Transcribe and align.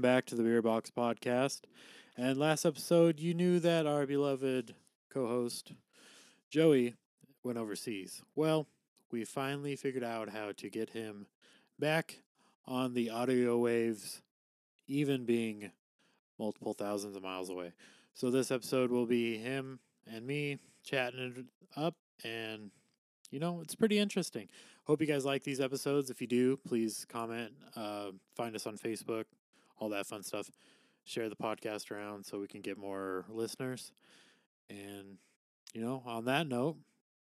Welcome 0.00 0.16
back 0.16 0.24
to 0.26 0.34
the 0.34 0.42
Beer 0.42 0.62
Box 0.62 0.90
Podcast. 0.90 1.60
And 2.16 2.38
last 2.38 2.64
episode, 2.64 3.20
you 3.20 3.34
knew 3.34 3.60
that 3.60 3.86
our 3.86 4.06
beloved 4.06 4.74
co 5.12 5.26
host, 5.26 5.74
Joey, 6.48 6.94
went 7.44 7.58
overseas. 7.58 8.22
Well, 8.34 8.66
we 9.10 9.26
finally 9.26 9.76
figured 9.76 10.02
out 10.02 10.30
how 10.30 10.52
to 10.56 10.70
get 10.70 10.88
him 10.88 11.26
back 11.78 12.22
on 12.66 12.94
the 12.94 13.10
audio 13.10 13.58
waves, 13.58 14.22
even 14.86 15.26
being 15.26 15.70
multiple 16.38 16.72
thousands 16.72 17.14
of 17.14 17.22
miles 17.22 17.50
away. 17.50 17.74
So 18.14 18.30
this 18.30 18.50
episode 18.50 18.90
will 18.90 19.04
be 19.04 19.36
him 19.36 19.80
and 20.10 20.26
me 20.26 20.60
chatting 20.82 21.34
it 21.36 21.44
up 21.78 21.96
and 22.24 22.70
you 23.30 23.38
know, 23.38 23.60
it's 23.60 23.74
pretty 23.74 23.98
interesting. 23.98 24.48
Hope 24.84 25.02
you 25.02 25.06
guys 25.06 25.26
like 25.26 25.44
these 25.44 25.60
episodes. 25.60 26.08
If 26.10 26.22
you 26.22 26.26
do, 26.26 26.56
please 26.66 27.06
comment, 27.06 27.52
uh, 27.76 28.12
find 28.34 28.56
us 28.56 28.66
on 28.66 28.76
Facebook, 28.76 29.24
all 29.80 29.88
that 29.88 30.06
fun 30.06 30.22
stuff. 30.22 30.50
Share 31.04 31.28
the 31.28 31.36
podcast 31.36 31.90
around 31.90 32.24
so 32.24 32.38
we 32.38 32.46
can 32.46 32.60
get 32.60 32.78
more 32.78 33.24
listeners. 33.28 33.90
And, 34.68 35.16
you 35.74 35.80
know, 35.80 36.02
on 36.06 36.26
that 36.26 36.46
note, 36.46 36.76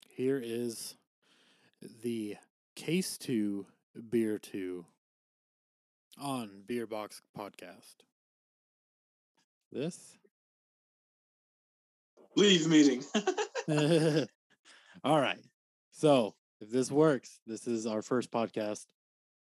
here 0.09 0.41
is 0.43 0.95
the 2.03 2.37
Case 2.77 3.19
2 3.19 3.67
Beer 4.11 4.39
2 4.39 4.85
on 6.21 6.63
Beer 6.67 6.87
Box 6.87 7.23
Podcast. 7.37 7.97
This? 9.73 10.19
Leave 12.37 12.69
meeting. 12.69 13.03
All 15.05 15.21
right. 15.21 15.39
So, 15.91 16.35
if 16.61 16.71
this 16.71 16.91
works, 16.91 17.41
this 17.47 17.67
is 17.67 17.87
our 17.87 18.03
first 18.03 18.31
podcast 18.31 18.87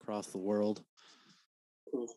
across 0.02 0.28
the 0.28 0.38
world. 0.38 0.84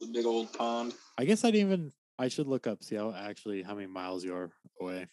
The 0.01 0.09
big 0.13 0.27
old 0.27 0.53
pond. 0.53 0.95
I 1.17 1.25
guess 1.25 1.45
I 1.45 1.51
didn't 1.51 1.73
even. 1.73 1.93
I 2.19 2.29
should 2.29 2.49
look 2.49 2.67
up 2.67 2.83
see 2.83 2.97
how 2.97 3.15
actually 3.17 3.63
how 3.63 3.75
many 3.75 3.87
miles 3.87 4.25
you 4.25 4.35
are 4.35 4.51
away. 4.81 5.07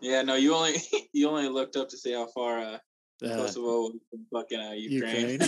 Yeah, 0.00 0.22
no, 0.22 0.34
you 0.34 0.54
only 0.54 0.76
you 1.12 1.28
only 1.28 1.48
looked 1.48 1.76
up 1.76 1.88
to 1.90 1.98
see 1.98 2.12
how 2.12 2.26
far 2.26 2.58
uh, 2.60 2.78
Uh, 3.24 3.36
Kosovo 3.36 3.90
fucking 4.32 4.60
uh, 4.60 4.72
Ukraine. 4.72 5.38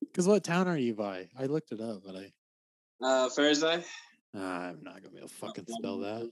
Because 0.00 0.26
what 0.28 0.44
town 0.44 0.68
are 0.68 0.76
you 0.76 0.94
by? 0.94 1.28
I 1.38 1.46
looked 1.46 1.72
it 1.72 1.80
up, 1.80 2.02
but 2.04 2.16
I 2.16 2.32
uh, 3.04 3.28
Ferizaj. 3.28 3.84
ah, 4.36 4.68
I'm 4.68 4.82
not 4.82 5.02
gonna 5.02 5.10
be 5.10 5.18
able 5.18 5.28
to 5.28 5.34
fucking 5.34 5.66
spell 5.68 5.98
that. 5.98 6.30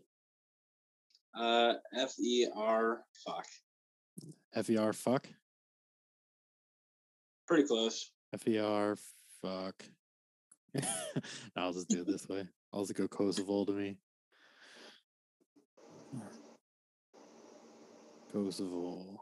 Uh, 1.34 1.74
F 1.97 2.12
E 2.19 2.48
R. 2.55 3.02
Fuck. 3.27 3.47
F 4.55 4.69
e 4.69 4.77
r 4.77 4.92
fuck. 4.92 5.28
Pretty 7.47 7.64
close. 7.64 8.11
F 8.33 8.47
e 8.48 8.58
r 8.58 8.97
fuck. 9.42 9.84
I'll 11.56 11.72
just 11.72 11.88
do 11.88 12.00
it 12.00 12.06
this 12.06 12.28
way. 12.28 12.46
I'll 12.73 12.83
just 12.83 12.95
go 12.95 13.08
Kosovo 13.08 13.64
to 13.64 13.73
me. 13.73 13.96
Kosovo. 18.33 19.20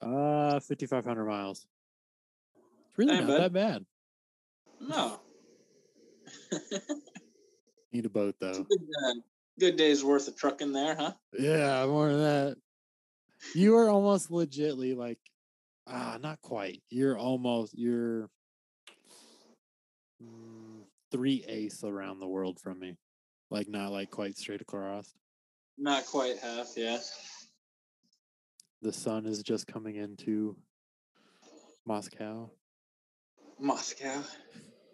Uh, 0.00 0.58
5,500 0.58 1.24
miles. 1.24 1.66
It's 2.88 2.98
really 2.98 3.20
not 3.20 3.26
that 3.28 3.52
bad. 3.52 3.86
No. 4.80 5.20
Need 7.92 8.06
a 8.06 8.08
boat 8.08 8.34
though. 8.40 8.64
good, 8.64 8.80
uh, 9.06 9.14
good 9.60 9.76
day's 9.76 10.02
worth 10.02 10.26
of 10.26 10.36
trucking 10.36 10.72
there, 10.72 10.96
huh? 10.96 11.12
Yeah, 11.38 11.86
more 11.86 12.08
than 12.10 12.20
that. 12.20 12.56
You 13.54 13.76
are 13.76 13.88
almost 13.88 14.30
legitly 14.30 14.96
like, 14.96 15.18
ah, 15.86 16.18
not 16.20 16.40
quite. 16.40 16.82
You're 16.90 17.18
almost 17.18 17.76
you're 17.76 18.28
mm, 20.22 20.82
three 21.10 21.44
eighths 21.48 21.84
around 21.84 22.20
the 22.20 22.28
world 22.28 22.58
from 22.60 22.78
me, 22.78 22.96
like 23.50 23.68
not 23.68 23.92
like 23.92 24.10
quite 24.10 24.36
straight 24.36 24.60
across. 24.60 25.12
Not 25.78 26.06
quite 26.06 26.38
half, 26.38 26.68
yeah. 26.76 26.98
The 28.82 28.92
sun 28.92 29.26
is 29.26 29.42
just 29.42 29.66
coming 29.66 29.96
into 29.96 30.56
Moscow. 31.86 32.50
Moscow. 33.58 34.22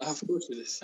Of 0.00 0.20
course 0.26 0.48
it 0.50 0.58
is. 0.58 0.82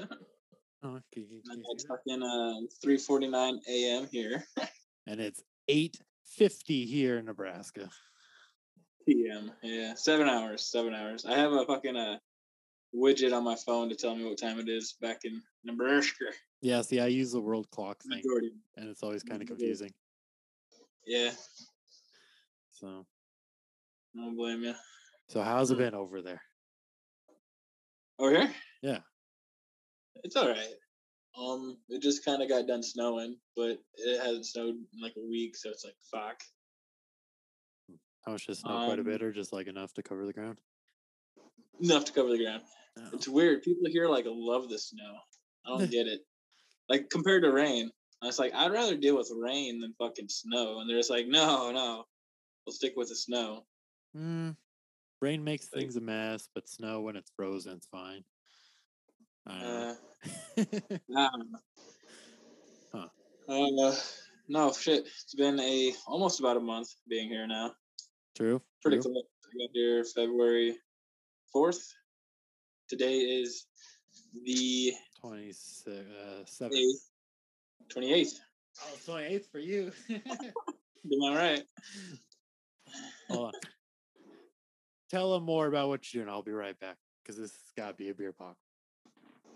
Okay, 0.84 1.26
it's 1.40 1.86
fucking 1.86 2.22
uh, 2.22 2.60
3:49 2.84 3.58
a.m. 3.68 4.06
here. 4.10 4.44
and 5.06 5.18
it's 5.20 5.42
eight 5.68 5.96
fifty 6.24 6.84
here 6.84 7.18
in 7.18 7.24
Nebraska. 7.24 7.88
p.m. 9.06 9.50
Yeah, 9.62 9.94
seven 9.94 10.28
hours. 10.28 10.64
Seven 10.70 10.94
hours. 10.94 11.24
I 11.24 11.36
have 11.36 11.52
a 11.52 11.64
fucking 11.66 11.96
uh, 11.96 12.18
widget 12.94 13.36
on 13.36 13.44
my 13.44 13.56
phone 13.56 13.88
to 13.88 13.96
tell 13.96 14.14
me 14.14 14.24
what 14.24 14.38
time 14.38 14.58
it 14.58 14.68
is 14.68 14.94
back 15.00 15.20
in 15.24 15.42
Nebraska. 15.64 16.26
Yeah, 16.60 16.80
see, 16.82 17.00
I 17.00 17.06
use 17.08 17.32
the 17.32 17.40
world 17.40 17.68
clock 17.70 18.02
thing, 18.02 18.22
and 18.76 18.88
it's 18.88 19.02
always 19.02 19.22
kind 19.22 19.42
of 19.42 19.48
confusing. 19.48 19.92
Yeah, 21.06 21.32
So, 22.70 23.04
I 24.16 24.20
don't 24.24 24.36
blame 24.36 24.62
you. 24.62 24.74
so 25.28 25.42
how's 25.42 25.70
it 25.70 25.74
Mm. 25.74 25.78
been 25.78 25.94
over 25.94 26.22
there? 26.22 26.40
Over 28.18 28.30
here? 28.40 28.54
Yeah. 28.82 28.98
It's 30.22 30.36
all 30.36 30.48
right. 30.48 30.74
Um, 31.36 31.76
it 31.90 32.00
just 32.00 32.24
kind 32.24 32.42
of 32.42 32.48
got 32.48 32.66
done 32.66 32.82
snowing, 32.82 33.36
but 33.56 33.78
it 33.96 34.20
hasn't 34.22 34.46
snowed 34.46 34.76
in 34.76 34.86
like 35.02 35.14
a 35.18 35.28
week, 35.28 35.56
so 35.56 35.68
it's 35.68 35.84
like 35.84 35.96
fuck. 36.10 36.40
How 38.24 38.32
much 38.32 38.46
just 38.46 38.62
snow? 38.62 38.84
Quite 38.86 38.98
a 38.98 39.02
Um, 39.02 39.06
bit, 39.06 39.22
or 39.22 39.32
just 39.32 39.52
like 39.52 39.66
enough 39.66 39.92
to 39.94 40.02
cover 40.02 40.24
the 40.26 40.32
ground? 40.32 40.58
Enough 41.80 42.06
to 42.06 42.12
cover 42.12 42.30
the 42.30 42.38
ground. 42.42 42.62
No. 42.96 43.08
It's 43.12 43.28
weird. 43.28 43.62
People 43.62 43.86
here 43.90 44.08
like 44.08 44.24
love 44.28 44.68
the 44.68 44.78
snow. 44.78 45.16
I 45.66 45.70
don't 45.78 45.78
get 45.90 46.06
it. 46.06 46.20
Like 46.88 47.10
compared 47.10 47.42
to 47.42 47.52
rain, 47.52 47.90
I 48.22 48.26
was 48.26 48.38
like, 48.38 48.54
I'd 48.54 48.72
rather 48.72 48.96
deal 48.96 49.16
with 49.16 49.30
rain 49.36 49.80
than 49.80 49.94
fucking 49.98 50.28
snow, 50.28 50.80
and 50.80 50.88
they're 50.88 50.98
just 50.98 51.10
like, 51.10 51.26
no, 51.26 51.70
no, 51.72 52.04
we'll 52.66 52.72
stick 52.74 52.94
with 52.96 53.08
the 53.08 53.16
snow. 53.16 53.66
Mm, 54.16 54.56
rain 55.20 55.42
makes 55.44 55.68
Like- 55.72 55.82
things 55.82 55.96
a 55.96 56.00
mess, 56.00 56.48
but 56.54 56.68
snow 56.68 57.00
when 57.00 57.16
it's 57.16 57.30
frozen, 57.36 57.72
it's 57.76 57.86
fine. 57.88 58.24
I 59.46 59.96
don't 60.56 61.16
Uh. 61.16 61.38
Huh. 62.92 63.08
Uh, 63.48 63.94
no 64.48 64.72
shit. 64.72 65.04
It's 65.06 65.34
been 65.34 65.58
a 65.58 65.92
almost 66.06 66.38
about 66.40 66.56
a 66.56 66.60
month 66.60 66.94
being 67.08 67.28
here 67.28 67.46
now. 67.46 67.74
True. 68.36 68.60
Pretty 68.82 68.98
true. 68.98 69.12
close. 69.12 69.24
I 69.44 69.64
got 69.64 69.70
here 69.72 70.04
February 70.04 70.76
fourth. 71.52 71.94
Today 72.88 73.18
is 73.18 73.66
the 74.44 74.92
27th. 75.22 76.04
Uh, 76.60 76.70
28th. 77.94 78.32
Oh, 78.82 79.12
28th 79.12 79.50
for 79.50 79.58
you. 79.58 79.92
Am 80.10 80.22
I 81.30 81.36
right? 81.36 81.62
Hold 83.30 83.46
on. 83.46 83.52
Tell 85.10 85.32
them 85.32 85.44
more 85.44 85.68
about 85.68 85.88
what 85.88 86.12
you're 86.12 86.24
doing. 86.24 86.34
I'll 86.34 86.42
be 86.42 86.52
right 86.52 86.78
back 86.80 86.96
because 87.22 87.38
this 87.38 87.52
has 87.52 87.72
got 87.76 87.88
to 87.88 87.94
be 87.94 88.10
a 88.10 88.14
beer 88.14 88.32
pop. 88.32 88.56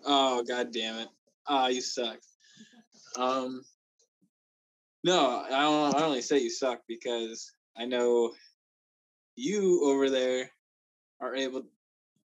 Oh 0.05 0.45
god 0.45 0.73
damn 0.73 0.99
it! 0.99 1.09
Ah, 1.49 1.67
you 1.67 1.81
suck. 1.81 2.19
Um, 3.17 3.65
no, 5.03 5.45
I 5.45 5.63
don't. 5.63 5.97
I 5.97 6.05
only 6.05 6.23
say 6.23 6.39
you 6.39 6.51
suck 6.51 6.83
because 6.87 7.51
I 7.77 7.85
know 7.85 8.33
you 9.38 9.85
over 9.85 10.11
there 10.11 10.50
are 11.20 11.35
able 11.35 11.62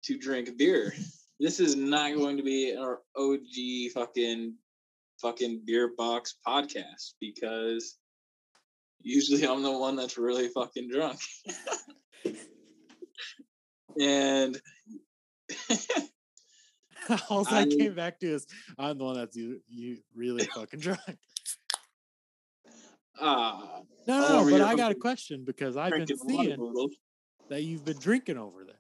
to 0.04 0.18
drink 0.18 0.56
beer. 0.58 0.94
This 1.38 1.58
is 1.58 1.74
not 1.74 2.14
going 2.14 2.36
to 2.36 2.42
be 2.42 2.76
our 2.76 3.00
OG 3.16 3.92
fucking 3.94 4.54
fucking 5.22 5.62
beer 5.66 5.92
box 5.96 6.36
podcast 6.46 7.14
because 7.20 7.96
usually 9.00 9.46
I'm 9.46 9.62
the 9.62 9.72
one 9.72 9.96
that's 9.96 10.18
really 10.18 10.48
fucking 10.48 10.90
drunk. 10.90 11.18
and 14.00 14.60
All 17.30 17.46
I, 17.50 17.60
I- 17.60 17.66
came 17.66 17.94
back 17.94 18.20
to 18.20 18.26
is 18.34 18.46
I'm 18.78 18.98
the 18.98 19.04
one 19.04 19.16
that's 19.16 19.36
you, 19.36 19.60
you 19.68 19.98
really 20.14 20.44
fucking 20.44 20.80
drunk. 20.80 21.00
Ah, 23.20 23.80
No, 24.06 24.20
no, 24.20 24.44
no, 24.44 24.50
but 24.50 24.60
I 24.62 24.74
got 24.74 24.92
a 24.92 24.94
question 24.94 25.44
because 25.44 25.76
I've 25.76 25.92
been 25.92 26.06
seeing 26.16 26.56
that 27.48 27.62
you've 27.62 27.84
been 27.84 27.98
drinking 27.98 28.38
over 28.38 28.64
there. 28.64 28.74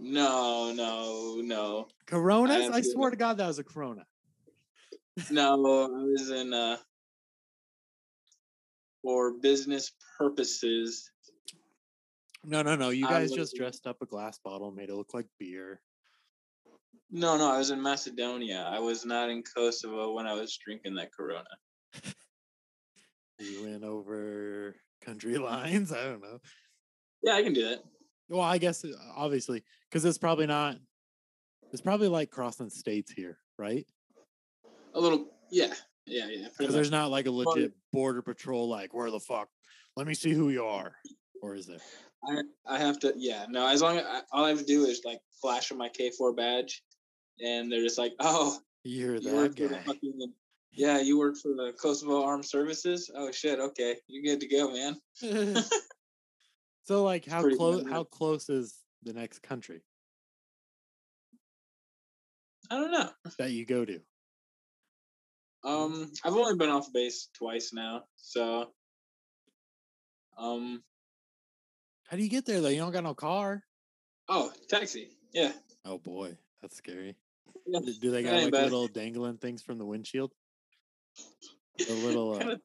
No, 0.00 0.72
no, 0.72 1.40
no, 1.42 1.88
Coronas? 2.06 2.70
I, 2.70 2.80
to- 2.80 2.90
swear 2.90 3.10
to 3.10 3.16
God, 3.16 3.38
that 3.38 3.48
was 3.48 3.58
a 3.58 3.64
Corona. 3.64 4.06
no. 5.30 5.52
I 5.52 6.02
was 6.04 6.30
in 6.30 6.54
uh 6.54 6.76
for 9.02 9.32
business 9.32 9.92
purposes. 10.18 11.10
No, 12.44 12.62
no, 12.62 12.76
no. 12.76 12.90
You 12.90 13.06
guys 13.06 13.32
just 13.32 13.54
in- 13.54 13.58
dressed 13.58 13.86
up 13.86 14.00
a 14.02 14.06
glass 14.06 14.38
bottle, 14.38 14.70
made 14.70 14.88
it 14.88 14.94
look 14.94 15.14
like 15.14 15.26
beer. 15.38 15.80
No, 17.10 17.36
no, 17.36 17.50
I 17.52 17.58
was 17.58 17.70
in 17.70 17.82
Macedonia. 17.82 18.68
I 18.70 18.78
was 18.78 19.04
not 19.04 19.30
in 19.30 19.42
Kosovo 19.42 20.12
when 20.12 20.26
I 20.26 20.34
was 20.34 20.56
drinking 20.56 20.94
that 20.96 21.12
Corona. 21.12 21.48
You 23.38 23.64
went 23.64 23.84
over 23.84 24.74
country 25.04 25.38
lines. 25.38 25.92
I 25.92 26.04
don't 26.04 26.20
know. 26.20 26.38
Yeah, 27.22 27.34
I 27.34 27.42
can 27.42 27.52
do 27.52 27.68
that. 27.68 27.82
Well, 28.28 28.42
I 28.42 28.58
guess 28.58 28.84
uh, 28.84 28.90
obviously 29.16 29.64
because 29.88 30.04
it's 30.04 30.18
probably 30.18 30.46
not. 30.46 30.76
It's 31.72 31.82
probably 31.82 32.08
like 32.08 32.30
crossing 32.30 32.70
states 32.70 33.12
here, 33.12 33.38
right? 33.58 33.86
A 34.94 35.00
little, 35.00 35.26
yeah, 35.50 35.74
yeah, 36.06 36.26
yeah. 36.30 36.48
Because 36.56 36.74
there's 36.74 36.90
not 36.90 37.10
like 37.10 37.26
a 37.26 37.30
legit 37.30 37.72
border 37.92 38.22
patrol. 38.22 38.68
Like, 38.68 38.94
where 38.94 39.10
the 39.10 39.20
fuck? 39.20 39.48
Let 39.96 40.06
me 40.06 40.14
see 40.14 40.32
who 40.32 40.48
you 40.48 40.64
are. 40.64 40.94
Or 41.42 41.54
is 41.54 41.66
there? 41.66 41.80
I, 42.24 42.40
I 42.66 42.78
have 42.78 42.98
to, 43.00 43.12
yeah, 43.16 43.44
no. 43.48 43.66
As 43.66 43.82
long 43.82 43.98
as 43.98 44.06
I, 44.06 44.22
all 44.32 44.44
I 44.44 44.48
have 44.48 44.58
to 44.58 44.64
do 44.64 44.84
is 44.84 45.02
like 45.04 45.20
flash 45.40 45.70
my 45.72 45.88
KFOR 45.88 46.34
badge, 46.36 46.82
and 47.44 47.70
they're 47.70 47.82
just 47.82 47.98
like, 47.98 48.12
oh, 48.20 48.58
You're 48.82 49.16
you 49.16 49.30
that 49.30 49.56
the 49.56 49.68
guy. 49.68 49.82
fucking, 49.84 50.32
yeah, 50.72 51.00
you 51.00 51.18
work 51.18 51.36
for 51.36 51.48
the 51.48 51.72
Kosovo 51.80 52.24
Armed 52.24 52.44
Services. 52.44 53.10
Oh 53.14 53.30
shit, 53.30 53.58
okay, 53.58 53.96
you're 54.06 54.22
good 54.22 54.40
to 54.40 54.48
go, 54.48 54.72
man. 54.72 54.96
so, 56.84 57.04
like, 57.04 57.26
how 57.26 57.42
close? 57.48 57.84
How 57.88 58.04
close 58.04 58.48
is 58.48 58.74
the 59.02 59.12
next 59.12 59.42
country 59.42 59.82
I 62.70 62.76
don't 62.76 62.92
know. 62.92 63.10
that 63.38 63.52
you 63.52 63.64
go 63.64 63.84
to? 63.84 64.00
Um, 65.64 66.10
I've 66.24 66.34
only 66.34 66.56
been 66.56 66.68
off 66.68 66.92
base 66.92 67.28
twice 67.36 67.72
now, 67.72 68.02
so 68.16 68.66
um, 70.38 70.82
How 72.08 72.16
do 72.16 72.22
you 72.22 72.28
get 72.28 72.46
there 72.46 72.60
though? 72.60 72.68
You 72.68 72.78
don't 72.78 72.92
got 72.92 73.04
no 73.04 73.14
car. 73.14 73.62
oh, 74.28 74.52
taxi, 74.68 75.10
yeah. 75.32 75.52
Oh 75.84 75.98
boy, 75.98 76.36
that's 76.62 76.76
scary. 76.76 77.16
yeah. 77.66 77.80
Do 78.00 78.10
they 78.10 78.22
got 78.22 78.42
like 78.42 78.52
bad. 78.52 78.64
little 78.64 78.86
dangling 78.86 79.38
things 79.38 79.62
from 79.62 79.78
the 79.78 79.86
windshield? 79.86 80.32
The 81.86 81.94
little 81.94 82.34
uh, 82.34 82.38
kind 82.38 82.50
of 82.52 82.60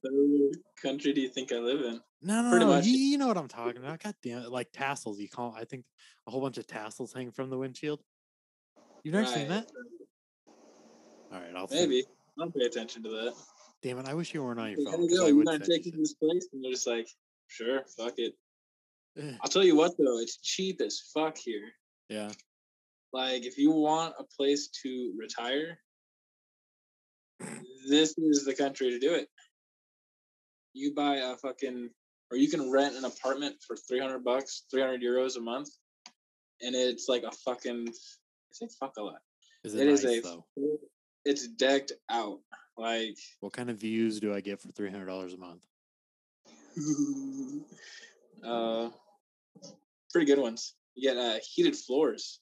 country 0.81 1.13
do 1.13 1.21
you 1.21 1.29
think 1.29 1.51
I 1.51 1.57
live 1.57 1.81
in? 1.81 1.99
no, 2.21 2.41
no, 2.41 2.49
pretty 2.49 2.65
no. 2.65 2.71
much. 2.71 2.85
You, 2.85 2.97
you 2.97 3.17
know 3.17 3.27
what 3.27 3.37
I'm 3.37 3.47
talking 3.47 3.77
about. 3.77 4.01
God 4.01 4.15
damn 4.23 4.41
it! 4.41 4.49
Like 4.51 4.69
tassels. 4.73 5.19
You 5.19 5.29
call. 5.29 5.53
I 5.55 5.65
think 5.65 5.85
a 6.27 6.31
whole 6.31 6.41
bunch 6.41 6.57
of 6.57 6.65
tassels 6.65 7.13
hang 7.13 7.31
from 7.31 7.49
the 7.49 7.57
windshield. 7.57 8.01
You've 9.03 9.13
never 9.13 9.27
seen 9.27 9.49
that? 9.49 9.69
All 11.31 11.39
right, 11.39 11.55
I'll 11.55 11.67
Maybe. 11.69 12.05
I 12.05 12.41
don't 12.41 12.55
pay 12.55 12.65
attention 12.65 13.03
to 13.03 13.09
that. 13.09 13.33
Damn 13.81 13.99
it! 13.99 14.07
I 14.07 14.13
wish 14.13 14.33
you 14.33 14.43
weren't 14.43 14.59
on 14.59 14.71
your 14.71 14.77
Hey, 14.79 14.85
phone. 14.85 14.93
here 14.93 15.01
we 15.01 15.07
'cause 15.09 15.17
go. 15.19 15.23
I 15.25 15.27
You're 15.27 15.35
would 15.37 15.45
gonna 15.45 15.59
take 15.65 15.85
you 15.85 15.91
to 15.91 15.97
this 15.97 16.13
place, 16.15 16.47
and 16.53 16.63
they're 16.63 16.71
just 16.71 16.87
like, 16.87 17.07
sure, 17.47 17.83
fuck 17.97 18.13
it. 18.17 18.33
I'll 19.41 19.49
tell 19.49 19.63
you 19.63 19.75
what 19.75 19.95
though, 19.97 20.17
it's 20.19 20.37
cheap 20.37 20.81
as 20.81 20.99
fuck 21.13 21.37
here. 21.37 21.69
Yeah. 22.09 22.31
Like, 23.11 23.43
if 23.43 23.59
you 23.59 23.69
want 23.71 24.15
a 24.17 24.23
place 24.23 24.69
to 24.81 25.13
retire, 25.15 25.79
this 27.87 28.17
is 28.17 28.45
the 28.45 28.53
country 28.53 28.89
to 28.91 28.99
do 28.99 29.13
it. 29.13 29.27
You 30.73 30.93
buy 30.93 31.17
a 31.17 31.35
fucking, 31.37 31.89
or 32.31 32.37
you 32.37 32.49
can 32.49 32.71
rent 32.71 32.95
an 32.95 33.05
apartment 33.05 33.55
for 33.65 33.75
three 33.75 33.99
hundred 33.99 34.23
bucks, 34.23 34.63
three 34.71 34.81
hundred 34.81 35.01
euros 35.01 35.37
a 35.37 35.41
month, 35.41 35.69
and 36.61 36.75
it's 36.75 37.07
like 37.07 37.23
a 37.23 37.31
fucking. 37.31 37.87
I 37.87 38.51
say 38.51 38.67
fuck 38.79 38.93
a 38.97 39.03
lot. 39.03 39.19
Is 39.63 39.75
it, 39.75 39.87
It 39.87 39.89
nice 39.91 40.03
is 40.03 40.19
a. 40.19 40.21
though? 40.21 40.45
It's 41.25 41.47
decked 41.47 41.93
out 42.09 42.39
like. 42.77 43.17
What 43.39 43.53
kind 43.53 43.69
of 43.69 43.77
views 43.77 44.19
do 44.19 44.33
I 44.33 44.41
get 44.41 44.61
for 44.61 44.69
three 44.69 44.89
hundred 44.89 45.05
dollars 45.05 45.33
a 45.33 45.37
month? 45.37 45.61
uh, 48.43 48.89
pretty 50.11 50.25
good 50.25 50.39
ones. 50.39 50.75
You 50.95 51.09
get 51.09 51.17
uh, 51.17 51.39
heated 51.53 51.75
floors. 51.75 52.39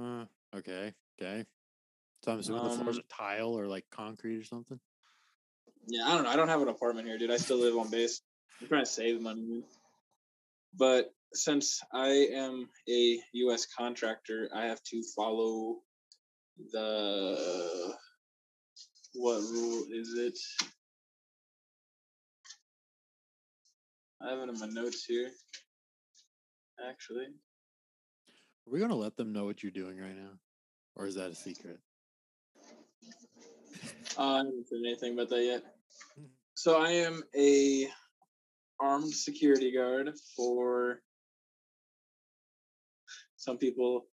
Uh, 0.00 0.24
okay, 0.56 0.92
okay. 1.20 1.44
So 2.24 2.32
I'm 2.32 2.38
assuming 2.38 2.64
the 2.64 2.70
floors 2.70 2.96
Um, 2.96 3.04
are 3.04 3.14
tile 3.14 3.52
or 3.58 3.66
like 3.66 3.84
concrete 3.90 4.38
or 4.38 4.44
something. 4.44 4.80
Yeah, 5.86 6.06
I 6.06 6.14
don't 6.14 6.24
know. 6.24 6.30
I 6.30 6.36
don't 6.36 6.48
have 6.48 6.62
an 6.62 6.68
apartment 6.68 7.06
here, 7.06 7.18
dude. 7.18 7.30
I 7.30 7.36
still 7.36 7.58
live 7.58 7.76
on 7.76 7.90
base. 7.90 8.22
I'm 8.62 8.68
trying 8.68 8.82
to 8.82 8.90
save 8.90 9.20
money, 9.20 9.42
man. 9.42 9.64
But 10.72 11.12
since 11.34 11.82
I 11.92 12.08
am 12.32 12.70
a 12.88 13.20
U.S. 13.34 13.66
contractor, 13.66 14.48
I 14.54 14.64
have 14.64 14.82
to 14.84 15.02
follow 15.14 15.82
the 16.72 17.94
what 19.12 19.40
rule 19.42 19.84
is 19.90 20.14
it? 20.16 20.38
I 24.22 24.30
have 24.30 24.38
it 24.38 24.48
in 24.48 24.58
my 24.58 24.66
notes 24.68 25.04
here. 25.04 25.30
Actually, 26.88 27.26
Are 27.26 28.72
we 28.72 28.80
gonna 28.80 28.94
let 28.94 29.18
them 29.18 29.34
know 29.34 29.44
what 29.44 29.62
you're 29.62 29.70
doing 29.72 29.98
right 30.00 30.16
now, 30.16 30.38
or 30.96 31.06
is 31.06 31.16
that 31.16 31.30
a 31.30 31.34
secret? 31.34 31.78
Uh, 34.18 34.22
I 34.22 34.36
haven't 34.38 34.68
said 34.68 34.78
anything 34.84 35.14
about 35.14 35.30
that 35.30 35.44
yet. 35.44 35.62
So 36.54 36.80
I 36.80 36.90
am 36.90 37.22
a 37.36 37.88
armed 38.80 39.12
security 39.12 39.72
guard 39.72 40.12
for 40.36 41.00
some 43.36 43.58
people, 43.58 44.06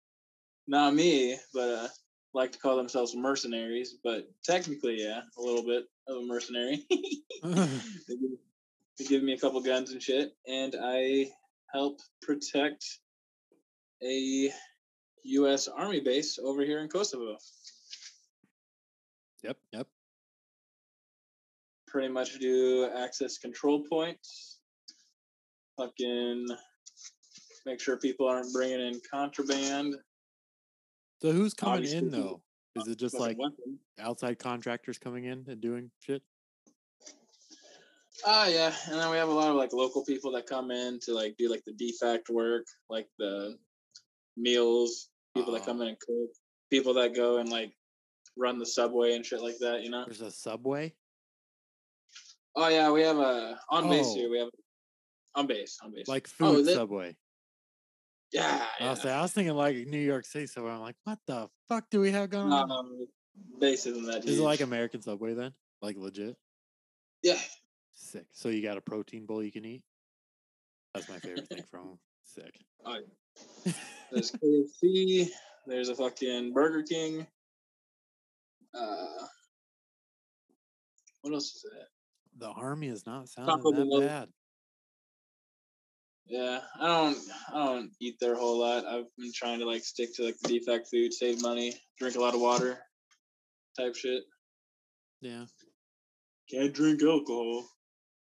not 0.66 0.94
me, 0.94 1.36
but 1.52 1.68
uh, 1.68 1.88
like 2.34 2.52
to 2.52 2.58
call 2.58 2.76
themselves 2.76 3.14
mercenaries. 3.16 3.96
But 4.02 4.28
technically, 4.44 5.02
yeah, 5.02 5.20
a 5.36 5.40
little 5.42 5.64
bit 5.64 5.84
of 6.08 6.16
a 6.16 6.26
mercenary. 6.26 6.86
they, 7.42 8.16
give, 8.16 8.30
they 8.98 9.04
give 9.04 9.22
me 9.22 9.32
a 9.32 9.38
couple 9.38 9.60
guns 9.60 9.92
and 9.92 10.02
shit, 10.02 10.32
and 10.46 10.74
I 10.82 11.30
help 11.72 12.00
protect 12.22 12.84
a 14.02 14.52
U.S. 15.24 15.68
Army 15.68 16.00
base 16.00 16.38
over 16.42 16.64
here 16.64 16.80
in 16.80 16.88
Kosovo. 16.88 17.36
Yep, 19.42 19.56
yep. 19.72 19.86
pretty 21.86 22.08
much 22.08 22.38
do 22.38 22.88
access 22.96 23.38
control 23.38 23.84
points. 23.88 24.58
Fucking 25.76 26.46
make 27.66 27.80
sure 27.80 27.96
people 27.96 28.26
aren't 28.28 28.52
bringing 28.52 28.80
in 28.80 29.00
contraband. 29.10 29.94
So 31.22 31.32
who's 31.32 31.54
coming 31.54 31.74
Obviously, 31.76 31.98
in 31.98 32.10
though? 32.10 32.42
Is 32.76 32.88
it 32.88 32.98
just 32.98 33.18
like 33.18 33.38
weapon. 33.38 33.78
outside 33.98 34.38
contractors 34.38 34.98
coming 34.98 35.24
in 35.24 35.44
and 35.48 35.60
doing 35.60 35.90
shit? 36.00 36.22
Ah, 38.26 38.48
yeah, 38.48 38.72
and 38.86 38.94
then 38.98 39.10
we 39.10 39.16
have 39.16 39.28
a 39.28 39.32
lot 39.32 39.48
of 39.50 39.56
like 39.56 39.72
local 39.72 40.04
people 40.04 40.32
that 40.32 40.46
come 40.46 40.70
in 40.72 40.98
to 41.00 41.14
like 41.14 41.36
do 41.38 41.48
like 41.48 41.62
the 41.64 41.72
DFAC 41.72 42.28
work, 42.30 42.66
like 42.90 43.08
the 43.18 43.56
meals. 44.36 45.08
People 45.36 45.52
that 45.52 45.62
Oh. 45.62 45.66
come 45.66 45.80
in 45.82 45.88
and 45.88 46.00
cook. 46.00 46.30
People 46.70 46.94
that 46.94 47.14
go 47.14 47.38
and 47.38 47.48
like 47.48 47.72
run 48.38 48.58
the 48.58 48.66
subway 48.66 49.14
and 49.14 49.24
shit 49.26 49.42
like 49.42 49.58
that. 49.58 49.82
You 49.82 49.90
know. 49.90 50.04
There's 50.06 50.20
a 50.20 50.30
subway. 50.30 50.94
Oh 52.56 52.68
yeah, 52.68 52.90
we 52.90 53.02
have 53.02 53.18
a 53.18 53.58
on 53.70 53.88
base 53.88 54.06
Oh. 54.08 54.14
here. 54.14 54.30
We 54.30 54.38
have 54.38 54.48
on 55.34 55.46
base, 55.46 55.78
on 55.82 55.92
base. 55.94 56.08
Like 56.08 56.28
Oh, 56.40 56.54
food 56.54 56.66
that- 56.66 56.74
subway. 56.74 57.16
yeah, 58.32 58.66
I 58.80 58.84
yeah. 58.84 58.90
was, 58.90 59.04
I 59.06 59.20
was 59.22 59.32
thinking 59.32 59.54
like 59.54 59.76
New 59.86 59.98
York 60.00 60.24
City 60.24 60.46
subway. 60.46 60.70
I'm 60.72 60.80
like, 60.80 60.96
what 61.04 61.18
the 61.26 61.48
fuck 61.68 61.84
do 61.90 62.00
we 62.00 62.10
have 62.10 62.30
going 62.30 62.52
on? 62.52 62.70
Um, 62.70 63.06
base 63.60 63.86
isn't 63.86 64.06
that. 64.06 64.24
Is 64.24 64.38
it 64.38 64.42
like. 64.42 64.60
American 64.60 65.00
Subway 65.02 65.34
then? 65.34 65.52
Like 65.82 65.96
legit? 65.96 66.36
Yeah, 67.22 67.38
Sick. 67.94 68.26
So 68.32 68.48
you 68.48 68.62
got 68.62 68.76
a 68.76 68.80
protein 68.80 69.26
bowl 69.26 69.42
you 69.42 69.52
can 69.52 69.64
eat? 69.64 69.82
That's 70.94 71.08
my 71.08 71.18
favorite 71.18 71.48
thing 71.48 71.62
from. 71.70 71.98
Sick. 72.24 72.52
Oh, 72.84 72.98
There's 74.12 74.32
KFC. 74.32 75.28
There's 75.66 75.88
a 75.90 75.94
fucking 75.94 76.52
Burger 76.52 76.82
King. 76.82 77.26
Uh, 78.78 79.26
what 81.22 81.34
else 81.34 81.56
is 81.56 81.62
that? 81.62 81.88
the 82.38 82.48
army 82.48 82.88
is 82.88 83.06
not 83.06 83.28
sounding 83.28 83.56
Taco 83.56 83.72
that 83.72 83.90
Bell. 83.90 84.00
bad. 84.00 84.28
Yeah, 86.26 86.60
I 86.80 86.86
don't. 86.86 87.18
I 87.54 87.64
don't 87.64 87.90
eat 88.00 88.16
there 88.20 88.34
a 88.34 88.38
whole 88.38 88.60
lot. 88.60 88.84
I've 88.86 89.06
been 89.16 89.32
trying 89.34 89.60
to 89.60 89.66
like 89.66 89.82
stick 89.82 90.14
to 90.16 90.24
like 90.24 90.38
the 90.40 90.60
DFAC 90.60 90.88
food, 90.90 91.12
save 91.14 91.40
money, 91.40 91.74
drink 91.98 92.16
a 92.16 92.20
lot 92.20 92.34
of 92.34 92.40
water, 92.40 92.78
type 93.78 93.96
shit. 93.96 94.22
Yeah. 95.20 95.46
Can't 96.50 96.72
drink 96.72 97.02
alcohol. 97.02 97.66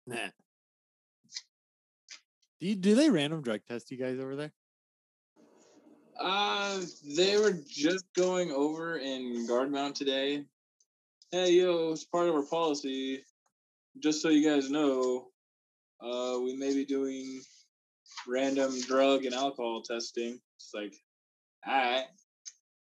Nah. 0.07 0.29
Do 2.59 2.67
you, 2.67 2.75
do 2.75 2.95
they 2.95 3.09
random 3.09 3.41
drug 3.41 3.61
test 3.67 3.91
you 3.91 3.97
guys 3.97 4.19
over 4.19 4.35
there? 4.35 4.51
Uh, 6.19 6.81
they 7.15 7.37
were 7.37 7.53
just 7.67 8.05
going 8.15 8.51
over 8.51 8.97
in 8.97 9.47
guard 9.47 9.71
mount 9.71 9.95
today. 9.95 10.43
Hey, 11.31 11.51
yo, 11.53 11.91
it's 11.91 12.03
part 12.05 12.27
of 12.27 12.35
our 12.35 12.43
policy. 12.43 13.23
Just 13.99 14.21
so 14.21 14.29
you 14.29 14.47
guys 14.47 14.69
know, 14.69 15.27
uh, 16.01 16.39
we 16.43 16.55
may 16.55 16.73
be 16.73 16.85
doing 16.85 17.41
random 18.27 18.79
drug 18.81 19.25
and 19.25 19.33
alcohol 19.33 19.81
testing. 19.81 20.39
It's 20.57 20.71
like, 20.73 20.93
all 21.67 21.73
right, 21.73 22.05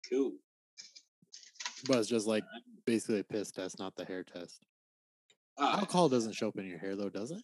cool. 0.10 0.34
But 1.88 2.00
it's 2.00 2.10
just 2.10 2.28
like 2.28 2.44
basically 2.86 3.20
a 3.20 3.24
piss 3.24 3.52
test, 3.52 3.80
not 3.80 3.96
the 3.96 4.06
hair 4.06 4.24
test. 4.24 4.60
Uh, 5.58 5.78
Alcohol 5.80 6.10
doesn't 6.10 6.34
show 6.34 6.48
up 6.48 6.58
in 6.58 6.66
your 6.66 6.80
hair 6.80 6.96
though, 6.96 7.10
does 7.10 7.32
it? 7.32 7.42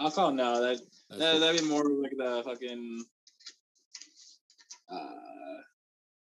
alcohol, 0.00 0.30
no, 0.32 0.60
that, 0.60 0.80
That's 1.10 1.20
that 1.20 1.32
what- 1.34 1.40
that'd 1.40 1.60
be 1.60 1.66
more 1.68 1.84
like 1.84 2.12
the 2.16 2.42
fucking, 2.44 3.04
uh, 4.90 5.60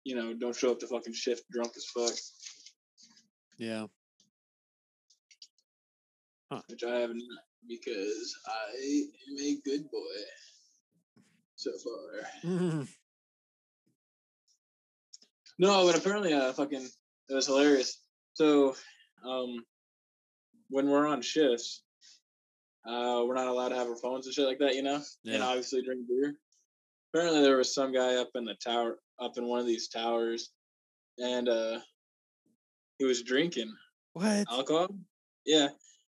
you 0.04 0.16
know, 0.16 0.34
don't 0.34 0.56
show 0.56 0.72
up 0.72 0.80
to 0.80 0.88
fucking 0.88 1.14
shift 1.14 1.50
drunk 1.52 1.72
as 1.76 1.86
fuck. 1.86 2.14
yeah. 3.58 3.86
Huh. 6.52 6.62
which 6.68 6.84
I 6.84 6.96
have 7.02 7.12
not 7.12 7.44
because 7.68 8.36
I 8.48 9.04
am 9.30 9.38
a 9.40 9.58
good 9.64 9.90
boy 9.92 10.22
so 11.56 11.72
far. 12.44 12.86
No, 15.62 15.86
but 15.86 15.98
apparently, 15.98 16.32
uh, 16.34 16.54
fucking, 16.54 16.88
it 17.30 17.34
was 17.34 17.48
hilarious. 17.48 18.00
So, 18.34 18.76
um, 19.28 19.58
when 20.70 20.88
we're 20.90 21.06
on 21.06 21.22
shifts, 21.22 21.82
uh, 22.88 23.24
we're 23.28 23.36
not 23.36 23.48
allowed 23.48 23.70
to 23.70 23.76
have 23.76 23.88
our 23.88 23.98
phones 23.98 24.26
and 24.26 24.34
shit 24.34 24.46
like 24.48 24.60
that, 24.60 24.76
you 24.76 24.84
know, 24.84 25.02
and 25.26 25.44
obviously 25.44 25.82
drink 25.84 26.08
beer. 26.08 26.36
Apparently, 27.14 27.42
there 27.42 27.58
was 27.58 27.74
some 27.74 27.92
guy 27.92 28.16
up 28.16 28.30
in 28.36 28.46
the 28.46 28.56
tower, 28.56 28.98
up 29.20 29.38
in 29.38 29.46
one 29.46 29.60
of 29.60 29.66
these 29.66 29.88
towers, 29.88 30.52
and 31.18 31.50
uh, 31.50 31.80
he 33.00 33.06
was 33.06 33.24
drinking 33.24 33.74
What? 34.14 34.46
alcohol. 34.50 34.96
Yeah, 35.46 35.70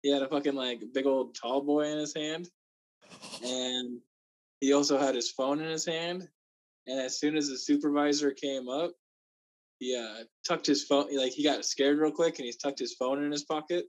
he 0.04 0.12
had 0.12 0.22
a 0.22 0.28
fucking 0.30 0.54
like 0.54 0.84
big 0.94 1.08
old 1.08 1.36
tall 1.36 1.62
boy 1.62 1.88
in 1.88 1.98
his 1.98 2.14
hand, 2.14 2.48
and 3.44 4.00
he 4.60 4.74
also 4.74 5.00
had 5.00 5.16
his 5.16 5.32
phone 5.32 5.62
in 5.62 5.70
his 5.70 5.86
hand. 5.86 6.28
And 6.86 7.00
as 7.00 7.18
soon 7.20 7.38
as 7.38 7.50
the 7.50 7.58
supervisor 7.58 8.32
came 8.32 8.70
up, 8.70 8.92
he 9.80 9.96
uh, 9.96 10.26
tucked 10.48 10.68
his 10.68 10.84
phone. 10.84 11.16
Like 11.16 11.32
he 11.32 11.44
got 11.44 11.66
scared 11.66 11.98
real 11.98 12.12
quick, 12.12 12.38
and 12.38 12.46
he 12.46 12.54
tucked 12.54 12.80
his 12.80 12.94
phone 12.94 13.24
in 13.24 13.32
his 13.32 13.46
pocket. 13.46 13.86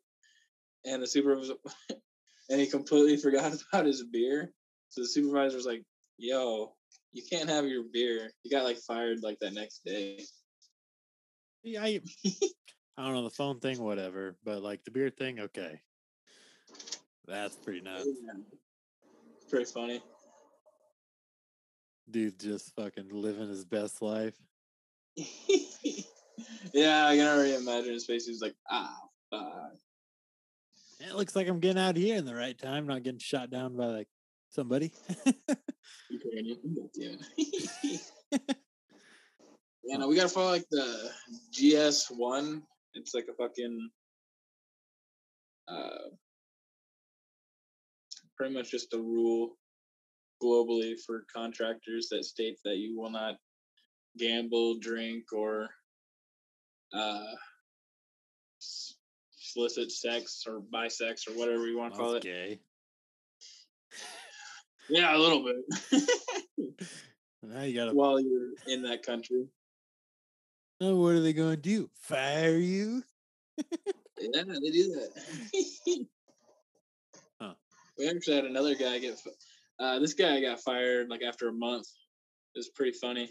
And 0.87 1.03
the 1.03 1.07
supervisor, 1.07 1.55
and 2.51 2.61
he 2.61 2.67
completely 2.67 3.19
forgot 3.19 3.53
about 3.73 3.85
his 3.87 4.05
beer. 4.05 4.53
So 4.89 5.03
the 5.03 5.09
supervisor 5.09 5.57
was 5.57 5.67
like, 5.67 5.83
"Yo, 6.17 6.75
you 7.15 7.23
can't 7.31 7.49
have 7.49 7.67
your 7.67 7.85
beer." 7.91 8.31
You 8.43 8.51
got 8.51 8.65
like 8.65 8.79
fired 8.79 9.23
like 9.23 9.39
that 9.41 9.55
next 9.55 9.85
day. 9.85 10.23
Yeah, 11.63 11.83
I, 11.83 12.01
I 12.99 13.05
don't 13.05 13.15
know 13.15 13.25
the 13.25 13.31
phone 13.31 13.59
thing, 13.59 13.83
whatever, 13.83 14.37
but 14.45 14.63
like 14.63 14.85
the 14.85 14.91
beer 14.91 15.09
thing, 15.09 15.41
okay. 15.41 15.81
That's 17.27 17.57
pretty 17.57 17.81
nuts. 17.81 18.07
Yeah. 18.07 18.43
Pretty 19.49 19.65
funny. 19.65 20.03
Dude 22.11 22.39
just 22.39 22.75
fucking 22.77 23.09
living 23.11 23.49
his 23.49 23.65
best 23.65 24.03
life. 24.03 24.35
yeah, 25.17 27.07
I 27.07 27.17
can 27.17 27.27
already 27.27 27.55
imagine 27.55 27.93
his 27.93 28.05
face. 28.05 28.27
He's 28.27 28.43
like, 28.43 28.55
ah, 28.71 28.95
fuck. 29.31 29.73
It 31.01 31.15
looks 31.15 31.35
like 31.35 31.49
I'm 31.49 31.61
getting 31.61 31.83
out 31.83 31.97
here 31.97 32.17
in 32.17 32.27
the 32.27 32.35
right 32.35 32.57
time, 32.57 32.87
not 32.87 33.03
getting 33.03 33.19
shot 33.19 33.51
down 33.51 33.77
by 33.77 33.87
like 33.87 34.09
somebody. 34.55 34.93
Yeah. 36.97 37.17
no, 39.99 40.09
we 40.09 40.17
gotta 40.17 40.29
follow 40.29 40.51
like 40.51 40.69
the 40.71 41.11
GS 41.53 42.07
one. 42.11 42.63
It's 42.95 43.15
like 43.15 43.27
a 43.31 43.35
fucking 43.35 43.91
uh 45.69 46.09
pretty 48.37 48.55
much 48.55 48.71
just 48.71 48.95
a 48.95 48.99
rule 48.99 49.57
globally 50.43 50.95
for 51.05 51.25
contractors 51.35 52.09
that 52.11 52.25
states 52.25 52.61
that 52.65 52.77
you 52.77 52.99
will 52.99 53.11
not 53.11 53.37
gamble, 54.19 54.79
drink, 54.79 55.25
or 55.33 55.69
uh 56.93 57.35
solicit 58.59 59.91
sex 59.93 60.45
or 60.47 60.61
bisex 60.61 61.29
or 61.29 61.33
whatever 61.33 61.67
you 61.67 61.79
want 61.79 61.95
to 61.95 62.01
call 62.01 62.13
That's 62.13 62.25
it. 62.25 62.61
Yeah, 64.89 65.17
a 65.17 65.19
little 65.19 65.45
bit. 65.45 66.79
Now 67.43 67.63
you 67.63 67.75
gotta. 67.75 67.93
While 67.93 68.21
you're 68.21 68.53
in 68.67 68.83
that 68.83 69.03
country. 69.03 69.47
What 70.79 71.15
are 71.15 71.21
they 71.21 71.33
going 71.33 71.51
to 71.51 71.57
do? 71.57 71.89
Fire 71.95 72.57
you? 72.57 73.03
Yeah, 73.57 74.43
they 74.43 74.71
do 74.71 74.95
that. 74.95 76.07
Huh. 77.41 77.55
We 77.99 78.09
actually 78.09 78.37
had 78.37 78.45
another 78.45 78.75
guy 78.75 78.99
get. 78.99 79.19
Uh, 79.79 79.99
this 79.99 80.15
guy 80.15 80.41
got 80.41 80.61
fired 80.61 81.09
like 81.09 81.23
after 81.23 81.49
a 81.49 81.53
month. 81.53 81.87
It 82.55 82.59
was 82.59 82.69
pretty 82.69 82.93
funny. 82.93 83.31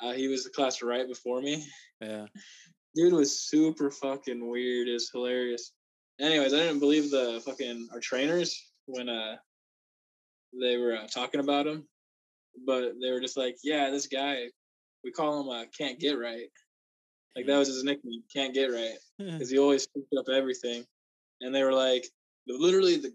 Uh, 0.00 0.12
he 0.12 0.26
was 0.26 0.44
the 0.44 0.50
class 0.50 0.82
right 0.82 1.06
before 1.06 1.40
me. 1.40 1.64
Yeah. 2.00 2.26
Dude 2.94 3.12
was 3.12 3.40
super 3.40 3.90
fucking 3.90 4.48
weird. 4.48 4.88
It's 4.88 5.10
hilarious. 5.12 5.72
Anyways, 6.20 6.52
I 6.52 6.58
didn't 6.58 6.80
believe 6.80 7.10
the 7.10 7.40
fucking 7.46 7.88
our 7.92 8.00
trainers 8.00 8.72
when 8.86 9.08
uh 9.08 9.36
they 10.58 10.76
were 10.76 10.96
uh, 10.96 11.06
talking 11.06 11.40
about 11.40 11.66
him, 11.66 11.86
but 12.66 12.92
they 13.00 13.10
were 13.10 13.20
just 13.20 13.36
like, 13.36 13.56
"Yeah, 13.62 13.90
this 13.90 14.06
guy, 14.06 14.46
we 15.04 15.10
call 15.10 15.40
him 15.40 15.48
uh, 15.48 15.64
can't 15.76 15.98
get 15.98 16.18
right." 16.18 16.48
Like 17.36 17.46
that 17.46 17.58
was 17.58 17.68
his 17.68 17.84
nickname, 17.84 18.22
can't 18.32 18.54
get 18.54 18.66
right 18.66 18.96
because 19.18 19.50
he 19.50 19.58
always 19.58 19.86
picked 19.86 20.12
up 20.18 20.28
everything. 20.28 20.84
And 21.40 21.54
they 21.54 21.64
were 21.64 21.72
like, 21.72 22.06
literally 22.46 22.96
the, 22.96 23.12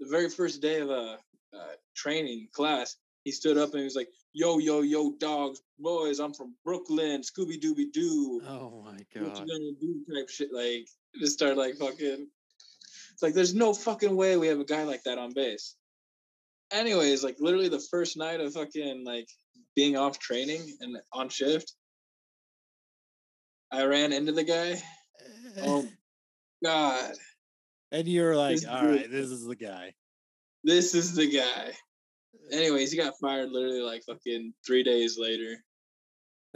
the 0.00 0.08
very 0.10 0.28
first 0.28 0.60
day 0.60 0.80
of 0.80 0.90
a 0.90 0.92
uh, 0.92 1.16
uh, 1.56 1.72
training 1.94 2.48
class, 2.52 2.96
he 3.24 3.30
stood 3.30 3.58
up 3.58 3.70
and 3.70 3.78
he 3.80 3.84
was 3.84 3.96
like, 3.96 4.08
"Yo, 4.32 4.58
yo, 4.58 4.80
yo, 4.80 5.12
dogs, 5.18 5.60
boys, 5.78 6.20
I'm 6.20 6.32
from 6.32 6.54
Brooklyn, 6.64 7.22
Scooby 7.22 7.60
Dooby 7.60 7.92
Doo. 7.92 8.40
oh 8.48 8.82
my 8.84 8.98
god! 9.14 9.28
What 9.28 9.40
you 9.40 9.46
gonna 9.46 9.72
do?" 9.80 10.04
Type 10.12 10.28
shit. 10.28 10.52
Like, 10.52 10.88
just 11.18 11.34
start 11.34 11.56
like 11.56 11.76
fucking. 11.76 12.26
It's 13.12 13.22
like 13.22 13.34
there's 13.34 13.54
no 13.54 13.74
fucking 13.74 14.16
way 14.16 14.36
we 14.36 14.46
have 14.46 14.60
a 14.60 14.64
guy 14.64 14.84
like 14.84 15.02
that 15.04 15.18
on 15.18 15.32
base. 15.34 15.76
Anyways, 16.72 17.24
like 17.24 17.36
literally 17.40 17.68
the 17.68 17.84
first 17.90 18.16
night 18.16 18.40
of 18.40 18.52
fucking 18.52 19.04
like 19.04 19.28
being 19.74 19.96
off 19.96 20.18
training 20.18 20.76
and 20.80 20.96
on 21.12 21.28
shift, 21.28 21.72
I 23.72 23.84
ran 23.84 24.12
into 24.12 24.32
the 24.32 24.44
guy. 24.44 24.80
Oh 25.62 25.86
God. 26.64 27.14
and 27.92 28.06
you're 28.06 28.36
like, 28.36 28.56
this 28.56 28.66
all 28.66 28.86
right, 28.86 29.10
this 29.10 29.30
is 29.30 29.44
the 29.44 29.56
guy. 29.56 29.94
This 30.62 30.94
is 30.94 31.14
the 31.14 31.30
guy. 31.30 31.72
Anyways, 32.52 32.92
he 32.92 32.98
got 32.98 33.14
fired 33.20 33.50
literally 33.50 33.80
like 33.80 34.02
fucking 34.04 34.52
three 34.66 34.82
days 34.82 35.18
later 35.18 35.56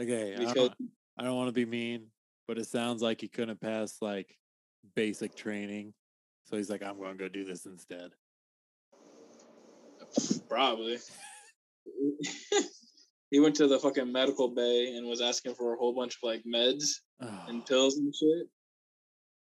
Okay, 0.01 0.35
I 0.35 0.53
don't, 0.53 0.75
I 1.19 1.23
don't 1.23 1.37
want 1.37 1.49
to 1.49 1.53
be 1.53 1.65
mean, 1.65 2.09
but 2.49 2.59
it 2.59 2.67
sounds 2.67 3.01
like 3.01 3.21
he 3.21 3.29
couldn't 3.29 3.61
pass 3.61 3.99
like 4.01 4.37
basic 4.97 5.37
training. 5.37 5.95
So 6.45 6.57
he's 6.57 6.69
like, 6.69 6.83
I'm 6.83 6.99
going 6.99 7.17
to 7.17 7.25
go 7.25 7.29
do 7.29 7.45
this 7.45 7.65
instead. 7.67 8.11
Probably 10.49 10.99
he 13.31 13.41
went 13.41 13.57
to 13.57 13.67
the 13.67 13.79
fucking 13.79 14.11
medical 14.11 14.49
bay 14.49 14.95
and 14.97 15.07
was 15.07 15.21
asking 15.21 15.55
for 15.55 15.75
a 15.75 15.77
whole 15.77 15.95
bunch 15.95 16.15
of 16.15 16.21
like 16.23 16.43
meds 16.45 17.01
Oh, 17.21 17.45
and 17.49 17.65
pills 17.65 17.97
and 17.99 18.15
shit. 18.15 18.49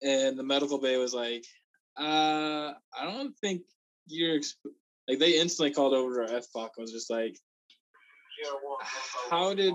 And 0.03 0.39
the 0.39 0.43
medical 0.43 0.79
bay 0.79 0.97
was 0.97 1.13
like, 1.15 1.45
uh, 1.99 2.73
I 2.97 3.05
don't 3.05 3.37
think 3.39 3.63
you're 4.07 4.39
exp-. 4.39 4.55
like 5.09 5.19
they 5.19 5.39
instantly 5.39 5.73
called 5.73 5.93
over 5.93 6.27
to 6.27 6.33
our 6.33 6.41
FPOC 6.41 6.71
and 6.77 6.83
was 6.83 6.93
just 6.93 7.11
like, 7.11 7.37
how 9.31 9.55
did 9.55 9.75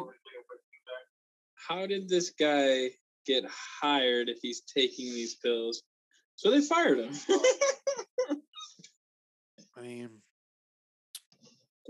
how 1.67 1.85
did 1.85 2.07
this 2.09 2.31
guy 2.39 2.89
get 3.25 3.43
hired 3.81 4.29
if 4.29 4.39
he's 4.41 4.61
taking 4.61 5.05
these 5.05 5.35
pills? 5.35 5.83
So 6.35 6.49
they 6.49 6.61
fired 6.61 6.99
him. 6.99 7.13
I 9.77 9.81
mean, 9.81 10.09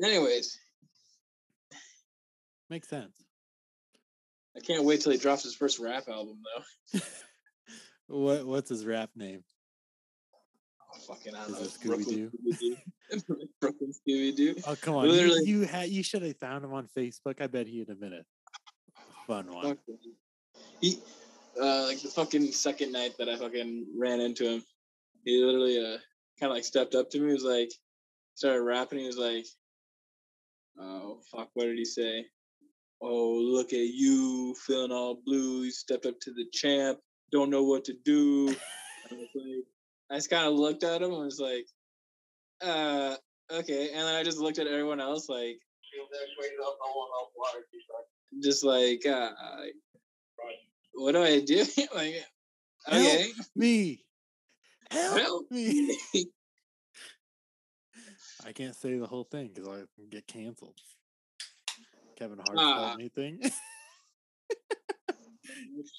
Anyways, 0.01 0.57
makes 2.69 2.87
sense. 2.89 3.13
I 4.55 4.59
can't 4.59 4.83
wait 4.83 5.01
till 5.01 5.11
he 5.11 5.17
drops 5.17 5.43
his 5.43 5.55
first 5.55 5.79
rap 5.79 6.07
album 6.07 6.39
though. 6.93 6.99
What 8.07 8.45
What's 8.45 8.69
his 8.69 8.85
rap 8.85 9.09
name? 9.15 9.43
Oh, 10.93 10.99
fucking 11.07 11.33
I 11.33 11.47
don't 11.47 11.55
Is 11.55 11.79
know. 11.85 11.93
it 11.95 11.99
Scooby-Doo? 12.05 12.77
Brooklyn 13.61 13.91
Scooby 13.91 14.35
Doo. 14.35 14.55
Oh 14.67 14.75
come 14.79 14.95
on! 14.95 15.05
You, 15.05 15.11
Literally- 15.13 15.45
you 15.45 15.61
had 15.61 15.89
you 15.89 16.03
should 16.03 16.21
have 16.21 16.37
found 16.37 16.65
him 16.65 16.73
on 16.73 16.87
Facebook. 16.95 17.41
I 17.41 17.47
bet 17.47 17.65
he'd 17.65 17.87
have 17.89 17.99
been 17.99 18.13
a 18.13 18.23
fun 19.25 19.51
one. 19.53 19.77
He, 20.81 20.99
uh, 21.59 21.83
like 21.87 22.01
the 22.01 22.09
fucking 22.09 22.51
second 22.51 22.91
night 22.91 23.13
that 23.17 23.29
I 23.29 23.37
fucking 23.37 23.87
ran 23.97 24.19
into 24.19 24.47
him, 24.47 24.63
he 25.23 25.43
literally 25.43 25.79
uh 25.79 25.97
kind 26.39 26.51
of 26.51 26.55
like 26.57 26.65
stepped 26.65 26.93
up 26.93 27.09
to 27.11 27.19
me. 27.19 27.27
He 27.27 27.33
was 27.33 27.43
like, 27.43 27.71
started 28.35 28.61
rapping. 28.61 28.99
He 28.99 29.07
was 29.07 29.17
like, 29.17 29.45
"Oh 30.79 31.19
fuck, 31.31 31.49
what 31.53 31.65
did 31.65 31.77
he 31.77 31.85
say? 31.85 32.25
Oh 33.01 33.33
look 33.33 33.73
at 33.73 33.87
you, 33.87 34.55
feeling 34.65 34.91
all 34.91 35.19
blue. 35.25 35.63
You 35.63 35.71
stepped 35.71 36.05
up 36.05 36.19
to 36.21 36.31
the 36.31 36.45
champ. 36.53 36.99
Don't 37.31 37.49
know 37.49 37.63
what 37.63 37.85
to 37.85 37.93
do." 38.05 38.49
I 39.11 39.15
was 39.15 39.29
like, 39.35 39.65
I 40.11 40.15
just 40.15 40.29
kind 40.29 40.47
of 40.47 40.53
looked 40.53 40.83
at 40.83 41.01
him 41.01 41.11
and 41.11 41.25
was 41.25 41.39
like, 41.39 41.67
"Uh, 42.61 43.15
okay." 43.51 43.89
And 43.89 44.01
then 44.01 44.15
I 44.15 44.23
just 44.23 44.37
looked 44.39 44.59
at 44.59 44.67
everyone 44.67 45.01
else 45.01 45.29
like, 45.29 45.59
just 48.41 48.63
like, 48.63 49.05
uh, 49.05 49.31
what 50.93 51.13
do 51.13 51.23
I 51.23 51.39
do? 51.39 51.65
like, 51.95 52.25
okay. 52.87 53.31
Me, 53.55 54.03
help, 54.89 55.19
Help 55.19 55.51
me! 55.51 55.97
I 58.45 58.51
can't 58.51 58.75
say 58.75 58.97
the 58.97 59.07
whole 59.07 59.23
thing 59.23 59.51
because 59.53 59.67
I 59.69 59.81
get 60.09 60.27
canceled. 60.27 60.75
Kevin 62.17 62.39
Hart 62.39 62.59
said 62.59 62.99
anything? 62.99 63.39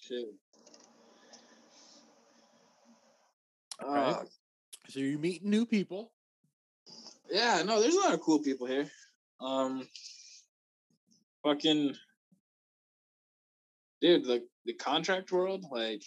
Shit. 0.02 0.26
Alright. 3.82 4.16
Ah, 4.16 4.22
So 4.88 5.00
you 5.00 5.18
meet 5.18 5.44
new 5.44 5.66
people. 5.66 6.12
Yeah, 7.30 7.62
no, 7.64 7.80
there's 7.80 7.94
a 7.94 8.00
lot 8.00 8.14
of 8.14 8.20
cool 8.20 8.38
people 8.38 8.66
here. 8.66 8.86
Um, 9.40 9.88
fucking, 11.42 11.94
dude, 14.00 14.24
the 14.24 14.46
the 14.66 14.74
contract 14.74 15.32
world, 15.32 15.64
like, 15.70 16.02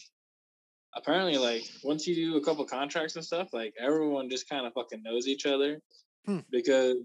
apparently, 0.96 1.38
like, 1.38 1.64
once 1.84 2.08
you 2.08 2.16
do 2.16 2.38
a 2.38 2.44
couple 2.44 2.64
contracts 2.66 3.16
and 3.16 3.26
stuff, 3.26 3.50
like, 3.54 3.74
everyone 3.80 4.30
just 4.30 4.50
kind 4.50 4.66
of 4.66 4.74
fucking 4.74 5.04
knows 5.04 5.28
each 5.28 5.46
other 5.46 5.80
Hmm. 6.28 6.40
because 6.52 6.98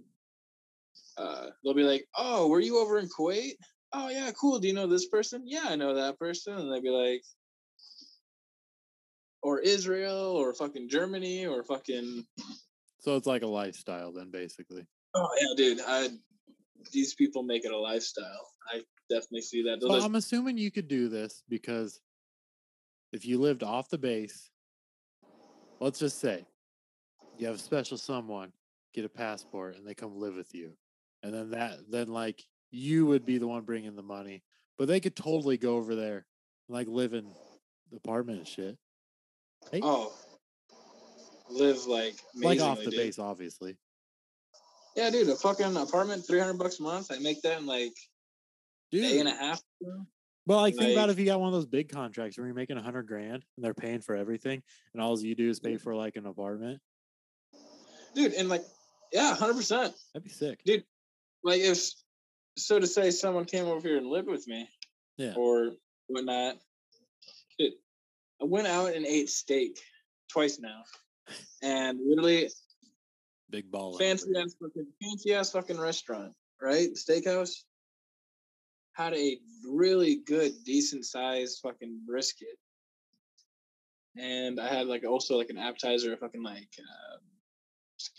uh, 1.16 1.46
they'll 1.62 1.74
be 1.74 1.84
like, 1.84 2.04
"Oh, 2.16 2.48
were 2.48 2.60
you 2.60 2.78
over 2.78 2.98
in 2.98 3.08
Kuwait? 3.08 3.52
Oh 3.92 4.08
yeah, 4.08 4.30
cool. 4.32 4.58
Do 4.58 4.66
you 4.66 4.74
know 4.74 4.88
this 4.88 5.06
person? 5.06 5.44
Yeah, 5.46 5.66
I 5.66 5.76
know 5.76 5.94
that 5.94 6.18
person." 6.18 6.54
And 6.54 6.72
they'd 6.72 6.82
be 6.82 6.90
like, 6.90 7.22
or 9.42 9.60
Israel, 9.60 10.36
or 10.36 10.52
fucking 10.54 10.88
Germany, 10.88 11.46
or 11.46 11.62
fucking 11.62 12.24
So 12.98 13.16
it's 13.16 13.26
like 13.26 13.42
a 13.42 13.46
lifestyle 13.46 14.12
then 14.12 14.30
basically. 14.30 14.86
Oh 15.14 15.28
yeah, 15.40 15.54
dude. 15.56 15.80
I 15.86 16.08
these 16.92 17.14
people 17.14 17.44
make 17.44 17.64
it 17.64 17.70
a 17.70 17.78
lifestyle. 17.78 18.48
I 18.72 18.82
definitely 19.08 19.42
see 19.42 19.62
that. 19.62 19.78
So 19.80 19.88
Those- 19.88 20.04
I'm 20.04 20.16
assuming 20.16 20.58
you 20.58 20.72
could 20.72 20.88
do 20.88 21.08
this 21.08 21.44
because 21.48 22.00
if 23.12 23.24
you 23.24 23.38
lived 23.38 23.62
off 23.62 23.88
the 23.88 23.98
base, 23.98 24.50
let's 25.80 26.00
just 26.00 26.18
say 26.18 26.44
you 27.38 27.46
have 27.46 27.56
a 27.56 27.58
special 27.58 27.98
someone 27.98 28.52
get 28.94 29.04
a 29.04 29.08
passport 29.08 29.76
and 29.76 29.86
they 29.86 29.94
come 29.94 30.16
live 30.16 30.36
with 30.36 30.54
you. 30.54 30.72
And 31.22 31.32
then 31.32 31.50
that 31.50 31.78
then 31.90 32.08
like 32.08 32.42
you 32.70 33.06
would 33.06 33.24
be 33.24 33.38
the 33.38 33.46
one 33.46 33.62
bringing 33.62 33.94
the 33.94 34.02
money, 34.02 34.42
but 34.78 34.88
they 34.88 35.00
could 35.00 35.16
totally 35.16 35.56
go 35.56 35.76
over 35.76 35.94
there 35.94 36.26
and 36.68 36.76
like 36.76 36.88
live 36.88 37.14
in 37.14 37.26
the 37.90 37.96
apartment 37.96 38.38
and 38.38 38.48
shit. 38.48 38.76
Hey, 39.70 39.80
oh, 39.82 40.12
live 41.50 41.86
like 41.86 42.14
like 42.34 42.60
off 42.60 42.78
the 42.78 42.90
dude. 42.90 42.94
base 42.94 43.18
obviously. 43.18 43.76
Yeah, 44.96 45.10
dude. 45.10 45.28
A 45.28 45.36
fucking 45.36 45.76
apartment, 45.76 46.26
three 46.26 46.38
hundred 46.40 46.58
bucks 46.58 46.80
a 46.80 46.82
month. 46.82 47.10
I 47.10 47.18
make 47.18 47.40
that 47.42 47.58
in 47.58 47.66
like 47.66 47.92
a 48.92 48.96
day 49.00 49.18
and 49.20 49.28
a 49.28 49.32
Dude. 49.32 49.40
half. 49.40 49.60
But 50.46 50.56
like, 50.56 50.74
think 50.74 50.92
about 50.92 51.08
if 51.08 51.18
you 51.18 51.24
got 51.24 51.40
one 51.40 51.48
of 51.48 51.54
those 51.54 51.66
big 51.66 51.88
contracts 51.88 52.36
where 52.36 52.46
you're 52.46 52.54
making 52.54 52.76
a 52.76 52.82
hundred 52.82 53.06
grand 53.06 53.44
and 53.56 53.64
they're 53.64 53.74
paying 53.74 54.00
for 54.00 54.16
everything, 54.16 54.62
and 54.92 55.02
all 55.02 55.18
you 55.18 55.34
do 55.34 55.48
is 55.48 55.60
pay 55.60 55.76
for 55.76 55.94
like 55.94 56.16
an 56.16 56.26
apartment. 56.26 56.80
dude. 58.14 58.34
And 58.34 58.48
like, 58.48 58.64
yeah, 59.12 59.34
hundred 59.34 59.54
percent. 59.56 59.94
That'd 60.12 60.24
be 60.24 60.30
sick. 60.30 60.62
Dude. 60.64 60.84
Like 61.44 61.60
if 61.60 61.78
so 62.56 62.78
to 62.78 62.86
say, 62.86 63.10
someone 63.10 63.44
came 63.44 63.64
over 63.66 63.86
here 63.88 63.96
and 63.98 64.06
lived 64.06 64.28
with 64.28 64.46
me, 64.46 64.68
Yeah. 65.16 65.34
or 65.36 65.70
whatnot. 66.06 66.56
Dude, 67.58 67.72
I 68.40 68.44
went 68.44 68.66
out 68.68 68.94
and 68.94 69.04
ate 69.06 69.28
steak 69.30 69.80
twice 70.30 70.58
now, 70.60 70.82
and 71.62 71.98
literally 72.06 72.48
Big 73.50 73.70
ball. 73.70 73.98
fancy 73.98 74.30
ass 74.36 74.54
fucking 74.60 74.86
fancy 75.02 75.34
ass 75.34 75.50
fucking 75.52 75.80
restaurant, 75.80 76.32
right? 76.60 76.90
Steakhouse 76.94 77.64
had 78.94 79.14
a 79.14 79.38
really 79.66 80.16
good, 80.26 80.52
decent 80.64 81.04
sized 81.06 81.60
fucking 81.62 82.00
brisket, 82.06 82.58
and 84.16 84.60
I 84.60 84.68
had 84.72 84.86
like 84.86 85.04
also 85.04 85.36
like 85.38 85.50
an 85.50 85.58
appetizer, 85.58 86.12
a 86.12 86.16
fucking 86.16 86.42
like 86.42 86.68
uh, 86.78 87.16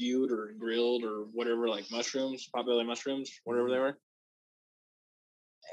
skewed 0.03 0.31
or 0.31 0.53
grilled 0.59 1.03
or 1.03 1.25
whatever, 1.33 1.69
like 1.69 1.85
mushrooms, 1.91 2.47
portobello 2.53 2.83
mushrooms, 2.83 3.31
whatever 3.45 3.69
they 3.69 3.75
mm-hmm. 3.75 3.83
were, 3.83 3.97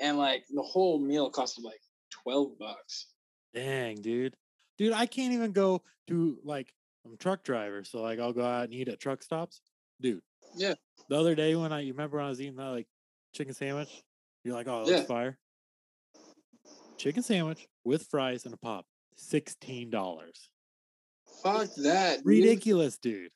and 0.00 0.18
like 0.18 0.44
the 0.50 0.62
whole 0.62 1.00
meal 1.00 1.30
costed 1.30 1.64
like 1.64 1.80
twelve 2.22 2.58
bucks. 2.58 3.06
Dang, 3.54 3.96
dude. 3.96 4.34
Dude, 4.78 4.92
I 4.92 5.06
can't 5.06 5.32
even 5.32 5.52
go 5.52 5.82
to 6.08 6.38
like 6.44 6.72
I'm 7.04 7.14
a 7.14 7.16
truck 7.16 7.42
driver, 7.42 7.84
so 7.84 8.00
like 8.00 8.18
I'll 8.18 8.32
go 8.32 8.44
out 8.44 8.64
and 8.64 8.74
eat 8.74 8.88
at 8.88 9.00
truck 9.00 9.22
stops. 9.22 9.60
Dude. 10.00 10.22
Yeah. 10.56 10.74
The 11.08 11.18
other 11.18 11.34
day 11.34 11.54
when 11.54 11.72
I 11.72 11.80
you 11.80 11.92
remember 11.92 12.18
when 12.18 12.26
I 12.26 12.30
was 12.30 12.40
eating 12.40 12.56
that 12.56 12.68
like 12.68 12.86
chicken 13.34 13.54
sandwich? 13.54 14.02
You're 14.44 14.54
like, 14.54 14.68
oh, 14.68 14.86
that's 14.86 15.02
Yeah. 15.02 15.06
fire. 15.06 15.38
Chicken 16.96 17.22
sandwich 17.22 17.66
with 17.84 18.06
fries 18.10 18.44
and 18.44 18.54
a 18.54 18.56
pop. 18.56 18.86
Sixteen 19.16 19.90
dollars. 19.90 20.48
Fuck 21.42 21.68
that, 21.76 22.18
dude. 22.18 22.26
Ridiculous, 22.26 22.98
dude. 22.98 23.32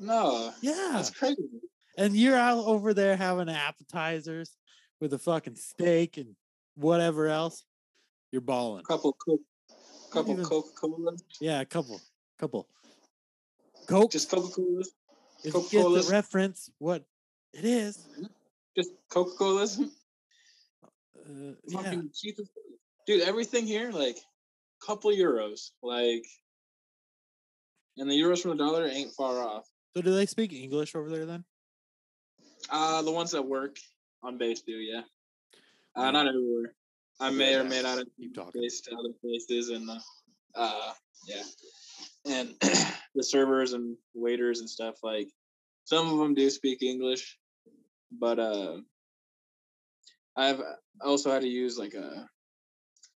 No, 0.00 0.52
Yeah. 0.62 0.90
that's 0.94 1.10
crazy. 1.10 1.42
And 1.98 2.16
you're 2.16 2.36
out 2.36 2.64
over 2.64 2.94
there 2.94 3.16
having 3.16 3.50
appetizers 3.50 4.56
with 5.00 5.12
a 5.12 5.18
fucking 5.18 5.56
steak 5.56 6.16
and 6.16 6.34
whatever 6.74 7.26
else. 7.28 7.64
You're 8.32 8.40
balling. 8.40 8.84
Couple 8.84 9.12
Coke, 9.12 9.40
couple 10.10 10.32
even- 10.32 10.44
Coca 10.44 10.70
Colas, 10.74 11.22
Yeah, 11.40 11.60
a 11.60 11.66
couple. 11.66 12.00
Couple. 12.38 12.66
Coke. 13.86 14.10
just 14.10 14.30
Coca 14.30 14.48
Colas. 14.54 14.90
if 15.44 15.54
you 15.54 15.68
get 15.70 15.82
the 15.82 16.08
reference 16.10 16.70
what 16.78 17.04
it 17.52 17.64
is. 17.64 18.06
just 18.76 18.90
Coca 19.08 19.36
Colas. 19.36 19.78
Uh, 21.28 21.52
yeah. 21.68 22.00
Dude, 23.06 23.20
everything 23.20 23.64
here, 23.66 23.92
like, 23.92 24.16
a 24.16 24.84
couple 24.86 25.12
euros. 25.12 25.70
Like, 25.82 26.24
and 27.98 28.10
the 28.10 28.14
euros 28.18 28.40
from 28.42 28.52
the 28.52 28.56
dollar 28.56 28.86
ain't 28.86 29.12
far 29.12 29.38
off. 29.38 29.69
So 29.96 30.02
do 30.02 30.14
they 30.14 30.26
speak 30.26 30.52
English 30.52 30.94
over 30.94 31.10
there 31.10 31.26
then? 31.26 31.44
Uh, 32.70 33.02
the 33.02 33.10
ones 33.10 33.32
that 33.32 33.42
work 33.42 33.76
on 34.22 34.38
base 34.38 34.62
do, 34.62 34.72
yeah. 34.72 35.02
Uh, 35.96 36.04
Yeah. 36.04 36.10
not 36.10 36.28
everywhere. 36.28 36.74
I 37.18 37.30
may 37.30 37.54
or 37.54 37.64
may 37.64 37.82
not 37.82 37.98
have 37.98 38.06
Keep 38.16 38.34
talking. 38.34 38.62
based 38.62 38.84
to 38.84 38.96
other 38.96 39.12
places, 39.20 39.68
and 39.68 39.88
uh, 39.90 40.00
uh 40.54 40.92
yeah, 41.26 41.42
and 42.24 42.54
the 43.14 43.22
servers 43.22 43.74
and 43.74 43.96
waiters 44.14 44.60
and 44.60 44.70
stuff. 44.70 44.96
Like, 45.02 45.28
some 45.84 46.08
of 46.08 46.18
them 46.18 46.34
do 46.34 46.48
speak 46.48 46.82
English, 46.82 47.38
but 48.10 48.38
uh, 48.38 48.78
I've 50.36 50.62
also 51.02 51.30
had 51.30 51.42
to 51.42 51.48
use 51.48 51.76
like 51.76 51.92
a 51.94 52.26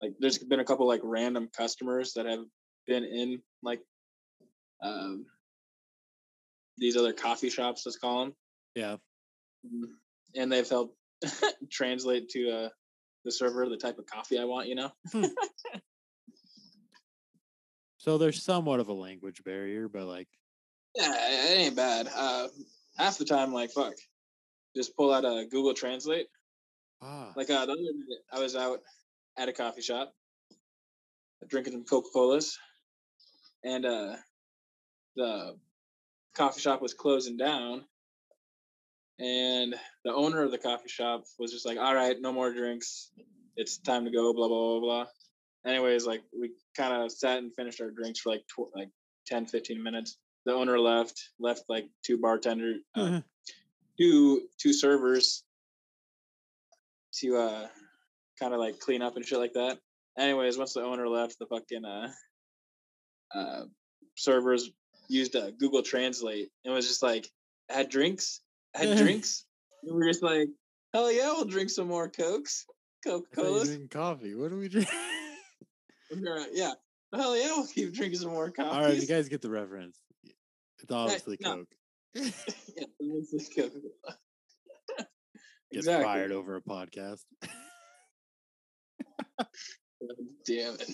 like. 0.02 0.12
There's 0.18 0.36
been 0.38 0.60
a 0.60 0.64
couple 0.64 0.86
like 0.86 1.00
random 1.02 1.48
customers 1.56 2.12
that 2.14 2.26
have 2.26 2.44
been 2.86 3.04
in 3.04 3.40
like 3.62 3.80
um 4.82 5.24
these 6.78 6.96
other 6.96 7.12
coffee 7.12 7.50
shops. 7.50 7.82
Let's 7.86 7.98
call 7.98 8.24
them. 8.24 8.34
Yeah. 8.74 8.96
and 10.34 10.50
they've 10.50 10.68
helped 10.68 10.96
translate 11.70 12.28
to 12.30 12.50
uh, 12.50 12.68
the 13.24 13.32
server 13.32 13.68
the 13.68 13.76
type 13.76 13.98
of 13.98 14.06
coffee 14.06 14.38
I 14.38 14.44
want. 14.44 14.68
You 14.68 14.74
know. 14.74 14.90
So 18.04 18.18
there's 18.18 18.42
somewhat 18.42 18.80
of 18.80 18.88
a 18.88 18.92
language 18.92 19.42
barrier, 19.44 19.88
but 19.88 20.04
like 20.04 20.28
Yeah, 20.94 21.10
it 21.10 21.58
ain't 21.58 21.76
bad. 21.76 22.06
Uh, 22.14 22.48
half 22.98 23.16
the 23.16 23.24
time, 23.24 23.50
like 23.50 23.70
fuck, 23.70 23.94
just 24.76 24.94
pull 24.94 25.10
out 25.10 25.24
a 25.24 25.46
Google 25.50 25.72
Translate. 25.72 26.26
ah 27.00 27.32
Like 27.34 27.48
uh, 27.48 27.64
the 27.64 27.72
other 27.72 27.80
day, 27.80 28.16
I 28.30 28.40
was 28.40 28.56
out 28.56 28.80
at 29.38 29.48
a 29.48 29.54
coffee 29.54 29.80
shop, 29.80 30.12
drinking 31.48 31.72
some 31.72 31.84
Coca 31.84 32.08
Colas, 32.12 32.58
and 33.64 33.86
uh, 33.86 34.16
the 35.16 35.56
coffee 36.34 36.60
shop 36.60 36.82
was 36.82 36.94
closing 36.94 37.36
down, 37.36 37.84
and 39.18 39.74
the 40.04 40.12
owner 40.12 40.42
of 40.42 40.50
the 40.50 40.58
coffee 40.58 40.88
shop 40.88 41.24
was 41.38 41.52
just 41.52 41.66
like, 41.66 41.78
"All 41.78 41.94
right, 41.94 42.20
no 42.20 42.32
more 42.32 42.52
drinks. 42.52 43.10
It's 43.56 43.78
time 43.78 44.04
to 44.04 44.10
go." 44.10 44.32
Blah 44.32 44.48
blah 44.48 44.78
blah 44.78 44.80
blah. 44.80 45.06
Anyways, 45.66 46.06
like 46.06 46.22
we 46.38 46.50
kind 46.76 46.92
of 47.02 47.10
sat 47.10 47.38
and 47.38 47.54
finished 47.54 47.80
our 47.80 47.90
drinks 47.90 48.20
for 48.20 48.30
like 48.30 48.44
tw- 48.46 48.74
like 48.74 48.90
10, 49.26 49.46
15 49.46 49.82
minutes. 49.82 50.18
The 50.44 50.52
owner 50.52 50.78
left, 50.78 51.30
left 51.38 51.64
like 51.68 51.88
two 52.04 52.18
bartender, 52.18 52.74
uh, 52.94 53.20
two 53.98 54.42
two 54.58 54.72
servers 54.74 55.44
to 57.20 57.36
uh 57.36 57.68
kind 58.38 58.52
of 58.52 58.60
like 58.60 58.78
clean 58.80 59.00
up 59.00 59.16
and 59.16 59.24
shit 59.24 59.38
like 59.38 59.54
that. 59.54 59.78
Anyways, 60.18 60.58
once 60.58 60.74
the 60.74 60.82
owner 60.82 61.08
left, 61.08 61.38
the 61.38 61.46
fucking 61.46 61.84
uh 61.84 62.08
uh 63.34 63.64
servers 64.16 64.70
used 65.08 65.36
uh, 65.36 65.50
Google 65.52 65.82
Translate 65.82 66.50
and 66.64 66.74
was 66.74 66.88
just 66.88 67.02
like 67.02 67.28
had 67.68 67.88
drinks, 67.88 68.40
had 68.74 68.96
drinks. 68.98 69.44
And 69.82 69.94
we 69.94 69.98
were 69.98 70.08
just 70.08 70.22
like, 70.22 70.48
hell 70.92 71.10
yeah, 71.12 71.32
we'll 71.32 71.44
drink 71.44 71.70
some 71.70 71.88
more 71.88 72.08
cokes, 72.08 72.66
Coca 73.04 73.26
Colas. 73.34 73.76
coffee. 73.90 74.34
What 74.34 74.50
do 74.50 74.58
we 74.58 74.68
drink? 74.68 74.88
Yeah, 76.52 76.72
hell 77.14 77.36
yeah, 77.36 77.48
we'll 77.48 77.66
keep 77.66 77.92
drinking 77.92 78.20
some 78.20 78.30
more 78.30 78.50
coffee. 78.50 78.70
All 78.70 78.82
right, 78.82 79.00
you 79.00 79.06
guys 79.06 79.28
get 79.28 79.42
the 79.42 79.50
reference. 79.50 79.98
It's 80.82 80.92
obviously 80.92 81.38
no. 81.40 81.56
Coke. 81.56 81.68
yeah, 82.14 82.30
it's 83.00 83.48
Coca-Cola. 83.48 84.16
Gets 85.72 85.86
exactly. 85.86 86.04
fired 86.04 86.30
over 86.30 86.56
a 86.56 86.60
podcast. 86.60 87.24
Damn 90.46 90.74
it. 90.74 90.90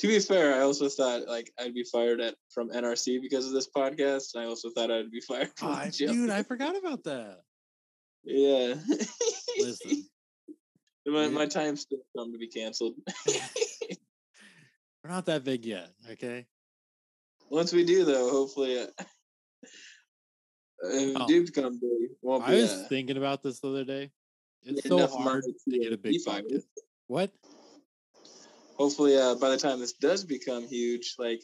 To 0.00 0.08
be 0.08 0.18
fair, 0.18 0.54
I 0.54 0.60
also 0.60 0.88
thought 0.88 1.28
like 1.28 1.52
I'd 1.58 1.74
be 1.74 1.84
fired 1.84 2.22
at 2.22 2.34
from 2.48 2.70
NRC 2.70 3.20
because 3.20 3.46
of 3.46 3.52
this 3.52 3.68
podcast. 3.68 4.34
and 4.34 4.42
I 4.42 4.46
also 4.46 4.70
thought 4.70 4.90
I'd 4.90 5.10
be 5.10 5.20
fired 5.28 5.50
from 5.56 5.90
jail. 5.90 6.10
dude, 6.12 6.30
I 6.30 6.42
forgot 6.42 6.74
about 6.74 7.04
that. 7.04 7.40
yeah. 8.24 8.76
Listen, 9.58 10.06
my, 11.06 11.28
my 11.28 11.44
time's 11.44 11.82
still 11.82 11.98
come 12.16 12.32
to 12.32 12.38
be 12.38 12.48
canceled. 12.48 12.94
we're 15.04 15.10
not 15.10 15.26
that 15.26 15.44
big 15.44 15.66
yet, 15.66 15.90
okay? 16.10 16.46
once 17.50 17.72
we 17.74 17.84
do 17.84 18.04
though, 18.06 18.30
hopefully, 18.30 18.80
uh, 18.80 18.86
if 20.82 21.14
Oh. 21.14 21.26
do 21.26 21.44
become 21.44 21.78
big, 21.78 22.10
won't 22.22 22.44
I 22.44 22.52
be 22.54 22.62
was 22.62 22.72
uh, 22.72 22.86
thinking 22.88 23.18
about 23.18 23.42
this 23.42 23.60
the 23.60 23.68
other 23.68 23.84
day. 23.84 24.10
It's 24.62 24.88
so 24.88 25.06
hard 25.06 25.44
to 25.44 25.78
get 25.78 25.92
a 25.92 25.98
big 25.98 26.16
podcast. 26.26 26.64
What? 27.06 27.30
Hopefully, 28.80 29.14
uh, 29.14 29.34
by 29.34 29.50
the 29.50 29.58
time 29.58 29.78
this 29.78 29.92
does 29.92 30.24
become 30.24 30.66
huge, 30.66 31.16
like 31.18 31.42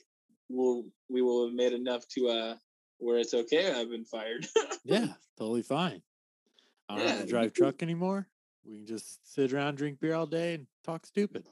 we'll 0.49 0.85
we 1.11 1.21
will 1.21 1.47
have 1.47 1.55
made 1.55 1.75
enough 1.75 2.09
to 2.09 2.29
uh 2.29 2.55
where 2.97 3.19
it's 3.19 3.35
okay. 3.35 3.71
I've 3.71 3.91
been 3.91 4.07
fired. 4.07 4.47
Yeah, 4.85 5.09
totally 5.37 5.63
fine. 5.63 6.01
I 6.89 6.97
don't 6.97 7.09
have 7.09 7.21
to 7.23 7.27
drive 7.27 7.53
truck 7.53 7.83
anymore. 7.83 8.29
We 8.65 8.77
can 8.77 8.87
just 8.87 9.35
sit 9.35 9.53
around, 9.53 9.75
drink 9.75 9.99
beer 9.99 10.15
all 10.15 10.27
day, 10.27 10.55
and 10.55 10.67
talk 10.85 11.05
stupid. 11.05 11.45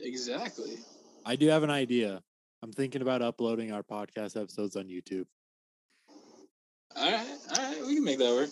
exactly. 0.00 0.78
I 1.26 1.36
do 1.36 1.48
have 1.48 1.64
an 1.64 1.70
idea. 1.70 2.22
I'm 2.62 2.72
thinking 2.72 3.02
about 3.02 3.20
uploading 3.20 3.72
our 3.72 3.82
podcast 3.82 4.40
episodes 4.40 4.74
on 4.74 4.84
YouTube. 4.84 5.26
All 6.96 7.12
right, 7.12 7.26
all 7.50 7.62
right, 7.62 7.86
we 7.86 7.96
can 7.96 8.04
make 8.04 8.18
that 8.18 8.34
work. 8.34 8.50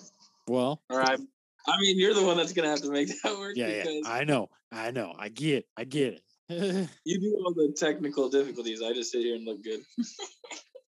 Well, 0.48 0.82
All 0.90 0.98
right. 0.98 1.18
I 1.68 1.78
mean, 1.80 1.98
you're 1.98 2.14
the 2.14 2.24
one 2.24 2.36
that's 2.36 2.52
gonna 2.52 2.68
have 2.68 2.82
to 2.82 2.90
make 2.90 3.08
that 3.22 3.38
work 3.38 3.56
yeah, 3.56 3.68
because 3.68 4.02
yeah. 4.04 4.10
I 4.10 4.24
know, 4.24 4.48
I 4.72 4.90
know. 4.90 5.14
I 5.18 5.28
get, 5.28 5.66
I 5.76 5.84
get 5.84 6.14
it. 6.14 6.22
you 7.04 7.20
do 7.20 7.42
all 7.44 7.52
the 7.52 7.74
technical 7.76 8.28
difficulties. 8.28 8.82
I 8.82 8.92
just 8.92 9.10
sit 9.10 9.22
here 9.22 9.34
and 9.34 9.44
look 9.44 9.62
good. 9.64 9.80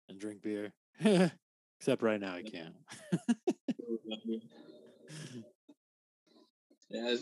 and 0.10 0.20
drink 0.20 0.42
beer. 0.42 0.74
Except 1.80 2.02
right 2.02 2.20
now, 2.20 2.36
I 2.36 2.44
can't. 2.44 2.74
yeah, 6.90 7.16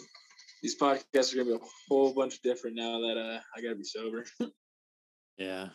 these 0.63 0.77
podcasts 0.79 1.33
are 1.33 1.37
gonna 1.37 1.45
be 1.45 1.55
a 1.55 1.67
whole 1.87 2.13
bunch 2.13 2.41
different 2.41 2.75
now 2.75 2.99
that 2.99 3.17
uh, 3.17 3.39
I 3.55 3.61
gotta 3.61 3.75
be 3.75 3.83
sober. 3.83 4.25
Yeah, 5.37 5.69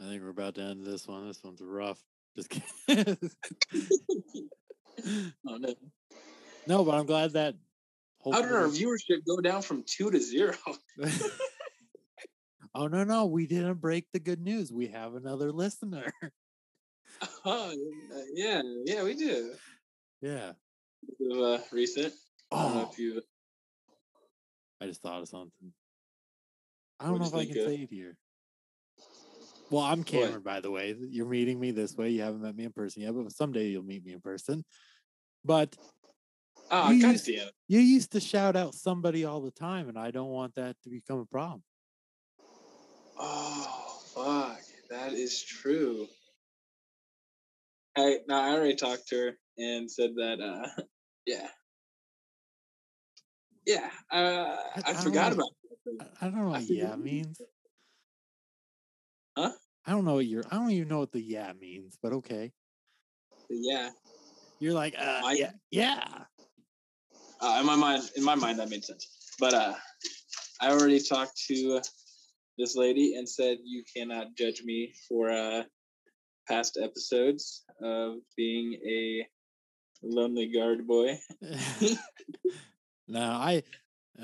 I 0.00 0.08
think 0.08 0.22
we're 0.22 0.30
about 0.30 0.56
to 0.56 0.62
end 0.62 0.84
this 0.84 1.06
one. 1.06 1.28
This 1.28 1.42
one's 1.44 1.62
rough. 1.62 2.02
Just 2.34 2.50
kidding. 2.50 3.16
oh, 5.48 5.56
no. 5.56 5.74
No, 6.66 6.84
but 6.84 6.94
I'm 6.94 7.06
glad 7.06 7.32
that. 7.32 7.54
How 8.24 8.42
did 8.42 8.52
our 8.52 8.66
viewership 8.66 9.24
go 9.26 9.40
down 9.40 9.62
from 9.62 9.84
two 9.86 10.10
to 10.10 10.18
zero? 10.18 10.54
oh 12.74 12.88
no, 12.88 13.04
no, 13.04 13.26
we 13.26 13.46
didn't 13.46 13.80
break 13.80 14.06
the 14.12 14.18
good 14.18 14.40
news. 14.40 14.72
We 14.72 14.88
have 14.88 15.14
another 15.14 15.52
listener. 15.52 16.12
oh, 17.44 17.72
yeah, 18.34 18.62
yeah, 18.84 19.04
we 19.04 19.14
do. 19.14 19.52
yeah. 20.20 20.52
Uh, 21.32 21.58
recent. 21.70 22.12
I 22.50 22.56
Oh, 22.56 22.90
if. 22.96 23.24
I 24.80 24.86
just 24.86 25.02
thought 25.02 25.22
of 25.22 25.28
something. 25.28 25.72
I 26.98 27.06
don't 27.06 27.20
know 27.20 27.26
if 27.26 27.34
I 27.34 27.44
can 27.44 27.58
of? 27.58 27.66
say 27.66 27.74
it 27.76 27.90
here. 27.90 28.16
Well, 29.70 29.82
I'm 29.82 30.04
Cameron, 30.04 30.42
by 30.42 30.60
the 30.60 30.70
way. 30.70 30.94
You're 31.10 31.26
meeting 31.26 31.58
me 31.58 31.72
this 31.72 31.96
way. 31.96 32.10
You 32.10 32.22
haven't 32.22 32.42
met 32.42 32.56
me 32.56 32.64
in 32.64 32.72
person 32.72 33.02
yet, 33.02 33.14
but 33.14 33.32
someday 33.32 33.68
you'll 33.68 33.82
meet 33.82 34.04
me 34.04 34.12
in 34.12 34.20
person. 34.20 34.64
But 35.44 35.76
Oh, 36.70 36.90
You 36.90 37.08
used- 37.08 37.28
you 37.68 37.80
used 37.80 38.12
to 38.12 38.20
shout 38.20 38.56
out 38.56 38.74
somebody 38.74 39.24
all 39.24 39.40
the 39.40 39.50
time, 39.50 39.88
and 39.88 39.98
I 39.98 40.10
don't 40.10 40.30
want 40.30 40.54
that 40.56 40.76
to 40.82 40.90
become 40.90 41.18
a 41.20 41.26
problem. 41.26 41.62
Oh, 43.18 44.00
fuck. 44.14 44.60
That 44.90 45.12
is 45.14 45.42
true. 45.42 46.06
I 47.96 48.18
no, 48.28 48.36
I 48.36 48.50
already 48.50 48.74
talked 48.76 49.08
to 49.08 49.16
her 49.16 49.38
and 49.58 49.90
said 49.90 50.10
that. 50.16 50.40
uh 50.40 50.82
Yeah. 51.26 51.48
Yeah. 53.66 53.90
Uh, 54.12 54.56
I- 54.76 54.82
I, 54.86 54.90
I 54.90 54.94
forgot 54.94 55.32
about. 55.32 55.48
that. 55.98 56.08
I, 56.20 56.24
don't 56.26 56.36
know 56.36 56.50
what 56.50 56.68
yeah 56.68 56.94
means. 56.96 57.40
Huh? 59.36 59.52
I 59.86 59.90
don't 59.92 60.04
know 60.04 60.14
what 60.14 60.26
you're. 60.26 60.44
I 60.50 60.56
don't 60.56 60.70
even 60.70 60.88
know 60.88 60.98
what 61.00 61.10
the 61.12 61.20
yeah 61.20 61.52
means, 61.54 61.96
but 62.00 62.12
okay. 62.12 62.52
Yeah. 63.50 63.90
You're 64.60 64.74
like, 64.74 64.94
uh, 64.98 65.22
I- 65.24 65.32
yeah, 65.32 65.52
yeah. 65.70 66.24
Uh, 67.40 67.58
in 67.60 67.66
my 67.66 67.76
mind, 67.76 68.02
in 68.16 68.24
my 68.24 68.34
mind, 68.34 68.58
that 68.58 68.70
made 68.70 68.84
sense. 68.84 69.08
But 69.38 69.54
uh, 69.54 69.74
I 70.60 70.70
already 70.70 71.00
talked 71.00 71.38
to 71.48 71.80
this 72.58 72.76
lady 72.76 73.16
and 73.16 73.28
said 73.28 73.58
you 73.64 73.84
cannot 73.94 74.34
judge 74.36 74.62
me 74.64 74.94
for 75.08 75.30
uh, 75.30 75.64
past 76.48 76.78
episodes 76.82 77.64
of 77.82 78.16
being 78.36 78.74
a 78.86 79.26
lonely 80.02 80.46
guard 80.46 80.86
boy. 80.86 81.18
no, 83.08 83.20
I, 83.20 83.62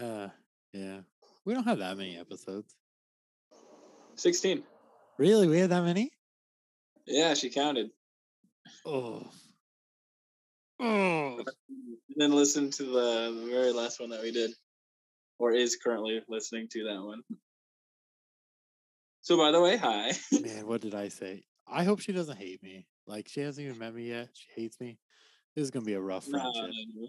uh, 0.00 0.28
yeah. 0.72 1.00
We 1.44 1.54
don't 1.54 1.64
have 1.64 1.78
that 1.78 1.96
many 1.96 2.16
episodes. 2.16 2.74
Sixteen. 4.16 4.62
Really, 5.18 5.48
we 5.48 5.58
have 5.58 5.70
that 5.70 5.82
many? 5.82 6.10
Yeah, 7.06 7.34
she 7.34 7.50
counted. 7.50 7.90
Oh. 8.86 9.26
Oh. 10.84 11.36
And 11.38 12.16
then 12.16 12.32
listen 12.32 12.70
to 12.70 12.82
the, 12.82 13.40
the 13.40 13.46
very 13.48 13.72
last 13.72 14.00
one 14.00 14.10
that 14.10 14.20
we 14.20 14.32
did, 14.32 14.50
or 15.38 15.52
is 15.52 15.76
currently 15.76 16.20
listening 16.28 16.68
to 16.72 16.84
that 16.84 17.00
one. 17.02 17.22
So, 19.20 19.36
by 19.36 19.52
the 19.52 19.60
way, 19.60 19.76
hi. 19.76 20.12
Man, 20.32 20.66
what 20.66 20.80
did 20.80 20.94
I 20.94 21.08
say? 21.08 21.44
I 21.68 21.84
hope 21.84 22.00
she 22.00 22.12
doesn't 22.12 22.36
hate 22.36 22.62
me. 22.62 22.86
Like 23.06 23.28
she 23.28 23.40
hasn't 23.40 23.64
even 23.64 23.78
met 23.78 23.94
me 23.94 24.08
yet. 24.08 24.28
She 24.34 24.60
hates 24.60 24.80
me. 24.80 24.98
This 25.54 25.62
is 25.64 25.70
gonna 25.70 25.84
be 25.84 25.94
a 25.94 26.00
rough 26.00 26.26
No, 26.28 26.38
friendship. 26.40 26.74
no, 26.94 27.08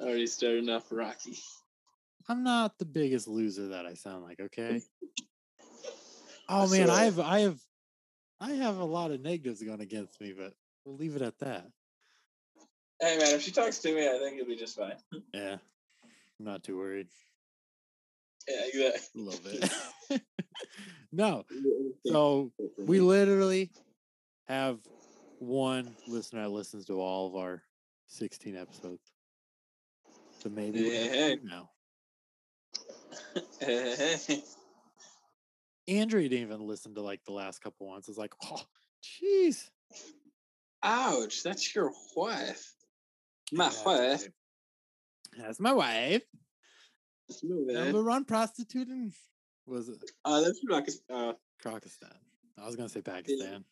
Already 0.06 0.26
starting 0.26 0.68
off 0.70 0.86
rocky. 0.90 1.36
I'm 2.28 2.42
not 2.42 2.78
the 2.78 2.84
biggest 2.84 3.26
loser 3.28 3.68
that 3.68 3.86
I 3.86 3.94
sound 3.94 4.22
like, 4.24 4.40
okay? 4.40 4.80
Oh 6.46 6.60
That's 6.66 6.72
man, 6.72 6.90
I 6.90 7.04
have 7.04 7.18
I 7.20 7.40
have 7.40 7.58
I 8.38 8.50
have 8.50 8.76
a 8.76 8.84
lot 8.84 9.10
of 9.10 9.22
negatives 9.22 9.62
going 9.62 9.80
against 9.80 10.20
me, 10.20 10.34
but 10.36 10.52
we'll 10.84 10.96
leave 10.96 11.16
it 11.16 11.22
at 11.22 11.38
that. 11.38 11.66
Hey 13.00 13.18
man, 13.18 13.34
if 13.34 13.42
she 13.42 13.50
talks 13.50 13.78
to 13.78 13.94
me, 13.94 14.08
I 14.08 14.18
think 14.18 14.36
it'll 14.36 14.46
be 14.46 14.56
just 14.56 14.76
fine. 14.76 14.96
Yeah. 15.32 15.56
I'm 16.38 16.46
not 16.46 16.62
too 16.62 16.76
worried. 16.76 17.08
Yeah, 18.48 18.60
exactly. 18.66 19.22
A 19.22 19.24
little 19.24 19.40
bit. 20.10 20.20
no. 21.12 21.44
So 22.06 22.52
we 22.78 23.00
literally 23.00 23.70
have 24.46 24.78
one 25.38 25.94
listener 26.06 26.42
that 26.42 26.50
listens 26.50 26.86
to 26.86 27.00
all 27.00 27.26
of 27.28 27.36
our 27.36 27.62
16 28.08 28.56
episodes. 28.56 29.12
So 30.40 30.50
maybe 30.50 30.90
Hey. 30.90 31.36
two 31.36 31.48
now. 31.48 31.70
Hey, 33.60 34.42
Andrew 35.88 36.22
didn't 36.22 36.46
even 36.46 36.66
listen 36.66 36.94
to 36.94 37.00
like 37.00 37.24
the 37.24 37.32
last 37.32 37.60
couple 37.60 37.86
ones. 37.86 38.08
It's 38.08 38.18
like, 38.18 38.32
oh, 38.44 38.62
jeez. 39.02 39.70
Ouch, 40.84 41.42
that's 41.42 41.74
your 41.74 41.92
wife. 42.14 42.72
My 43.52 43.70
Yeah, 43.72 43.82
wife. 43.84 44.28
That's 45.36 45.58
my 45.58 45.72
wife. 45.72 46.22
Move 47.42 47.70
it. 47.70 47.72
Number 47.74 48.04
one 48.04 48.24
prostituting 48.26 49.12
was 49.66 49.88
it 49.88 49.96
Uh, 50.24 50.40
that's 50.42 50.60
Pakistan. 50.68 51.16
Uh, 51.16 51.32
Pakistan. 51.62 52.12
I 52.58 52.66
was 52.66 52.76
gonna 52.76 52.88
say 52.88 53.00
Pakistan. 53.00 53.64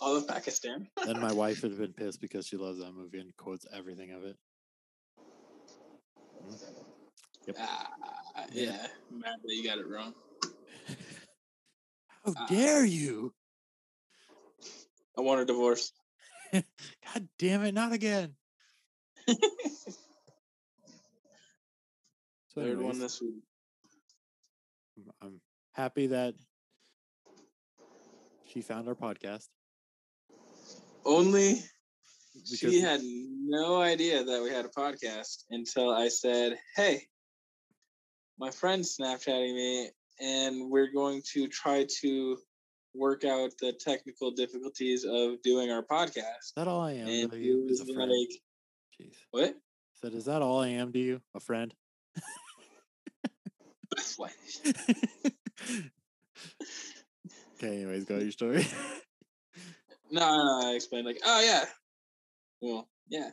all 0.00 0.16
of 0.16 0.26
Pakistan. 0.28 0.88
then 1.04 1.20
my 1.20 1.32
wife 1.42 1.62
would 1.62 1.72
have 1.72 1.80
been 1.80 1.92
pissed 1.92 2.20
because 2.20 2.46
she 2.46 2.56
loves 2.56 2.78
that 2.78 2.92
movie 2.92 3.18
and 3.18 3.36
quotes 3.36 3.66
everything 3.72 4.12
of 4.12 4.24
it. 4.24 4.36
Yep. 7.46 7.56
Ah, 7.58 7.90
Yeah. 8.52 8.62
yeah, 8.64 8.86
mad 9.10 9.36
that 9.42 9.54
you 9.54 9.64
got 9.64 9.78
it 9.78 9.88
wrong. 9.88 10.14
How 12.24 12.32
Ah. 12.36 12.46
dare 12.48 12.84
you? 12.84 13.34
I 15.16 15.20
want 15.20 15.40
a 15.40 15.44
divorce. 15.44 15.92
God 16.52 17.28
damn 17.38 17.62
it, 17.64 17.74
not 17.74 17.92
again. 17.92 18.34
So 19.26 19.34
Third 22.62 22.80
one 22.80 22.98
this 23.00 23.20
week. 23.20 23.42
I'm- 25.20 25.40
happy 25.72 26.06
that 26.06 26.34
she 28.46 28.60
found 28.60 28.86
our 28.86 28.94
podcast. 28.94 29.48
Only 31.04 31.60
Because 32.34 32.72
she 32.72 32.80
had 32.80 33.00
no 33.02 33.80
idea 33.80 34.22
that 34.22 34.42
we 34.42 34.50
had 34.50 34.64
a 34.64 34.68
podcast 34.68 35.44
until 35.50 35.90
I 35.90 36.08
said, 36.08 36.56
"Hey, 36.76 37.08
my 38.38 38.50
friend's 38.50 38.96
Snapchatting 38.96 39.54
me, 39.54 39.90
and 40.20 40.70
we're 40.70 40.92
going 40.92 41.22
to 41.32 41.48
try 41.48 41.86
to 42.00 42.38
work 42.94 43.24
out 43.24 43.50
the 43.60 43.72
technical 43.72 44.30
difficulties 44.30 45.04
of 45.04 45.42
doing 45.42 45.70
our 45.70 45.82
podcast." 45.82 46.42
is 46.42 46.52
that 46.56 46.68
all 46.68 46.80
I 46.80 46.92
am 46.92 47.08
And 47.08 47.30
to 47.32 47.38
he 47.38 47.44
you? 47.46 47.66
Was 47.68 47.80
a 47.80 47.84
friend. 47.86 48.10
like, 48.10 48.40
Jeez. 49.00 49.14
"What?" 49.30 49.56
Said, 50.00 50.14
is 50.14 50.24
that 50.26 50.42
all 50.42 50.60
I 50.60 50.68
am 50.68 50.92
to 50.92 50.98
you? 50.98 51.20
A 51.34 51.40
friend? 51.40 51.72
That's 53.96 54.18
why. 54.18 54.30
okay, 57.56 57.76
anyways, 57.76 58.04
go 58.04 58.18
your 58.18 58.30
story. 58.32 58.66
No, 60.10 60.20
no, 60.20 60.60
no, 60.60 60.68
I 60.70 60.74
explained 60.74 61.06
like, 61.06 61.20
"Oh 61.24 61.40
yeah, 61.42 61.64
well, 62.60 62.88
yeah." 63.08 63.30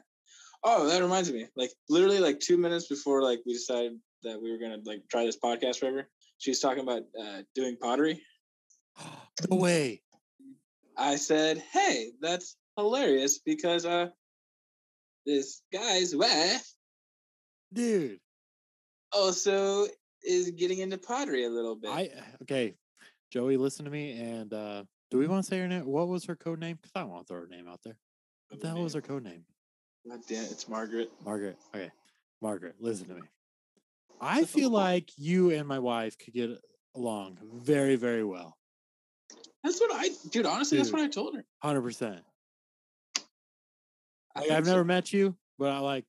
Oh, 0.64 0.88
that 0.88 1.02
reminds 1.02 1.32
me. 1.32 1.46
Like 1.56 1.72
literally, 1.90 2.20
like 2.20 2.40
two 2.40 2.58
minutes 2.58 2.88
before 2.88 3.22
like 3.22 3.42
we 3.46 3.54
decided 3.54 4.00
that 4.24 4.42
we 4.42 4.52
were 4.52 4.58
gonna 4.58 4.78
like 4.86 5.02
try 5.10 5.26
this 5.26 5.38
podcast 5.38 5.78
forever, 5.80 6.08
she's 6.40 6.60
talking 6.60 6.82
about 6.82 7.04
uh, 7.22 7.42
doing 7.54 7.78
pottery. 7.80 8.24
no 9.50 9.58
way. 9.58 10.02
I 10.98 11.16
said, 11.16 11.64
"Hey, 11.72 12.12
that's 12.22 12.56
hilarious 12.78 13.40
because 13.40 13.86
uh, 13.86 14.10
this 15.26 15.62
guy's 15.74 16.16
wife 16.16 16.68
Dude. 17.74 18.20
also 19.12 19.88
is 20.24 20.52
getting 20.52 20.80
into 20.80 20.98
pottery 20.98 21.46
a 21.46 21.50
little 21.50 21.76
bit." 21.76 21.90
I 21.90 22.10
okay. 22.44 22.76
Joey, 23.32 23.58
listen 23.58 23.86
to 23.86 23.92
me 23.92 24.20
and 24.20 24.54
uh 24.54 24.84
do 25.10 25.18
we 25.18 25.28
want 25.28 25.44
to 25.44 25.50
say 25.50 25.60
her 25.60 25.68
name? 25.68 25.86
What 25.86 26.08
was 26.08 26.26
her 26.26 26.36
code 26.36 26.60
name? 26.60 26.78
Because 26.82 26.92
I 26.96 27.02
don't 27.02 27.10
want 27.10 27.28
to 27.28 27.34
throw 27.34 27.42
her 27.42 27.48
name 27.48 27.68
out 27.68 27.82
there. 27.84 27.98
What 28.50 28.62
the 28.62 28.68
hell 28.68 28.82
was 28.82 28.94
her 28.94 29.02
code 29.02 29.24
name? 29.24 29.44
God 30.08 30.20
damn, 30.28 30.46
it's 30.46 30.68
Margaret. 30.68 31.10
Margaret. 31.24 31.58
Okay. 31.76 31.92
Margaret, 32.42 32.76
listen 32.80 33.08
to 33.08 33.16
me. 33.16 33.22
I 34.20 34.46
feel 34.46 34.70
like 34.70 35.10
you 35.18 35.52
and 35.52 35.68
my 35.68 35.80
wife 35.80 36.18
could 36.18 36.34
get 36.34 36.52
along 36.96 37.38
very, 37.44 37.96
very 37.98 38.24
well. 38.24 38.58
That's 39.64 39.80
what 39.80 39.92
I, 39.94 40.10
dude. 40.32 40.46
Honestly, 40.46 40.78
that's 40.78 40.92
what 40.92 41.02
I 41.02 41.08
told 41.08 41.36
her. 41.36 41.46
Hundred 41.62 41.82
percent. 41.82 42.22
Like, 44.36 44.50
I've 44.50 44.66
never 44.66 44.84
met 44.84 45.12
you, 45.14 45.36
but 45.60 45.72
I 45.72 45.80
like 45.80 46.06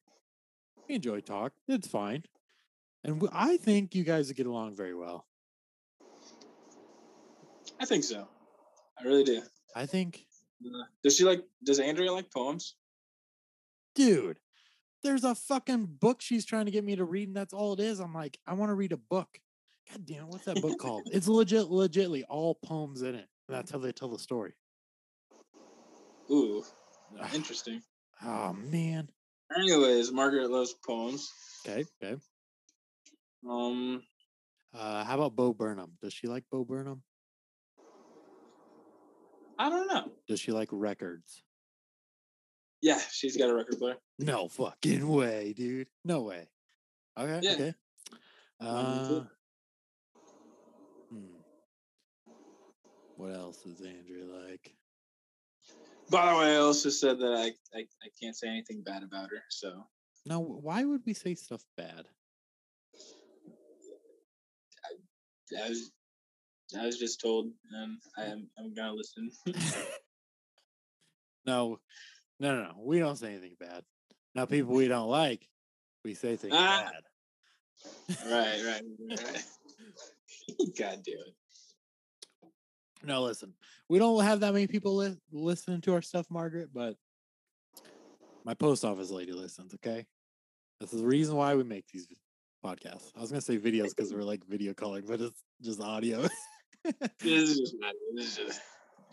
we 0.88 0.94
enjoy 0.94 1.20
talk. 1.20 1.52
It's 1.68 1.88
fine, 1.88 2.24
and 3.04 3.20
w- 3.20 3.32
I 3.34 3.56
think 3.58 3.94
you 3.94 4.04
guys 4.04 4.30
get 4.32 4.46
along 4.46 4.74
very 4.76 4.94
well. 4.94 5.26
I 7.80 7.84
think 7.84 8.04
so. 8.04 8.28
I 8.98 9.04
really 9.04 9.24
do. 9.24 9.42
I 9.74 9.86
think, 9.86 10.24
does 11.02 11.16
she 11.16 11.24
like? 11.24 11.44
Does 11.64 11.78
Andrea 11.80 12.12
like 12.12 12.30
poems? 12.30 12.74
dude, 13.94 14.38
there's 15.02 15.24
a 15.24 15.34
fucking 15.34 15.84
book 16.00 16.22
she's 16.22 16.46
trying 16.46 16.64
to 16.64 16.70
get 16.70 16.84
me 16.84 16.96
to 16.96 17.04
read, 17.04 17.28
and 17.28 17.36
that's 17.36 17.52
all 17.52 17.74
it 17.74 17.80
is. 17.80 18.00
I'm 18.00 18.14
like, 18.14 18.38
I 18.46 18.54
want 18.54 18.70
to 18.70 18.74
read 18.74 18.92
a 18.92 18.96
book. 18.96 19.28
God 19.90 20.06
damn, 20.06 20.28
what's 20.28 20.46
that 20.46 20.62
book 20.62 20.78
called? 20.78 21.02
It's 21.12 21.28
legit, 21.28 21.66
legitly 21.66 22.22
all 22.28 22.54
poems 22.54 23.02
in 23.02 23.14
it. 23.16 23.26
And 23.48 23.56
that's 23.56 23.70
how 23.70 23.78
they 23.78 23.92
tell 23.92 24.08
the 24.08 24.18
story. 24.18 24.52
Ooh, 26.30 26.64
interesting. 27.34 27.82
Oh 28.24 28.52
man. 28.52 29.10
Anyways, 29.56 30.12
Margaret 30.12 30.50
loves 30.50 30.74
poems. 30.86 31.30
Okay. 31.66 31.84
Okay. 32.02 32.20
Um, 33.48 34.02
Uh, 34.72 35.04
how 35.04 35.16
about 35.16 35.36
Bo 35.36 35.52
Burnham? 35.52 35.92
Does 36.00 36.12
she 36.14 36.26
like 36.28 36.44
Bo 36.50 36.64
Burnham? 36.64 37.02
I 39.58 39.68
don't 39.68 39.86
know. 39.88 40.10
Does 40.28 40.40
she 40.40 40.52
like 40.52 40.68
records? 40.72 41.42
Yeah, 42.80 42.98
she's 43.10 43.36
got 43.36 43.50
a 43.50 43.54
record 43.54 43.78
player. 43.78 43.96
No 44.18 44.48
fucking 44.48 45.06
way, 45.06 45.52
dude. 45.52 45.88
No 46.04 46.22
way. 46.22 46.48
Okay. 47.18 47.40
Yeah. 47.42 47.52
Okay. 47.52 47.74
Uh, 48.60 49.08
too. 49.08 49.26
hmm. 51.10 51.26
What 53.16 53.34
else 53.34 53.64
is 53.66 53.80
Andrea 53.80 54.24
like? 54.24 54.74
By 56.10 56.32
the 56.32 56.38
way, 56.38 56.56
I 56.56 56.56
also 56.56 56.90
said 56.90 57.18
that 57.20 57.32
I, 57.32 57.52
I 57.76 57.80
I 58.02 58.08
can't 58.20 58.36
say 58.36 58.48
anything 58.48 58.82
bad 58.82 59.02
about 59.02 59.30
her. 59.30 59.42
So 59.48 59.84
No, 60.26 60.40
why 60.40 60.84
would 60.84 61.02
we 61.06 61.14
say 61.14 61.34
stuff 61.34 61.64
bad? 61.76 62.06
I 65.58 65.68
was 65.68 65.90
I 66.78 66.86
was 66.86 66.98
just 66.98 67.20
told, 67.20 67.46
and 67.72 67.98
I 68.16 68.24
am 68.24 68.48
I'm 68.58 68.74
gonna 68.74 68.92
listen. 68.94 69.30
no, 71.46 71.78
no, 72.40 72.56
no, 72.56 72.62
no. 72.64 72.74
We 72.78 72.98
don't 72.98 73.16
say 73.16 73.28
anything 73.32 73.56
bad. 73.60 73.84
Now, 74.34 74.46
people 74.46 74.74
we 74.74 74.88
don't 74.88 75.08
like, 75.08 75.46
we 76.04 76.14
say 76.14 76.36
things 76.36 76.54
Ah. 76.56 76.90
bad. 76.90 77.02
right, 78.26 78.64
right, 78.64 78.82
right. 79.08 79.20
right. 79.24 79.44
God 80.78 81.02
damn 81.04 81.18
it. 81.18 81.34
No, 83.04 83.22
listen, 83.22 83.52
we 83.88 83.98
don't 83.98 84.22
have 84.22 84.40
that 84.40 84.52
many 84.52 84.66
people 84.66 84.96
li- 84.96 85.18
listening 85.32 85.80
to 85.82 85.94
our 85.94 86.02
stuff, 86.02 86.26
Margaret, 86.30 86.70
but 86.72 86.94
my 88.44 88.54
post 88.54 88.84
office 88.84 89.10
lady 89.10 89.32
listens, 89.32 89.74
okay? 89.74 90.06
This 90.80 90.92
is 90.92 91.00
the 91.00 91.06
reason 91.06 91.36
why 91.36 91.54
we 91.54 91.64
make 91.64 91.86
these 91.88 92.06
podcasts. 92.64 93.10
I 93.16 93.20
was 93.20 93.30
going 93.30 93.40
to 93.40 93.46
say 93.46 93.58
videos 93.58 93.90
because 93.94 94.12
we're 94.12 94.22
like 94.22 94.44
video 94.48 94.72
calling, 94.72 95.04
but 95.06 95.20
it's 95.20 95.42
just 95.60 95.80
audio. 95.80 96.22
This 97.20 97.20
is 97.20 97.58
just 97.58 97.74
not. 97.80 97.94
This 98.14 98.26
is 98.26 98.36
just 98.36 98.60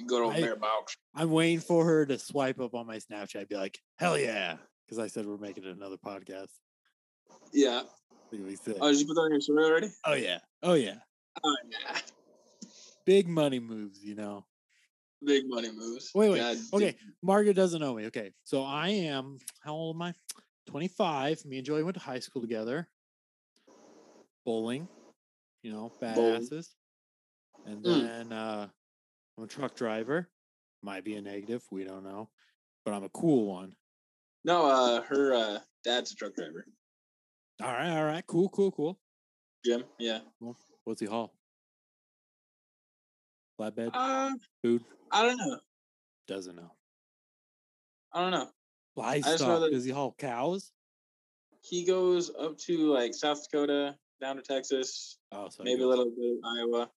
good 0.07 0.23
old 0.23 0.33
I- 0.33 0.41
beer 0.41 0.55
box. 0.55 0.95
I'm 1.15 1.31
waiting 1.31 1.59
for 1.59 1.83
her 1.85 2.05
to 2.05 2.17
swipe 2.19 2.59
up 2.59 2.75
on 2.75 2.85
my 2.87 2.97
Snapchat, 2.97 3.49
be 3.49 3.55
like, 3.55 3.79
hell 3.97 4.17
yeah. 4.17 4.57
Because 4.85 4.99
I 4.99 5.07
said 5.07 5.25
we're 5.25 5.37
making 5.37 5.65
another 5.65 5.97
podcast. 5.97 6.49
Yeah. 7.53 7.81
It'll 8.31 8.45
be 8.45 8.55
sick. 8.55 8.77
Oh, 8.79 8.91
did 8.91 8.99
you 8.99 9.07
put 9.07 9.15
that 9.15 9.21
on 9.21 9.31
your 9.31 9.41
story 9.41 9.65
already? 9.65 9.89
Oh, 10.05 10.13
yeah. 10.13 10.39
Oh, 10.63 10.73
yeah. 10.75 10.95
Oh 11.43 11.55
yeah. 11.69 11.97
Big 13.05 13.27
money 13.27 13.59
moves, 13.59 14.03
you 14.03 14.15
know. 14.15 14.45
Big 15.25 15.43
money 15.47 15.71
moves. 15.71 16.11
Wait, 16.15 16.29
wait. 16.29 16.39
God 16.39 16.57
Okay. 16.73 16.95
Margaret 17.21 17.55
doesn't 17.55 17.81
know 17.81 17.93
me. 17.93 18.05
Okay, 18.05 18.31
so 18.43 18.63
I 18.63 18.89
am. 18.89 19.37
How 19.61 19.73
old 19.73 19.95
am 19.95 20.01
I? 20.01 20.13
Twenty 20.65 20.87
five. 20.87 21.43
Me 21.45 21.57
and 21.57 21.65
Joey 21.65 21.83
went 21.83 21.95
to 21.95 22.03
high 22.03 22.19
school 22.19 22.41
together. 22.41 22.87
Bowling, 24.45 24.87
you 25.63 25.71
know, 25.71 25.93
badasses. 26.01 26.67
And 27.65 27.83
Mm. 27.83 28.01
then 28.01 28.31
uh, 28.31 28.69
I'm 29.37 29.43
a 29.43 29.47
truck 29.47 29.75
driver. 29.75 30.29
Might 30.81 31.03
be 31.03 31.15
a 31.15 31.21
negative. 31.21 31.63
We 31.71 31.83
don't 31.83 32.03
know, 32.03 32.29
but 32.85 32.93
I'm 32.93 33.03
a 33.03 33.09
cool 33.09 33.45
one. 33.45 33.75
No, 34.45 34.65
uh, 34.65 35.01
her 35.01 35.33
uh, 35.33 35.59
dad's 35.83 36.13
a 36.13 36.15
truck 36.15 36.35
driver. 36.35 36.65
All 37.61 37.73
right, 37.73 37.97
all 37.97 38.05
right, 38.05 38.25
cool, 38.25 38.47
cool, 38.49 38.71
cool. 38.71 38.97
Jim. 39.65 39.83
Yeah. 39.99 40.19
What's 40.85 41.01
he 41.01 41.07
haul? 41.07 41.33
Flatbed, 43.59 43.91
Uh, 43.93 44.31
food. 44.61 44.83
I 45.11 45.23
don't 45.25 45.37
know. 45.37 45.59
Doesn't 46.27 46.55
know. 46.55 46.71
I 48.13 48.21
don't 48.21 48.31
know. 48.31 48.49
Livestock. 48.95 49.69
Does 49.71 49.83
he 49.83 49.91
haul 49.91 50.15
cows? 50.17 50.71
He 51.61 51.85
goes 51.85 52.33
up 52.39 52.57
to 52.59 52.77
like 52.91 53.13
South 53.13 53.43
Dakota, 53.43 53.97
down 54.21 54.37
to 54.37 54.41
Texas, 54.41 55.17
Oh, 55.31 55.49
so 55.49 55.63
maybe 55.63 55.83
a 55.83 55.87
little 55.87 56.05
bit 56.05 56.37
of 56.37 56.37
Iowa. 56.57 56.91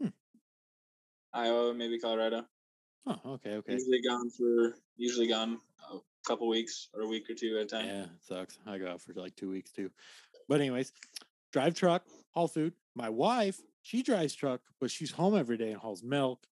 Hmm. 0.00 0.08
Iowa, 1.34 1.74
maybe 1.74 1.98
Colorado. 1.98 2.46
Oh, 3.06 3.20
okay, 3.26 3.54
okay. 3.56 3.72
Usually 3.74 4.00
gone 4.02 4.30
for 4.30 4.76
usually 4.96 5.26
gone 5.26 5.58
a 5.92 5.98
couple 6.26 6.48
weeks 6.48 6.88
or 6.94 7.02
a 7.02 7.06
week 7.06 7.28
or 7.30 7.34
two 7.34 7.56
at 7.58 7.64
a 7.64 7.66
time. 7.66 7.86
Yeah, 7.86 8.02
it 8.04 8.10
sucks. 8.22 8.58
I 8.66 8.78
go 8.78 8.88
out 8.88 9.00
for 9.02 9.12
like 9.14 9.36
two 9.36 9.50
weeks 9.50 9.72
too. 9.72 9.90
But 10.48 10.60
anyways, 10.60 10.92
drive 11.52 11.74
truck, 11.74 12.04
haul 12.32 12.48
food. 12.48 12.72
My 12.94 13.08
wife, 13.08 13.60
she 13.82 14.02
drives 14.02 14.34
truck, 14.34 14.60
but 14.80 14.90
she's 14.90 15.10
home 15.10 15.36
every 15.36 15.56
day 15.56 15.70
and 15.72 15.80
hauls 15.80 16.02
milk. 16.02 16.46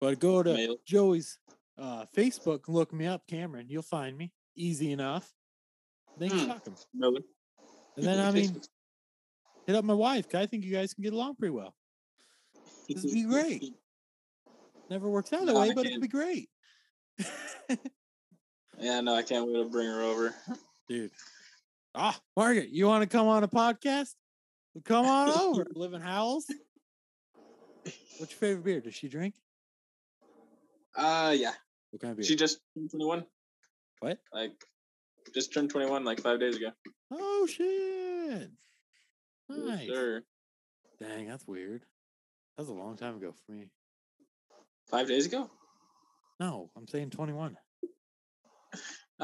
But 0.00 0.18
go 0.18 0.42
to 0.42 0.52
Mail. 0.54 0.76
Joey's 0.84 1.38
uh, 1.78 2.06
Facebook, 2.16 2.66
and 2.66 2.74
look 2.76 2.92
me 2.92 3.06
up, 3.06 3.26
Cameron. 3.28 3.66
You'll 3.68 3.82
find 3.82 4.16
me 4.16 4.32
easy 4.56 4.92
enough. 4.92 5.32
Then 6.16 6.30
you 6.30 6.40
Hmm. 6.40 6.48
talk. 6.48 6.64
Miller. 6.94 7.20
And 7.96 8.06
then 8.06 8.18
I 8.20 8.30
mean, 8.30 8.60
hit 9.66 9.76
up 9.76 9.84
my 9.84 9.94
wife. 9.94 10.34
I 10.34 10.46
think 10.46 10.64
you 10.64 10.72
guys 10.72 10.94
can 10.94 11.02
get 11.04 11.12
along 11.12 11.36
pretty 11.36 11.52
well. 11.52 11.74
This 12.88 13.02
would 13.04 13.12
be 13.12 13.24
great. 13.24 13.74
Never 14.90 15.08
works 15.08 15.32
out 15.32 15.46
that 15.46 15.52
No, 15.54 15.60
way, 15.60 15.70
I 15.70 15.74
but 15.74 15.86
it'd 15.86 16.00
be 16.00 16.08
great. 16.08 16.48
Yeah, 18.78 19.00
no, 19.00 19.14
I 19.14 19.22
can't 19.22 19.46
wait 19.46 19.62
to 19.62 19.68
bring 19.68 19.86
her 19.86 20.00
over. 20.02 20.34
Dude. 20.88 21.12
Ah, 21.94 22.18
Margaret, 22.36 22.70
you 22.70 22.86
want 22.86 23.02
to 23.02 23.08
come 23.08 23.28
on 23.28 23.44
a 23.44 23.48
podcast? 23.48 24.14
Come 24.84 25.06
on 25.06 25.28
over. 25.40 25.66
Live 25.74 25.92
in 25.94 26.00
Howells. 26.00 26.46
What's 28.18 28.32
your 28.32 28.38
favorite 28.38 28.64
beer? 28.64 28.80
Does 28.80 28.94
she 28.94 29.08
drink? 29.08 29.34
Uh, 30.96 31.34
yeah. 31.36 31.52
What 31.90 32.00
kind 32.00 32.12
of 32.12 32.16
beer? 32.18 32.24
She 32.24 32.36
just 32.36 32.58
turned 32.74 32.90
21. 32.90 33.24
what? 34.00 34.18
Like, 34.32 34.52
just 35.34 35.52
turned 35.52 35.70
21 35.70 36.04
like 36.04 36.20
five 36.20 36.40
days 36.40 36.56
ago. 36.56 36.70
Oh 37.10 37.46
shit. 37.46 38.50
Nice. 39.48 39.86
sir. 39.88 40.22
Dang, 41.00 41.26
that's 41.28 41.46
weird. 41.46 41.82
That 42.56 42.62
was 42.62 42.68
a 42.68 42.74
long 42.74 42.96
time 42.96 43.16
ago 43.16 43.34
for 43.46 43.52
me. 43.52 43.68
Five 44.90 45.08
days 45.08 45.26
ago? 45.26 45.50
No, 46.40 46.70
I'm 46.76 46.88
saying 46.88 47.10
21. 47.10 47.56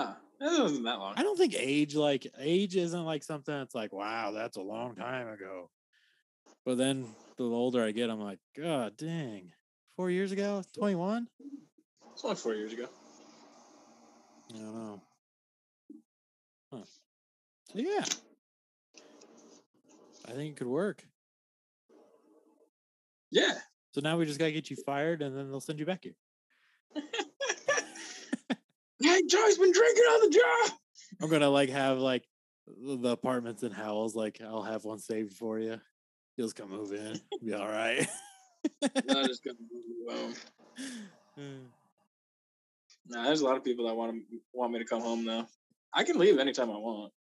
Ah, 0.01 0.17
that 0.39 0.63
wasn't 0.63 0.85
that 0.85 1.01
long. 1.01 1.15
I 1.17 1.25
don't 1.25 1.37
think 1.37 1.57
age 1.59 1.97
like 1.97 2.25
age 2.39 2.77
isn't 2.77 3.05
like 3.05 3.25
something 3.25 3.53
that's 3.53 3.75
like, 3.75 3.93
wow, 3.93 4.31
that's 4.31 4.57
a 4.57 4.63
long 4.63 4.95
time 4.95 5.27
ago. 5.27 5.71
But 6.65 6.79
then 6.79 7.07
the 7.37 7.43
older 7.43 7.83
I 7.83 7.91
get, 7.91 8.09
I'm 8.09 8.21
like, 8.21 8.39
God 8.57 8.97
dang. 8.97 9.51
Four 9.97 10.11
years 10.11 10.31
ago? 10.31 10.63
21? 10.79 11.27
It's 12.13 12.25
only 12.25 12.37
four 12.37 12.55
years 12.55 12.73
ago. 12.73 12.87
I 14.55 14.59
don't 14.59 14.75
know. 14.75 15.03
Huh. 16.73 16.85
So 17.73 17.79
yeah. 17.79 18.05
I 20.29 20.33
think 20.33 20.53
it 20.53 20.57
could 20.59 20.69
work. 20.69 21.03
Yeah. 23.33 23.55
So 23.91 24.01
now 24.01 24.17
we 24.17 24.27
just 24.27 24.39
gotta 24.39 24.53
get 24.53 24.71
you 24.71 24.77
fired 24.87 25.23
and 25.23 25.37
then 25.37 25.51
they'll 25.51 25.61
send 25.61 25.81
you 25.81 25.87
back 25.87 26.05
here. 26.05 26.15
Hey, 29.01 29.23
Joey's 29.29 29.59
been 29.59 29.73
drinking 29.73 30.05
on 30.05 30.31
the 30.31 30.39
job. 30.39 30.79
I'm 31.23 31.31
gonna 31.31 31.51
like 31.51 31.71
have 31.71 31.99
like 31.99 32.25
the 32.67 33.11
apartments 33.11 33.63
in 33.63 33.73
Howells, 33.73 34.15
like 34.15 34.41
I'll 34.45 34.63
have 34.63 34.85
one 34.85 34.99
saved 34.99 35.35
for 35.35 35.59
you. 35.59 35.81
You'll 36.37 36.47
just 36.49 36.57
come 36.57 36.71
move 36.71 36.93
in. 36.93 37.21
Be 37.45 37.55
all 37.55 37.69
right. 37.69 38.07
No, 39.07 39.27
just 39.27 39.45
go 39.45 39.53
home. 40.09 40.35
Hmm. 41.37 41.67
Nah, 43.07 43.25
there's 43.25 43.43
a 43.43 43.45
lot 43.45 43.57
of 43.57 43.63
people 43.63 43.87
that 43.87 43.95
want 43.95 44.13
to 44.13 44.39
want 44.53 44.73
me 44.73 44.81
to 44.81 44.85
come 44.85 45.01
home 45.01 45.25
though. 45.25 45.47
I 45.95 46.03
can 46.03 46.19
leave 46.19 46.39
anytime 46.39 46.69
I 46.69 46.77
want. 46.77 47.13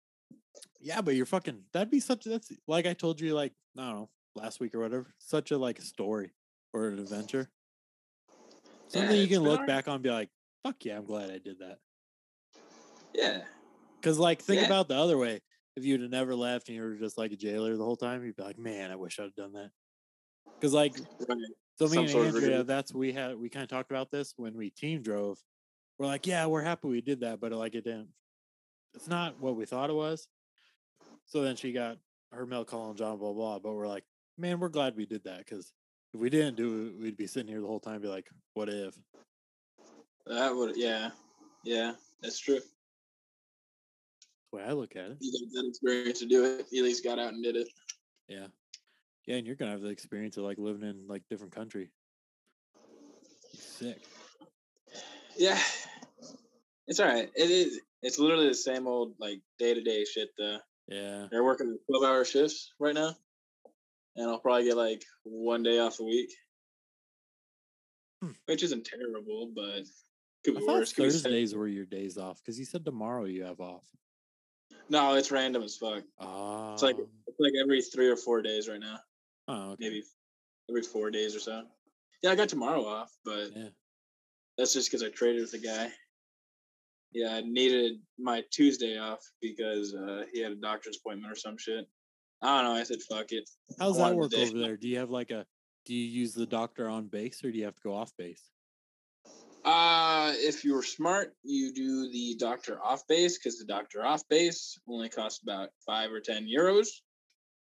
yeah, 0.82 1.02
but 1.02 1.16
you're 1.16 1.28
fucking. 1.28 1.62
That'd 1.72 1.92
be 1.92 2.00
such. 2.00 2.24
That's 2.26 2.52
like 2.68 2.88
I 2.88 2.94
told 2.94 3.22
you, 3.22 3.36
like 3.36 3.54
I 3.78 3.82
don't 3.82 3.96
know, 3.96 4.10
last 4.36 4.60
week 4.60 4.74
or 4.74 4.80
whatever. 4.80 5.14
Such 5.20 5.52
a 5.52 5.58
like 5.58 5.80
story 5.82 6.32
or 6.74 6.88
an 6.88 6.98
adventure. 7.00 7.50
Something 8.88 9.18
you 9.18 9.28
can 9.28 9.44
look 9.44 9.66
back 9.68 9.88
on, 9.88 9.96
and 9.96 10.04
be 10.04 10.10
like, 10.10 10.30
"Fuck 10.64 10.86
yeah, 10.86 10.98
I'm 10.98 11.06
glad 11.06 11.30
I 11.32 11.38
did 11.38 11.60
that." 11.60 11.80
Yeah. 13.14 13.44
Because 14.00 14.20
like, 14.20 14.42
think 14.42 14.62
Yeah. 14.62 14.68
about 14.68 14.88
the 14.88 14.96
other 14.96 15.18
way. 15.18 15.42
If 15.76 15.86
you'd 15.86 16.02
have 16.02 16.10
never 16.10 16.36
left 16.36 16.70
and 16.70 16.76
you 16.76 16.82
were 16.82 16.96
just 16.96 17.18
like 17.18 17.32
a 17.32 17.36
jailer 17.36 17.78
the 17.78 17.84
whole 17.84 17.98
time, 17.98 18.24
you'd 18.26 18.36
be 18.36 18.44
like, 18.44 18.58
"Man, 18.58 18.92
I 18.92 18.96
wish 18.96 19.20
I'd 19.20 19.24
have 19.24 19.36
done 19.36 19.54
that." 19.54 19.72
Because 20.60 20.74
like, 20.74 20.94
Right. 21.30 21.38
so 21.78 21.88
me 21.88 22.08
Some 22.08 22.22
and 22.22 22.36
Andrea, 22.36 22.64
that's 22.64 22.94
we 22.94 23.12
had 23.12 23.38
we 23.38 23.50
kind 23.50 23.64
of 23.64 23.70
talked 23.70 23.92
about 23.92 24.10
this 24.10 24.34
when 24.38 24.56
we 24.58 24.72
team 24.72 25.02
drove. 25.02 25.40
We're 26.00 26.08
like, 26.08 26.26
yeah, 26.28 26.46
we're 26.46 26.62
happy 26.62 26.88
we 26.88 27.02
did 27.02 27.22
that, 27.22 27.40
but 27.40 27.52
like 27.52 27.76
it 27.76 27.84
didn't. 27.84 28.10
It's 28.94 29.08
not 29.08 29.40
what 29.40 29.56
we 29.56 29.66
thought 29.66 29.90
it 29.90 29.94
was. 29.94 30.28
So 31.26 31.42
then 31.42 31.56
she 31.56 31.72
got 31.74 31.98
her 32.32 32.46
mail 32.46 32.66
call 32.66 32.90
and 32.90 32.98
John 32.98 33.18
blah 33.18 33.34
blah. 33.34 33.60
But 33.60 33.74
we're 33.74 33.88
like, 33.88 34.04
man, 34.38 34.60
we're 34.60 34.70
glad 34.70 34.96
we 34.96 35.06
did 35.06 35.24
that 35.26 35.40
because 35.40 35.72
if 36.14 36.20
we 36.20 36.30
didn't 36.30 36.56
do 36.56 36.88
it, 36.88 37.02
we'd 37.02 37.18
be 37.18 37.28
sitting 37.28 37.52
here 37.52 37.62
the 37.62 37.68
whole 37.68 37.80
time, 37.80 38.02
be 38.02 38.08
like, 38.08 38.28
what 38.54 38.70
if? 38.70 38.98
That 40.30 40.56
would 40.56 40.76
yeah. 40.76 41.12
Yeah, 41.64 41.94
that's 42.22 42.40
true. 42.40 42.60
The 44.52 44.58
way 44.58 44.64
I 44.64 44.72
look 44.72 44.96
at 44.96 45.12
it. 45.12 45.18
You 45.20 45.32
got 45.32 45.62
that 45.64 45.68
experience 45.70 46.20
to 46.20 46.26
do 46.26 46.46
it. 46.46 46.68
You 46.72 46.84
at 46.84 46.86
least 46.88 47.04
got 47.04 47.20
out 47.20 47.34
and 47.34 47.44
did 47.44 47.56
it. 47.56 47.68
Yeah, 48.28 48.48
yeah, 49.26 49.36
and 49.38 49.48
you're 49.48 49.56
gonna 49.56 49.72
have 49.72 49.82
the 49.82 49.90
experience 49.90 50.38
of 50.38 50.44
like 50.44 50.58
living 50.58 50.88
in 50.88 51.08
like 51.08 51.24
different 51.30 51.54
country. 51.54 51.90
Sick. 53.54 54.00
Yeah. 55.38 55.60
It's 56.88 57.00
all 57.00 57.08
right. 57.08 57.30
It 57.36 57.50
is. 57.52 57.82
It's 58.02 58.18
literally 58.20 58.48
the 58.48 58.56
same 58.56 58.88
old 58.88 59.16
like 59.20 59.42
day 59.60 59.74
to 59.74 59.82
day 59.82 60.06
shit. 60.06 60.30
Though 60.38 60.60
Yeah. 60.88 61.28
they're 61.30 61.44
working 61.44 61.78
twelve 61.90 62.04
hour 62.06 62.24
shifts 62.24 62.74
right 62.80 62.96
now, 62.96 63.16
and 64.16 64.30
I'll 64.30 64.40
probably 64.40 64.66
get 64.66 64.78
like 64.78 65.04
one 65.24 65.64
day 65.64 65.80
off 65.80 66.00
a 66.00 66.04
week, 66.04 66.32
Hmm. 68.22 68.32
which 68.46 68.64
isn't 68.64 68.86
terrible, 68.86 69.52
but 69.54 69.84
could 70.48 70.58
I 70.58 70.60
be 70.62 70.66
thought 70.66 70.76
worse. 70.78 70.94
Could 70.94 71.04
be. 71.04 71.10
Thursdays 71.10 71.56
were 71.56 71.68
your 71.68 71.86
days 71.86 72.18
off 72.18 72.38
because 72.42 72.58
you 72.58 72.64
said 72.64 72.86
tomorrow 72.86 73.26
you 73.26 73.44
have 73.44 73.60
off. 73.60 73.84
No, 74.90 75.16
it's 75.16 75.30
random 75.32 75.64
as 75.64 75.76
fuck. 75.76 76.04
It's 76.22 76.82
like 76.84 76.96
it's 76.98 77.40
like 77.40 77.52
every 77.62 77.82
three 77.82 78.08
or 78.08 78.16
four 78.16 78.42
days 78.42 78.70
right 78.70 78.80
now. 78.80 79.00
oh, 79.50 79.72
okay. 79.72 79.76
Maybe 79.90 80.04
every 80.70 80.84
four 80.84 81.12
days 81.12 81.36
or 81.36 81.40
so. 81.40 81.64
Yeah, 82.24 82.32
I 82.32 82.36
got 82.36 82.48
tomorrow 82.50 82.86
off, 82.86 83.12
but 83.26 83.50
Yeah. 83.54 83.70
that's 84.58 84.74
just 84.74 84.90
because 84.90 85.04
I 85.04 85.10
traded 85.10 85.42
with 85.42 85.52
the 85.52 85.60
guy. 85.60 85.92
Yeah, 87.12 87.36
I 87.36 87.42
needed 87.42 88.00
my 88.18 88.44
Tuesday 88.52 88.98
off 88.98 89.20
because 89.42 89.94
uh, 89.94 90.24
he 90.32 90.42
had 90.42 90.54
a 90.54 90.56
doctor's 90.56 90.98
appointment 90.98 91.32
or 91.32 91.36
some 91.36 91.58
shit. 91.58 91.86
I 92.42 92.62
don't 92.62 92.74
know. 92.74 92.80
I 92.80 92.84
said 92.84 93.00
fuck 93.10 93.32
it. 93.32 93.50
How's 93.80 94.00
I 94.00 94.10
that 94.10 94.16
work 94.16 94.34
over 94.34 94.60
there? 94.60 94.78
Do 94.78 94.88
you 94.88 95.00
have 95.00 95.10
like 95.10 95.32
a 95.32 95.46
do 95.86 95.94
you 95.94 96.06
use 96.06 96.34
the 96.34 96.46
doctor 96.46 96.88
on 96.90 97.08
base 97.08 97.44
or 97.44 97.52
do 97.52 97.58
you 97.58 97.66
have 97.66 97.76
to 97.76 97.82
go 97.82 97.94
off 97.94 98.12
base? 98.18 98.44
Uh, 99.68 100.32
if 100.38 100.64
you're 100.64 100.82
smart, 100.82 101.34
you 101.44 101.74
do 101.74 102.10
the 102.10 102.36
doctor 102.40 102.80
off 102.82 103.06
base 103.10 103.38
because 103.38 103.60
the 103.60 103.66
doctor 103.66 104.02
off 104.06 104.24
base 104.30 104.80
only 104.88 105.10
costs 105.10 105.44
about 105.44 105.70
five 105.86 106.10
or 106.10 106.22
ten 106.22 106.48
euros. 106.48 106.88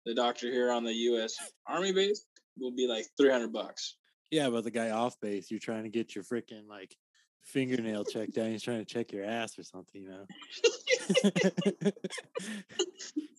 The 0.04 0.14
doctor 0.14 0.50
here 0.50 0.70
on 0.70 0.84
the 0.84 0.92
U.S. 0.92 1.34
Army 1.66 1.92
base 1.92 2.26
will 2.58 2.72
be 2.72 2.86
like 2.86 3.06
three 3.18 3.30
hundred 3.30 3.54
bucks. 3.54 3.96
Yeah, 4.30 4.50
but 4.50 4.64
the 4.64 4.70
guy 4.70 4.90
off 4.90 5.18
base, 5.20 5.50
you're 5.50 5.60
trying 5.60 5.84
to 5.84 5.88
get 5.88 6.14
your 6.14 6.24
freaking 6.24 6.68
like 6.68 6.94
fingernail 7.44 8.04
checked 8.04 8.36
out. 8.36 8.48
He's 8.48 8.62
trying 8.62 8.80
to 8.80 8.84
check 8.84 9.10
your 9.10 9.24
ass 9.24 9.58
or 9.58 9.62
something, 9.62 10.02
you 10.02 10.10
know. 10.10 10.26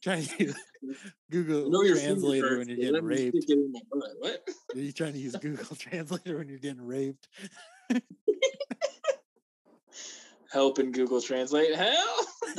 trying 0.01 0.25
to 0.25 0.53
Google 1.31 1.69
know 1.69 1.83
Translator 1.93 2.57
when 2.59 2.69
you're 2.69 2.77
getting 2.77 3.03
raped. 3.03 3.43
stick 3.43 3.57
it 3.57 3.59
in 3.59 3.71
my 3.71 3.79
butt. 3.91 4.09
What? 4.19 4.49
Are 4.75 4.79
you 4.79 4.91
trying 4.91 5.13
to 5.13 5.19
use 5.19 5.35
Google 5.35 5.75
Translator 5.75 6.37
when 6.37 6.47
you're 6.47 6.57
getting 6.59 6.85
raped? 6.85 7.27
Helping 10.51 10.91
Google 10.91 11.21
Translate. 11.21 11.75
Hell. 11.75 12.27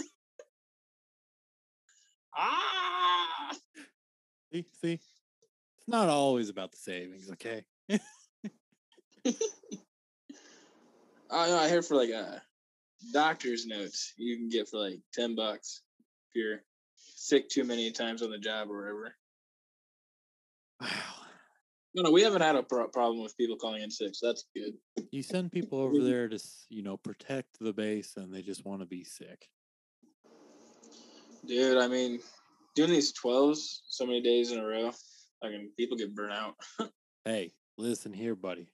ah. 2.36 3.52
See, 4.52 4.66
see, 4.80 4.92
it's 4.92 5.88
not 5.88 6.08
always 6.08 6.48
about 6.48 6.70
the 6.72 6.78
savings, 6.78 7.30
okay? 7.32 7.64
Oh 11.28 11.46
no, 11.48 11.58
I 11.58 11.68
hear 11.68 11.82
for 11.82 11.96
like 11.96 12.10
a 12.10 12.40
doctor's 13.12 13.66
notes 13.66 14.12
you 14.16 14.36
can 14.36 14.48
get 14.48 14.68
for 14.68 14.78
like 14.78 15.00
ten 15.12 15.34
bucks 15.34 15.82
if 16.30 16.36
you're 16.36 16.60
sick 16.96 17.48
too 17.48 17.64
many 17.64 17.90
times 17.90 18.22
on 18.22 18.30
the 18.30 18.38
job 18.38 18.70
or 18.70 18.80
whatever. 18.80 19.16
Wow. 20.80 21.25
No, 21.96 22.02
no, 22.02 22.10
we 22.10 22.22
haven't 22.22 22.42
had 22.42 22.56
a 22.56 22.62
pro- 22.62 22.88
problem 22.88 23.22
with 23.22 23.34
people 23.38 23.56
calling 23.56 23.82
in 23.82 23.90
sick, 23.90 24.10
so 24.14 24.26
that's 24.26 24.44
good. 24.54 24.74
You 25.10 25.22
send 25.22 25.50
people 25.50 25.80
over 25.80 25.98
there 26.04 26.28
to, 26.28 26.38
you 26.68 26.82
know, 26.82 26.98
protect 26.98 27.58
the 27.58 27.72
base, 27.72 28.12
and 28.18 28.32
they 28.32 28.42
just 28.42 28.66
want 28.66 28.80
to 28.82 28.86
be 28.86 29.02
sick. 29.02 29.48
Dude, 31.46 31.78
I 31.78 31.88
mean, 31.88 32.20
doing 32.74 32.90
these 32.90 33.12
twelves 33.12 33.82
so 33.88 34.04
many 34.04 34.20
days 34.20 34.52
in 34.52 34.58
a 34.58 34.66
row, 34.66 34.90
fucking 35.42 35.70
people 35.76 35.96
get 35.96 36.14
burnt 36.14 36.32
out. 36.32 36.54
Hey, 37.24 37.54
listen 37.76 38.12
here, 38.12 38.36
buddy. 38.36 38.68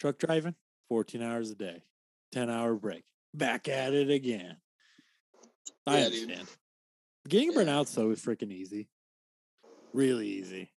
Truck 0.00 0.18
driving, 0.18 0.56
14 0.88 1.22
hours 1.22 1.50
a 1.52 1.54
day, 1.54 1.84
10 2.32 2.50
hour 2.50 2.74
break. 2.74 3.04
Back 3.32 3.68
at 3.68 3.94
it 3.94 4.10
again. 4.10 4.56
I 5.86 5.98
Yeah, 5.98 6.08
dude. 6.08 6.22
understand. 6.22 6.48
Getting 7.28 7.52
burnt 7.54 7.68
out 7.70 7.86
so 7.86 8.10
is 8.10 8.20
freaking 8.20 8.50
easy. 8.50 8.88
Really 9.94 10.26
easy. 10.26 10.72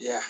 yeah, 0.00 0.22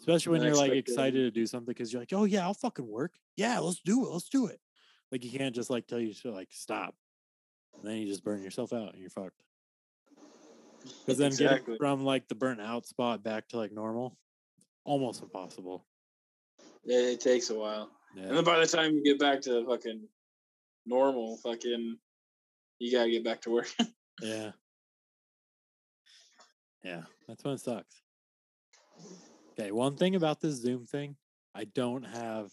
Especially 0.00 0.32
when 0.32 0.42
you're 0.42 0.56
like 0.56 0.72
excited 0.72 1.12
to 1.12 1.30
do 1.30 1.46
something 1.46 1.66
because 1.66 1.92
you're 1.92 2.00
like, 2.00 2.12
oh 2.12 2.24
yeah, 2.24 2.42
I'll 2.42 2.54
fucking 2.54 2.88
work. 2.88 3.12
Yeah, 3.36 3.58
let's 3.58 3.80
do 3.84 4.06
it. 4.06 4.10
Let's 4.10 4.28
do 4.28 4.46
it. 4.46 4.58
Like 5.12 5.24
you 5.24 5.38
can't 5.38 5.54
just 5.54 5.68
like 5.70 5.86
tell 5.86 6.00
you 6.00 6.14
to 6.14 6.30
like 6.30 6.48
stop. 6.50 6.94
And 7.76 7.90
then 7.90 7.98
you 7.98 8.06
just 8.06 8.24
burn 8.24 8.42
yourself 8.42 8.72
out 8.72 8.92
and 8.92 9.00
you're 9.00 9.10
fucked. 9.10 9.42
Because 11.04 11.18
then 11.18 11.26
Exactly. 11.26 11.58
getting 11.58 11.76
from 11.76 12.04
like 12.04 12.26
the 12.28 12.34
burnt 12.34 12.60
out 12.60 12.86
spot 12.86 13.22
back 13.22 13.46
to 13.48 13.58
like 13.58 13.70
normal, 13.70 14.16
almost 14.84 15.22
impossible. 15.22 15.84
it, 16.86 16.92
it 16.92 17.20
takes 17.20 17.50
a 17.50 17.54
while, 17.54 17.90
and 18.16 18.34
then 18.34 18.44
by 18.44 18.58
the 18.58 18.66
time 18.66 18.94
you 18.94 19.04
get 19.04 19.18
back 19.18 19.42
to 19.42 19.66
fucking 19.66 20.08
normal, 20.86 21.36
fucking, 21.36 21.98
you 22.78 22.92
gotta 22.92 23.10
get 23.10 23.22
back 23.24 23.42
to 23.42 23.50
work. 23.50 23.68
Yeah. 24.22 24.52
Yeah, 26.82 27.02
that's 27.28 27.44
when 27.44 27.54
it 27.54 27.60
sucks. 27.60 28.02
Okay, 29.60 29.72
one 29.72 29.94
thing 29.96 30.14
about 30.14 30.40
this 30.40 30.54
Zoom 30.54 30.86
thing, 30.86 31.16
I 31.54 31.64
don't 31.64 32.04
have 32.04 32.50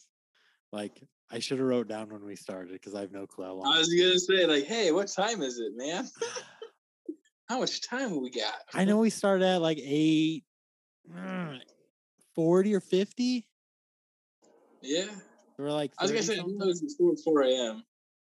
like 0.74 1.02
I 1.32 1.40
should 1.40 1.60
have 1.60 1.68
wrote 1.68 1.88
down 1.88 2.10
when 2.10 2.26
we 2.26 2.36
started 2.36 2.74
because 2.74 2.96
I 2.96 3.02
have 3.02 3.14
no 3.14 3.26
clue 3.26 3.46
how 3.46 3.54
long. 3.54 3.74
I 3.74 3.80
was 3.80 3.94
gonna 3.94 4.20
say 4.20 4.46
like, 4.46 4.66
hey, 4.66 4.92
what 4.92 5.08
time 5.08 5.42
is 5.42 5.60
it, 5.60 5.72
man? 5.76 6.10
How 7.50 7.60
much 7.60 7.82
time 7.88 8.22
we 8.22 8.30
got? 8.30 8.56
I 8.74 8.84
know 8.84 8.98
we 8.98 9.10
started 9.10 9.46
at 9.46 9.62
like 9.62 9.80
eight 9.82 10.44
mm, 11.10 11.58
40 12.36 12.76
or 12.76 12.82
50. 12.82 13.48
Yeah, 14.82 15.06
We're 15.58 15.72
like 15.72 15.94
I 15.98 16.04
was 16.04 16.12
gonna 16.12 16.24
say 16.24 16.36
something. 16.36 16.60
it 16.60 16.66
was 16.66 16.82
before 16.82 17.16
four 17.24 17.44
a.m. 17.44 17.84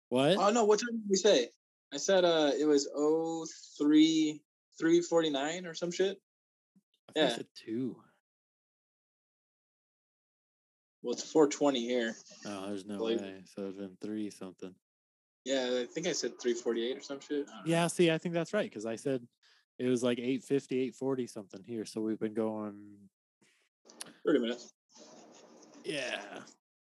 what? 0.07 0.37
Oh 0.37 0.49
no, 0.49 0.63
what 0.63 0.79
time 0.79 0.91
did 0.93 1.09
we 1.09 1.17
say? 1.17 1.49
I 1.93 1.97
said 1.97 2.23
uh 2.23 2.51
it 2.57 2.65
was 2.65 2.89
oh 2.95 3.45
three 3.77 4.41
three 4.79 5.01
forty 5.01 5.29
nine 5.29 5.65
or 5.65 5.73
some 5.73 5.91
shit. 5.91 6.17
I 7.09 7.19
thought 7.19 7.25
I 7.25 7.27
yeah. 7.27 7.35
said 7.35 7.47
two. 7.53 7.97
Well, 11.03 11.13
it's 11.13 11.23
four 11.31 11.47
twenty 11.47 11.81
here. 11.81 12.15
Oh, 12.45 12.67
there's 12.67 12.85
no 12.85 13.03
way. 13.03 13.43
So 13.55 13.67
it's 13.67 13.77
been 13.77 13.97
three 14.01 14.29
something. 14.29 14.73
Yeah, 15.45 15.81
I 15.81 15.85
think 15.85 16.07
I 16.07 16.11
said 16.11 16.39
three 16.39 16.53
forty 16.53 16.89
eight 16.89 16.97
or 16.97 17.01
some 17.01 17.19
shit. 17.19 17.47
Don't 17.47 17.55
know. 17.55 17.61
Yeah, 17.65 17.87
see, 17.87 18.11
I 18.11 18.17
think 18.17 18.33
that's 18.35 18.53
right 18.53 18.69
because 18.69 18.85
I 18.85 18.95
said 18.95 19.25
it 19.79 19.87
was 19.87 20.03
like 20.03 20.19
850, 20.19 20.75
840 20.75 21.27
something 21.27 21.63
here. 21.65 21.85
So 21.85 22.01
we've 22.01 22.19
been 22.19 22.35
going 22.35 22.75
thirty 24.25 24.39
minutes. 24.39 24.73
Yeah. 25.83 26.21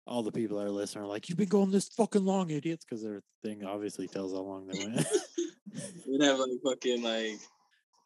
All 0.06 0.22
the 0.22 0.32
people 0.32 0.56
that 0.56 0.64
are 0.64 0.70
listening 0.70 1.04
are 1.04 1.08
like, 1.08 1.28
You've 1.28 1.38
been 1.38 1.48
going 1.48 1.70
this 1.70 1.88
fucking 1.90 2.24
long, 2.24 2.50
idiots, 2.50 2.84
because 2.84 3.02
their 3.04 3.22
thing 3.44 3.64
obviously 3.64 4.08
tells 4.08 4.32
how 4.32 4.40
long 4.40 4.66
they 4.66 4.84
went. 4.84 5.06
We'd 6.08 6.22
have 6.22 6.38
like 6.38 6.50
fucking 6.64 7.02
like, 7.02 7.38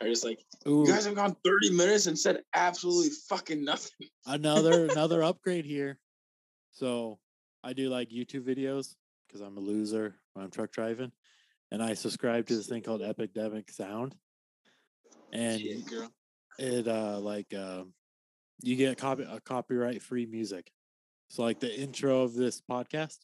are 0.00 0.08
just 0.08 0.24
like 0.24 0.40
Ooh, 0.66 0.80
you 0.80 0.88
guys 0.88 1.06
have 1.06 1.14
gone 1.14 1.36
thirty 1.44 1.70
minutes 1.70 2.06
and 2.08 2.18
said 2.18 2.42
absolutely 2.54 3.10
fucking 3.28 3.64
nothing. 3.64 4.08
another 4.26 4.86
another 4.86 5.22
upgrade 5.22 5.64
here. 5.64 5.98
So 6.82 7.20
I 7.62 7.74
do 7.74 7.88
like 7.90 8.10
YouTube 8.10 8.42
videos 8.42 8.96
because 9.28 9.40
I'm 9.40 9.56
a 9.56 9.60
loser 9.60 10.16
when 10.32 10.44
I'm 10.44 10.50
truck 10.50 10.72
driving. 10.72 11.12
And 11.70 11.80
I 11.80 11.94
subscribe 11.94 12.48
to 12.48 12.56
this 12.56 12.66
thing 12.66 12.82
called 12.82 13.02
Epidemic 13.02 13.70
Sound. 13.70 14.16
And 15.32 15.62
it 16.58 16.88
uh 16.88 17.20
like 17.20 17.54
uh, 17.54 17.84
you 18.64 18.74
get 18.74 18.98
copy 18.98 19.22
a 19.22 19.38
copyright 19.38 20.02
free 20.02 20.26
music. 20.26 20.72
So 21.28 21.44
like 21.44 21.60
the 21.60 21.72
intro 21.72 22.22
of 22.22 22.34
this 22.34 22.60
podcast, 22.60 23.18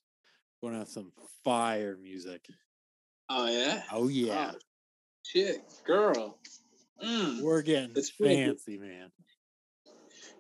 we're 0.63 0.69
gonna 0.69 0.79
have 0.79 0.89
some 0.89 1.11
fire 1.43 1.99
music. 2.01 2.47
Oh 3.29 3.49
yeah. 3.49 3.83
Oh 3.91 4.07
yeah, 4.07 4.53
Oh, 4.55 4.59
shit, 5.27 5.65
girl. 5.85 6.39
Mm. 7.05 7.43
we're 7.43 7.63
getting 7.63 7.91
It's 7.97 8.11
fancy, 8.11 8.79
man. 8.79 9.11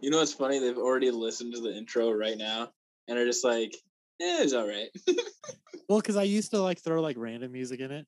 You 0.01 0.11
know 0.11 0.19
what's 0.19 0.33
funny? 0.33 0.61
They've 0.61 0.79
already 0.79 1.11
listened 1.11 1.55
to 1.55 1.61
the 1.61 1.77
intro 1.77 2.13
right 2.13 2.39
now 2.39 2.71
and 3.09 3.19
are 3.19 3.27
just 3.27 3.45
like, 3.45 3.75
eh, 4.21 4.43
it's 4.43 4.53
all 4.53 4.69
right. 4.69 4.89
Well, 5.89 6.01
because 6.01 6.17
I 6.17 6.25
used 6.25 6.51
to 6.51 6.61
like 6.61 6.79
throw 6.81 7.01
like 7.01 7.17
random 7.19 7.51
music 7.51 7.81
in 7.81 7.91
it 7.91 8.07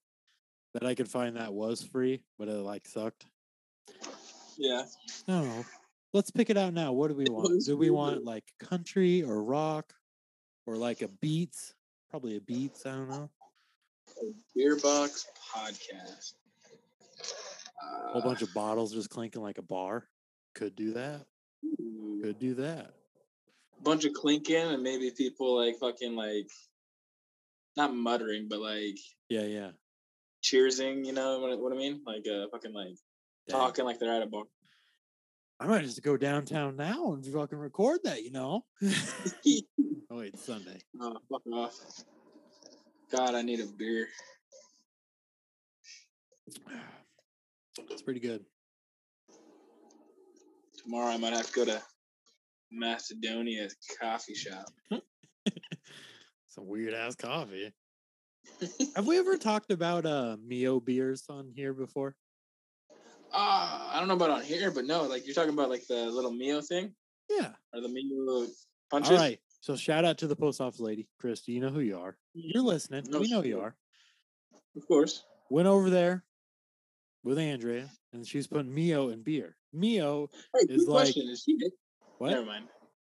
that 0.74 0.84
I 0.84 0.94
could 0.94 1.09
find 1.09 1.36
that 1.36 1.55
was 1.55 1.82
free, 1.82 2.22
but 2.38 2.46
it 2.46 2.53
like 2.53 2.86
sucked. 2.86 3.24
yeah. 4.59 4.82
No, 5.26 5.64
let's 6.12 6.30
pick 6.30 6.51
it 6.51 6.59
out 6.59 6.74
now. 6.74 6.92
What 6.92 7.09
do 7.09 7.14
we 7.14 7.24
want? 7.24 7.64
Do 7.64 7.78
we 7.78 7.88
want 7.88 8.22
like 8.22 8.44
country 8.59 9.22
or 9.22 9.42
rock 9.42 9.94
or 10.66 10.76
like 10.76 11.01
a 11.01 11.09
beats? 11.22 11.72
Probably 12.11 12.36
a 12.36 12.40
beats. 12.42 12.84
I 12.84 12.90
don't 12.90 13.09
know. 13.09 13.30
Beer 14.55 14.76
Box 14.76 15.26
Podcast. 15.55 16.34
A 17.82 18.12
whole 18.12 18.20
bunch 18.20 18.42
of 18.42 18.53
bottles 18.53 18.92
just 18.92 19.09
clinking 19.09 19.40
like 19.40 19.57
a 19.57 19.62
bar. 19.62 20.05
Could 20.55 20.76
do 20.76 20.92
that. 20.92 21.24
Could 22.22 22.38
do 22.38 22.53
that. 22.57 22.92
Bunch 23.83 24.05
of 24.05 24.12
clinking 24.12 24.57
and 24.57 24.83
maybe 24.83 25.11
people 25.11 25.57
like 25.57 25.76
fucking 25.78 26.14
like 26.14 26.49
not 27.76 27.95
muttering 27.95 28.47
but 28.49 28.61
like 28.61 28.99
Yeah, 29.28 29.43
yeah. 29.45 29.70
cheersing 30.43 31.05
you 31.07 31.12
know 31.12 31.39
what, 31.41 31.53
I- 31.53 31.57
what 31.57 31.72
i 31.72 31.76
mean 31.76 32.03
like 32.07 32.26
uh 32.26 32.47
fucking 32.51 32.72
like 32.74 32.97
Dang. 33.49 33.59
talking 33.59 33.85
like 33.85 33.99
they're 33.99 34.12
at 34.14 34.22
a 34.22 34.26
bar 34.26 34.45
I 35.62 35.66
might 35.66 35.83
just 35.85 36.03
go 36.03 36.16
downtown 36.16 36.76
now 36.76 37.12
and 37.12 37.22
fucking 37.26 37.59
record 37.59 38.01
that. 38.05 38.22
You 38.22 38.31
know. 38.31 38.64
oh 38.83 38.87
wait, 40.12 40.33
it's 40.33 40.43
Sunday. 40.47 40.78
oh 40.99 41.18
fuck 41.31 41.43
off 41.53 41.74
god 43.12 43.35
i 43.35 43.43
need 43.43 43.61
a 43.61 43.66
beer 43.66 44.09
It's 47.91 48.03
pretty 48.03 48.20
good. 48.20 48.45
tomorrow 50.83 51.09
i 51.12 51.16
might 51.18 51.33
have 51.35 51.47
to 51.47 51.53
go 51.53 51.64
to 51.66 51.83
macedonia 52.70 53.68
coffee 54.00 54.34
shop 54.34 54.66
Some 56.48 56.66
weird 56.66 56.94
ass 56.94 57.14
coffee. 57.14 57.72
Have 58.96 59.06
we 59.06 59.18
ever 59.18 59.36
talked 59.36 59.70
about 59.70 60.04
uh 60.06 60.36
Mio 60.44 60.80
beers 60.80 61.24
on 61.28 61.50
here 61.54 61.72
before? 61.72 62.14
ah 63.32 63.94
i 63.94 63.98
don't 64.00 64.08
know 64.08 64.14
about 64.14 64.30
on 64.30 64.42
here 64.42 64.72
but 64.72 64.84
no 64.84 65.04
like 65.04 65.24
you're 65.24 65.34
talking 65.36 65.52
about 65.52 65.70
like 65.70 65.86
the 65.86 66.06
little 66.10 66.32
mio 66.32 66.60
thing 66.60 66.92
Yeah. 67.28 67.52
or 67.72 67.80
the 67.80 67.88
mio 67.88 68.48
punches 68.90 69.12
All 69.12 69.18
right. 69.18 69.38
So 69.60 69.76
shout 69.76 70.04
out 70.04 70.18
to 70.18 70.26
the 70.26 70.34
post 70.34 70.60
office 70.60 70.80
lady, 70.80 71.06
Chris. 71.20 71.46
You 71.46 71.60
know 71.60 71.68
who 71.68 71.80
you 71.80 71.96
are. 71.98 72.16
You're 72.34 72.62
listening. 72.64 73.04
No 73.08 73.20
we 73.20 73.28
know 73.30 73.42
you 73.44 73.60
are. 73.60 73.76
of 74.76 74.88
course 74.88 75.22
Went 75.50 75.68
over 75.68 75.90
there 75.90 76.24
with 77.22 77.38
Andrea, 77.38 77.88
and 78.14 78.26
she's 78.26 78.46
putting 78.46 78.74
Mio 78.74 79.10
in 79.10 79.22
beer. 79.22 79.56
Mio, 79.72 80.28
hey, 80.56 80.66
Is 80.74 80.88
like- 80.88 81.04
question 81.12 81.28
is 81.28 81.42
she 81.42 81.56
never 82.28 82.44
mind 82.44 82.66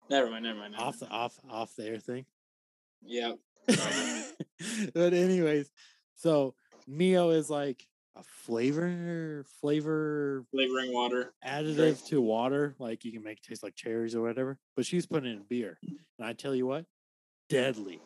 never 0.08 0.30
mind 0.30 0.44
never 0.44 0.58
mind 0.58 0.72
never 0.72 0.84
Off 0.84 0.98
the 0.98 1.06
mind. 1.06 1.14
off 1.22 1.38
off 1.50 1.76
the 1.76 1.86
air 1.86 1.98
thing. 1.98 2.24
yeah 3.02 3.32
but 4.94 5.12
anyways, 5.14 5.70
so 6.16 6.54
Mio 6.88 7.30
is 7.30 7.48
like 7.48 7.86
a 8.16 8.22
flavor 8.22 9.44
flavor 9.60 10.44
flavoring 10.50 10.92
water 10.92 11.32
additive 11.46 12.04
to 12.08 12.20
water, 12.20 12.74
like 12.78 13.04
you 13.04 13.12
can 13.12 13.22
make 13.22 13.38
it 13.38 13.44
taste 13.44 13.62
like 13.62 13.74
cherries 13.76 14.14
or 14.14 14.20
whatever. 14.22 14.58
But 14.76 14.84
she's 14.86 15.06
putting 15.06 15.30
it 15.30 15.34
in 15.36 15.44
beer, 15.48 15.78
and 15.86 16.26
I 16.26 16.32
tell 16.32 16.54
you 16.54 16.66
what, 16.66 16.84
deadly. 17.48 18.00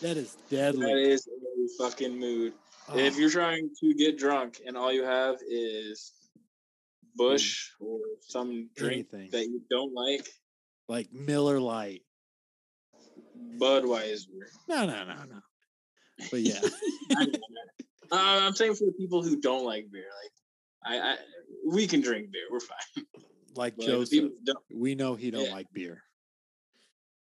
That 0.00 0.16
is 0.16 0.36
deadly. 0.50 0.90
is 1.04 1.28
a 1.28 1.82
fucking 1.84 2.18
mood. 2.18 2.54
If 2.94 3.14
Oh, 3.14 3.18
you're 3.18 3.30
trying 3.30 3.70
to 3.80 3.94
get 3.94 4.18
drunk 4.18 4.60
and 4.66 4.76
all 4.76 4.92
you 4.92 5.04
have 5.04 5.36
is 5.48 6.12
Busch 7.14 7.70
or 7.80 7.98
some 8.20 8.70
drink 8.76 9.08
anything 9.12 9.30
that 9.32 9.44
you 9.46 9.62
don't 9.70 9.92
like, 9.94 10.26
like 10.88 11.12
Miller 11.12 11.60
Lite. 11.60 12.02
Budweiser. 13.58 14.26
No, 14.68 14.86
no, 14.86 15.04
no, 15.04 15.14
no. 15.14 15.40
But 16.30 16.40
yeah, 16.40 16.60
I, 17.16 17.26
uh, 18.10 18.40
I'm 18.46 18.54
saying 18.54 18.74
for 18.74 18.84
the 18.84 18.94
people 18.98 19.22
who 19.22 19.40
don't 19.40 19.64
like 19.64 19.90
beer, 19.90 20.04
like 20.22 20.32
I, 21.02 21.12
I 21.12 21.16
we 21.66 21.86
can 21.86 22.00
drink 22.00 22.30
beer, 22.32 22.42
we're 22.50 22.60
fine. 22.60 23.04
like 23.54 23.76
But 23.76 23.86
Joseph, 23.86 24.10
people 24.10 24.30
who 24.30 24.44
don't, 24.44 24.58
we 24.74 24.94
know 24.94 25.14
he 25.14 25.30
don't 25.30 25.46
Yeah. 25.46 25.52
like 25.52 25.72
beer. 25.72 26.02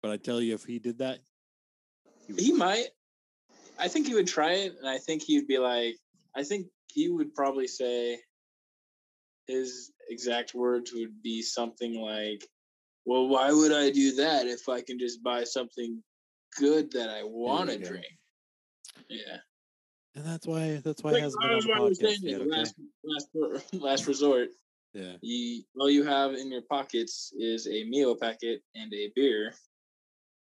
But 0.02 0.10
I 0.12 0.16
tell 0.18 0.40
you, 0.40 0.54
if 0.54 0.64
he 0.64 0.78
did 0.78 0.98
that, 0.98 1.20
would 2.28 2.40
he 2.40 2.52
might. 2.52 2.88
I 3.78 3.88
think 3.88 4.06
he 4.06 4.14
would 4.14 4.28
try 4.28 4.52
it, 4.52 4.74
and 4.78 4.88
I 4.88 4.98
think 4.98 5.22
he'd 5.22 5.48
be 5.48 5.58
like, 5.58 5.96
I 6.36 6.44
think 6.44 6.66
he 6.92 7.08
would 7.08 7.34
probably 7.34 7.66
say 7.66 8.18
his 9.46 9.92
exact 10.08 10.54
words 10.54 10.92
would 10.92 11.22
be 11.22 11.42
something 11.42 11.94
like, 11.94 12.46
"Well, 13.04 13.28
why 13.28 13.52
would 13.52 13.72
I 13.72 13.90
do 13.90 14.14
that 14.16 14.46
if 14.46 14.68
I 14.68 14.80
can 14.82 14.98
just 14.98 15.22
buy 15.22 15.44
something 15.44 16.02
good 16.58 16.92
that 16.92 17.10
I 17.10 17.22
want 17.24 17.70
to 17.70 17.78
drink?" 17.78 18.06
Yeah, 19.08 19.38
and 20.14 20.24
that's 20.24 20.46
why 20.46 20.80
that's 20.84 21.02
why 21.02 21.10
Like, 21.10 21.18
he 21.18 21.22
hasn't 21.24 21.42
been 21.42 21.50
on 21.50 21.60
the 21.60 21.72
podcast 21.72 22.22
yet. 22.22 22.40
Okay? 22.40 22.50
last, 22.50 22.74
last, 23.04 23.72
last 23.74 24.06
resort. 24.06 24.48
Yeah. 24.92 25.16
You, 25.22 25.64
all 25.80 25.90
you 25.90 26.04
have 26.04 26.34
in 26.34 26.52
your 26.52 26.62
pockets 26.62 27.32
is 27.36 27.66
a 27.66 27.82
meal 27.84 28.14
packet 28.14 28.62
and 28.76 28.92
a 28.94 29.10
beer, 29.16 29.52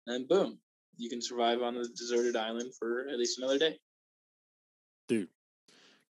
and 0.07 0.29
boom, 0.29 0.59
you 0.99 1.09
can 1.09 1.23
survive 1.23 1.63
on 1.63 1.75
the 1.75 1.89
deserted 1.97 2.37
island 2.37 2.75
for 2.79 3.09
at 3.09 3.19
least 3.19 3.39
another 3.39 3.59
day. 3.59 3.79
dude. 5.09 5.29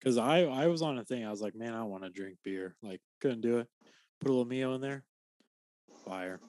Because 0.03 0.19
I 0.19 0.43
I 0.43 0.67
was 0.67 0.83
on 0.83 0.99
a 0.99 1.05
thing. 1.05 1.25
I 1.25 1.31
was 1.31 1.41
like, 1.41 1.55
man, 1.55 1.75
I 1.75 1.85
want 1.85 2.03
to 2.03 2.11
drink 2.11 2.39
beer. 2.43 2.75
Like, 2.83 3.01
couldn't 3.21 3.41
do 3.41 3.59
it. 3.59 3.69
Put 4.21 4.29
a 4.29 4.33
little 4.33 4.45
Mio 4.45 4.75
in 4.75 4.81
there. 4.81 5.05
Fire. 6.05 6.41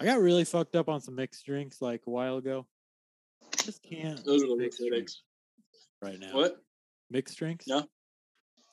I 0.00 0.04
got 0.04 0.20
really 0.20 0.44
fucked 0.44 0.74
up 0.74 0.88
on 0.88 1.00
some 1.00 1.14
mixed 1.14 1.44
drinks 1.46 1.80
like 1.80 2.02
a 2.06 2.10
while 2.10 2.38
ago. 2.38 2.66
Just 3.56 3.82
can't. 3.82 4.24
Those 4.24 4.42
are 4.42 4.48
the 4.48 4.56
mixed 4.56 4.82
drinks 4.88 5.22
right 6.02 6.18
now. 6.18 6.34
What? 6.34 6.56
Mixed 7.10 7.38
drinks? 7.38 7.66
No. 7.68 7.84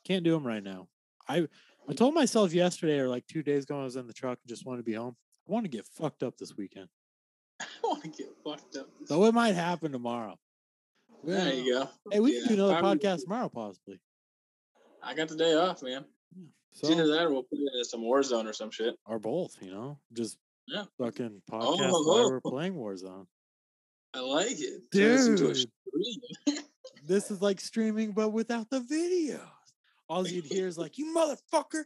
Can't 0.03 0.23
do 0.23 0.31
them 0.31 0.47
right 0.47 0.63
now. 0.63 0.87
I 1.27 1.47
I 1.87 1.93
told 1.93 2.15
myself 2.15 2.53
yesterday 2.53 2.97
or 2.99 3.09
like 3.09 3.27
two 3.27 3.43
days 3.43 3.65
ago 3.65 3.79
I 3.79 3.83
was 3.83 3.95
in 3.95 4.07
the 4.07 4.13
truck 4.13 4.39
and 4.41 4.49
just 4.49 4.65
wanted 4.65 4.77
to 4.79 4.83
be 4.83 4.93
home. 4.93 5.15
I 5.47 5.51
want 5.51 5.65
to 5.65 5.69
get 5.69 5.85
fucked 5.85 6.23
up 6.23 6.37
this 6.37 6.57
weekend. 6.57 6.87
I 7.61 7.65
want 7.83 8.03
to 8.03 8.09
get 8.09 8.29
fucked 8.43 8.75
up. 8.77 8.87
So 9.05 9.23
it 9.25 9.33
might 9.33 9.55
happen 9.55 9.91
tomorrow. 9.91 10.37
There 11.27 11.53
you 11.53 11.73
go. 11.73 11.89
Hey, 12.11 12.19
we 12.21 12.39
can 12.39 12.47
do 12.47 12.53
another 12.53 12.81
would- 12.81 13.01
podcast 13.01 13.23
tomorrow, 13.23 13.49
possibly. 13.49 13.99
I 15.03 15.13
got 15.13 15.27
the 15.27 15.35
day 15.35 15.53
off, 15.53 15.83
man. 15.83 16.05
So, 16.73 16.87
It's 16.87 16.89
either 16.91 17.07
that 17.07 17.23
or 17.25 17.31
we'll 17.31 17.43
put 17.43 17.59
it 17.59 17.69
in 17.77 17.83
some 17.83 18.01
Warzone 18.01 18.45
or 18.45 18.53
some 18.53 18.71
shit. 18.71 18.95
or 19.05 19.19
both, 19.19 19.55
you 19.61 19.71
know, 19.71 19.99
just 20.13 20.37
Yeah. 20.67 20.85
fucking 20.97 21.41
podcast 21.51 21.91
while 21.91 22.29
we're 22.29 22.41
playing 22.41 22.75
Warzone. 22.75 23.27
I 24.13 24.19
like 24.21 24.51
it. 24.59 24.89
Turn 24.91 25.01
this 25.15 25.27
into 25.27 25.49
a 25.49 25.53
Dude. 25.53 26.63
This 27.03 27.29
is 27.31 27.41
like 27.41 27.59
streaming, 27.59 28.11
but 28.13 28.29
without 28.29 28.69
the 28.69 28.79
videos. 28.79 29.41
All 30.09 30.25
you'd 30.27 30.45
hear 30.45 30.67
is 30.67 30.77
like, 30.77 30.97
"You 30.97 31.13
motherfucker, 31.13 31.83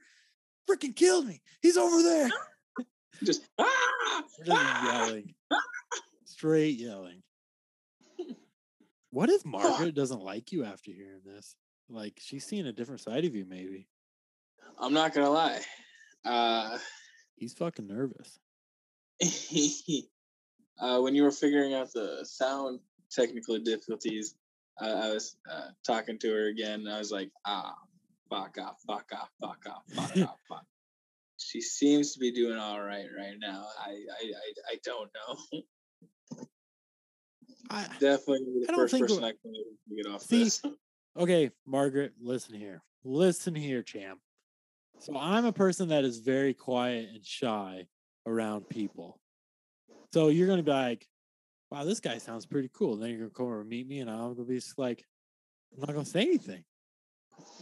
freaking 0.69 0.95
killed 0.95 1.25
me! 1.25 1.41
He's 1.61 1.77
over 1.77 2.01
there!" 2.03 2.29
Just 3.23 3.41
ah, 3.59 4.23
just 4.39 4.49
ah! 4.51 5.05
yelling, 5.07 5.33
straight 6.25 6.77
yelling. 6.79 7.21
What 9.12 9.30
if 9.30 9.45
Margaret 9.45 9.93
doesn't 9.93 10.22
like 10.24 10.51
you 10.51 10.64
after 10.64 10.91
hearing 10.91 11.22
this? 11.26 11.55
Like 11.89 12.18
she's 12.20 12.45
seeing 12.45 12.66
a 12.66 12.72
different 12.72 13.01
side 13.01 13.26
of 13.26 13.36
you, 13.36 13.45
maybe. 13.45 13.88
I'm 14.80 14.93
not 14.93 15.14
gonna 15.14 15.30
lie. 15.30 15.59
Uh, 16.24 16.78
He's 17.36 17.53
fucking 17.53 17.88
nervous. 17.88 18.39
uh, 20.80 20.99
when 21.01 21.14
you 21.14 21.24
were 21.24 21.32
figuring 21.32 21.74
out 21.74 21.91
the 21.93 22.20
sound 22.24 22.80
technical 23.12 23.59
difficulties, 23.59 24.36
uh, 24.82 24.86
I 24.86 25.14
was 25.14 25.36
uh, 25.51 25.70
talking 25.86 26.18
to 26.20 26.30
her 26.30 26.47
again. 26.47 26.88
I 26.88 26.97
was 26.97 27.12
like, 27.12 27.32
ah, 27.45 27.76
fuck 28.30 28.57
off, 28.59 28.78
fuck 28.88 29.09
off, 29.14 29.30
fuck 29.41 29.59
off, 29.68 29.84
fuck 29.93 30.18
off, 30.30 30.38
fuck. 30.47 30.66
She 31.38 31.59
seems 31.59 32.14
to 32.14 32.20
be 32.20 32.32
doing 32.32 32.57
all 32.57 32.82
right 32.82 33.07
right 33.18 33.38
now. 33.39 33.66
I 33.80 33.89
I 33.89 34.24
I, 34.24 34.74
I 34.74 34.76
don't 34.86 35.09
know. 35.14 35.62
I, 37.72 37.88
Definitely 37.99 38.45
the 38.61 38.65
I 38.67 38.72
don't 38.72 38.76
first 38.82 38.91
think 38.93 39.07
person 39.07 39.22
we're- 39.22 39.34
I 39.34 39.47
can 39.88 39.95
get 39.95 40.05
off 40.07 40.22
See, 40.24 40.43
this. 40.43 40.61
okay, 41.17 41.51
Margaret, 41.65 42.13
listen 42.22 42.55
here. 42.55 42.82
Listen 43.03 43.55
here, 43.55 43.82
champ. 43.82 44.19
So 44.99 45.17
I'm 45.17 45.45
a 45.45 45.53
person 45.53 45.89
that 45.89 46.03
is 46.03 46.19
very 46.19 46.53
quiet 46.53 47.09
and 47.13 47.26
shy 47.26 47.88
around 48.28 48.69
people. 48.69 49.19
So 50.13 50.28
you're 50.28 50.47
gonna 50.47 50.61
be 50.63 50.72
like, 50.72 51.07
wow, 51.72 51.84
this 51.86 51.99
guy 51.99 52.17
sounds 52.19 52.45
pretty 52.45 52.69
cool. 52.74 52.97
Then 52.97 53.09
you're 53.09 53.19
gonna 53.19 53.30
come 53.32 53.45
over 53.47 53.61
and 53.61 53.69
meet 53.69 53.88
me, 53.88 53.99
and 54.01 54.09
I'm 54.09 54.34
gonna 54.36 54.43
be 54.47 54.55
just 54.55 54.78
like, 54.78 55.03
I'm 55.74 55.80
not 55.82 55.93
gonna 55.93 56.05
say 56.05 56.22
anything. 56.22 56.63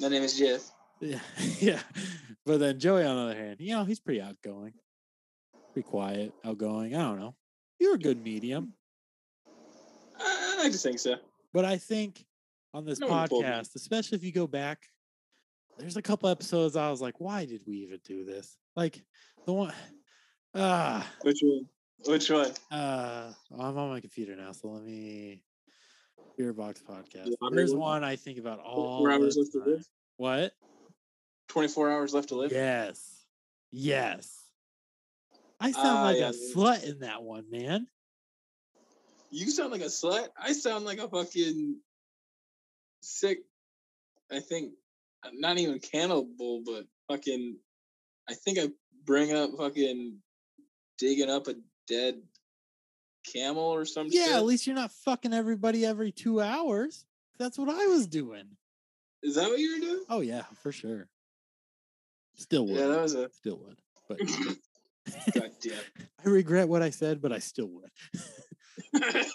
My 0.02 0.10
name 0.10 0.24
is 0.24 0.38
Jeff. 0.38 0.70
Yeah, 1.00 1.20
yeah. 1.60 1.80
But 2.46 2.58
then 2.60 2.80
Joey, 2.80 3.06
on 3.06 3.16
the 3.16 3.22
other 3.32 3.36
hand, 3.40 3.58
you 3.60 3.74
know, 3.76 3.86
he's 3.86 4.00
pretty 4.02 4.22
outgoing, 4.22 4.74
pretty 5.72 5.88
quiet, 5.88 6.34
outgoing. 6.44 6.96
I 6.96 7.04
don't 7.04 7.20
know. 7.20 7.36
You're 7.80 7.96
a 7.96 8.00
good 8.00 8.22
medium. 8.22 8.74
I, 10.60 10.64
like 10.64 10.72
to 10.74 10.78
think 10.78 11.00
so. 11.00 11.16
But 11.54 11.66
I 11.66 11.78
think 11.78 12.26
on 12.74 12.86
this 12.86 13.00
No 13.00 13.08
one 13.08 13.28
told 13.28 13.44
me. 13.44 13.50
podcast, 13.50 13.76
especially 13.76 14.18
if 14.18 14.24
you 14.24 14.32
go 14.32 14.48
back, 14.48 14.86
there's 15.78 15.98
a 15.98 16.02
couple 16.02 16.30
episodes 16.30 16.76
I 16.76 16.90
was 16.90 17.02
like, 17.02 17.20
why 17.20 17.46
did 17.46 17.62
we 17.66 17.78
even 17.78 18.00
do 18.06 18.26
this? 18.26 18.58
Like 18.76 19.02
the 19.46 19.54
one, 19.54 19.74
ah, 20.56 21.08
Which 21.22 21.40
one? 21.42 21.66
Which 22.06 22.30
one? 22.30 22.52
uh, 22.72 23.34
I'm 23.58 23.78
on 23.78 23.90
my 23.90 24.00
computer 24.00 24.36
now, 24.36 24.52
so 24.54 24.70
let 24.70 24.84
me. 24.84 25.44
Beer 26.38 26.54
Box 26.54 26.82
Podcast. 26.82 27.34
lottery 27.42 27.58
There's 27.58 27.74
one? 27.76 28.04
I 28.06 28.16
think 28.16 28.38
about 28.38 28.60
all 28.60 29.00
Four 29.00 29.12
hours 29.12 29.36
left 29.36 29.52
to 29.54 29.64
live. 29.70 29.86
What? 30.16 30.54
24 31.50 31.92
hours 31.92 32.14
left 32.14 32.30
to 32.30 32.36
live. 32.36 32.52
Yes. 32.54 33.26
Yes. 33.72 34.38
I 35.60 35.72
sound 35.72 35.88
Ah, 35.88 36.04
like 36.04 36.18
yeah, 36.18 36.30
a 36.30 36.32
yeah. 36.32 36.54
slut 36.56 36.84
in 36.90 37.00
that 37.00 37.24
one, 37.24 37.50
man. 37.50 37.88
You 39.32 39.50
sound 39.52 39.72
like 39.72 39.82
a 39.82 39.86
slut. 39.86 40.28
I 40.42 40.54
sound 40.54 40.86
like 40.86 41.00
a 41.00 41.08
fucking 41.08 41.78
sick. 43.02 43.40
I 44.32 44.40
think 44.40 44.74
not 45.34 45.58
even 45.58 45.80
cannibal, 45.80 46.62
but 46.66 46.86
fucking. 47.08 47.58
I 48.30 48.34
think 48.34 48.60
I 48.60 48.70
bring 49.06 49.34
up 49.34 49.52
fucking 49.58 50.18
digging 50.98 51.30
up 51.30 51.48
a 51.48 51.56
dead 51.88 52.22
camel 53.34 53.64
or 53.64 53.86
some 53.86 54.08
Yeah, 54.10 54.26
shit. 54.26 54.36
at 54.36 54.46
least 54.46 54.68
you're 54.68 54.76
not 54.76 54.92
fucking 54.92 55.34
everybody 55.34 55.86
every 55.86 56.12
two 56.12 56.42
hours. 56.42 57.06
That's 57.38 57.58
what 57.58 57.70
I 57.70 57.88
was 57.88 58.08
doing. 58.08 58.46
Is 59.24 59.36
that 59.36 59.50
what 59.50 59.60
you 59.60 59.74
were 59.74 59.80
doing? 59.80 60.04
Oh 60.10 60.22
yeah, 60.22 60.44
for 60.62 60.72
sure. 60.72 61.08
Still 62.36 62.66
would. 62.68 62.76
Yeah, 62.76 62.88
that 62.88 63.02
was 63.02 63.16
a. 63.16 63.30
Still 63.32 63.58
would. 63.58 63.80
But 64.08 64.20
God 65.34 65.52
damn. 65.62 65.74
I 66.26 66.30
regret 66.30 66.70
what 66.70 66.82
I 66.82 66.90
said, 66.92 67.22
but 67.22 67.32
I 67.32 67.40
still 67.40 67.68
would. 67.68 67.90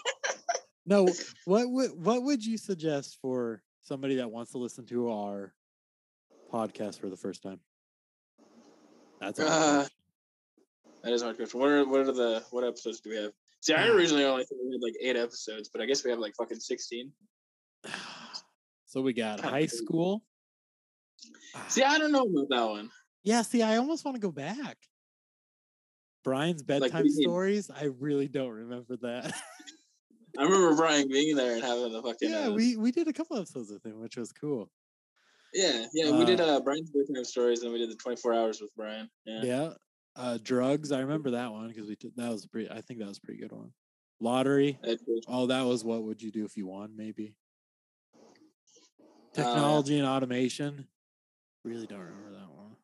No, 0.85 1.07
what 1.45 1.69
would 1.69 1.91
what 1.95 2.23
would 2.23 2.45
you 2.45 2.57
suggest 2.57 3.17
for 3.19 3.63
somebody 3.81 4.15
that 4.15 4.29
wants 4.29 4.51
to 4.51 4.59
listen 4.59 4.85
to 4.87 5.11
our 5.11 5.53
podcast 6.53 6.99
for 6.99 7.09
the 7.09 7.17
first 7.17 7.41
time? 7.41 7.59
That's 9.19 9.39
Uh, 9.39 9.87
that 11.03 11.13
is 11.13 11.23
hard 11.23 11.37
question. 11.37 11.59
What 11.59 11.69
are 11.69 11.87
what 11.87 12.01
are 12.01 12.11
the 12.11 12.43
what 12.51 12.63
episodes 12.63 12.99
do 12.99 13.09
we 13.09 13.15
have? 13.15 13.31
See, 13.61 13.73
I 13.73 13.87
originally 13.95 14.25
only 14.25 14.43
thought 14.43 14.59
we 14.63 14.73
had 14.73 14.81
like 14.81 14.95
eight 15.01 15.19
episodes, 15.19 15.69
but 15.69 15.81
I 15.81 15.85
guess 15.85 16.03
we 16.03 16.11
have 16.11 16.19
like 16.19 16.35
fucking 16.35 16.59
sixteen. 16.59 17.11
so 18.85 19.01
we 19.01 19.13
got 19.13 19.37
kinda 19.39 19.49
high 19.49 19.61
crazy. 19.61 19.77
school. 19.77 20.23
See, 21.67 21.81
I 21.81 21.97
don't 21.97 22.11
know 22.11 22.25
about 22.25 22.49
that 22.49 22.69
one. 22.69 22.89
Yeah, 23.23 23.41
see, 23.41 23.63
I 23.63 23.77
almost 23.77 24.05
want 24.05 24.13
to 24.13 24.21
go 24.21 24.29
back. 24.31 24.77
Brian's 26.25 26.63
bedtime 26.63 27.03
mean? 27.03 27.21
stories. 27.21 27.69
I 27.69 27.85
really 27.99 28.27
don't 28.27 28.49
remember 28.49 28.97
that. 28.97 29.31
I 30.37 30.43
remember 30.43 30.75
Brian 30.75 31.07
being 31.07 31.35
there 31.35 31.53
and 31.53 31.63
having 31.63 31.93
the 31.93 32.01
fucking 32.01 32.29
yeah, 32.29 32.47
uh, 32.47 32.51
we 32.51 32.75
we 32.75 32.91
did 32.91 33.07
a 33.07 33.13
couple 33.13 33.37
episodes 33.37 33.71
with 33.71 33.85
him, 33.85 34.01
which 34.01 34.17
was 34.17 34.33
cool. 34.33 34.69
yeah 35.53 35.85
yeah 35.93 36.11
we 36.11 36.25
did 36.25 36.41
uh, 36.41 36.57
uh 36.57 36.59
Brian's 36.59 36.91
bedtime 36.91 37.23
stories 37.23 37.61
and 37.61 37.71
we 37.71 37.79
did 37.79 37.89
the 37.89 37.95
twenty 37.95 38.19
four 38.19 38.33
hours 38.33 38.59
with 38.59 38.71
Brian. 38.75 39.09
Yeah. 39.25 39.43
Yeah. 39.43 39.69
Uh 40.17 40.37
drugs. 40.41 40.91
I 40.91 40.99
remember 40.99 41.31
that 41.31 41.51
one 41.51 41.69
because 41.69 41.87
we 41.87 41.95
did, 41.95 42.11
that 42.17 42.31
was 42.31 42.45
pretty 42.47 42.69
I 42.69 42.81
think 42.81 42.99
that 42.99 43.07
was 43.07 43.19
a 43.19 43.21
pretty 43.21 43.39
good 43.39 43.53
one. 43.53 43.71
Lottery. 44.19 44.79
Oh, 45.27 45.45
that 45.45 45.63
was 45.63 45.85
what 45.85 46.03
would 46.03 46.21
you 46.21 46.31
do 46.31 46.43
if 46.43 46.57
you 46.57 46.67
won, 46.67 46.95
maybe. 46.97 47.35
Uh, 48.17 48.21
Technology 49.33 49.99
and 49.99 50.07
automation. 50.07 50.87
Really 51.63 51.85
don't 51.85 51.99
remember 51.99 52.31
that 52.31 52.49
one. 52.49 52.75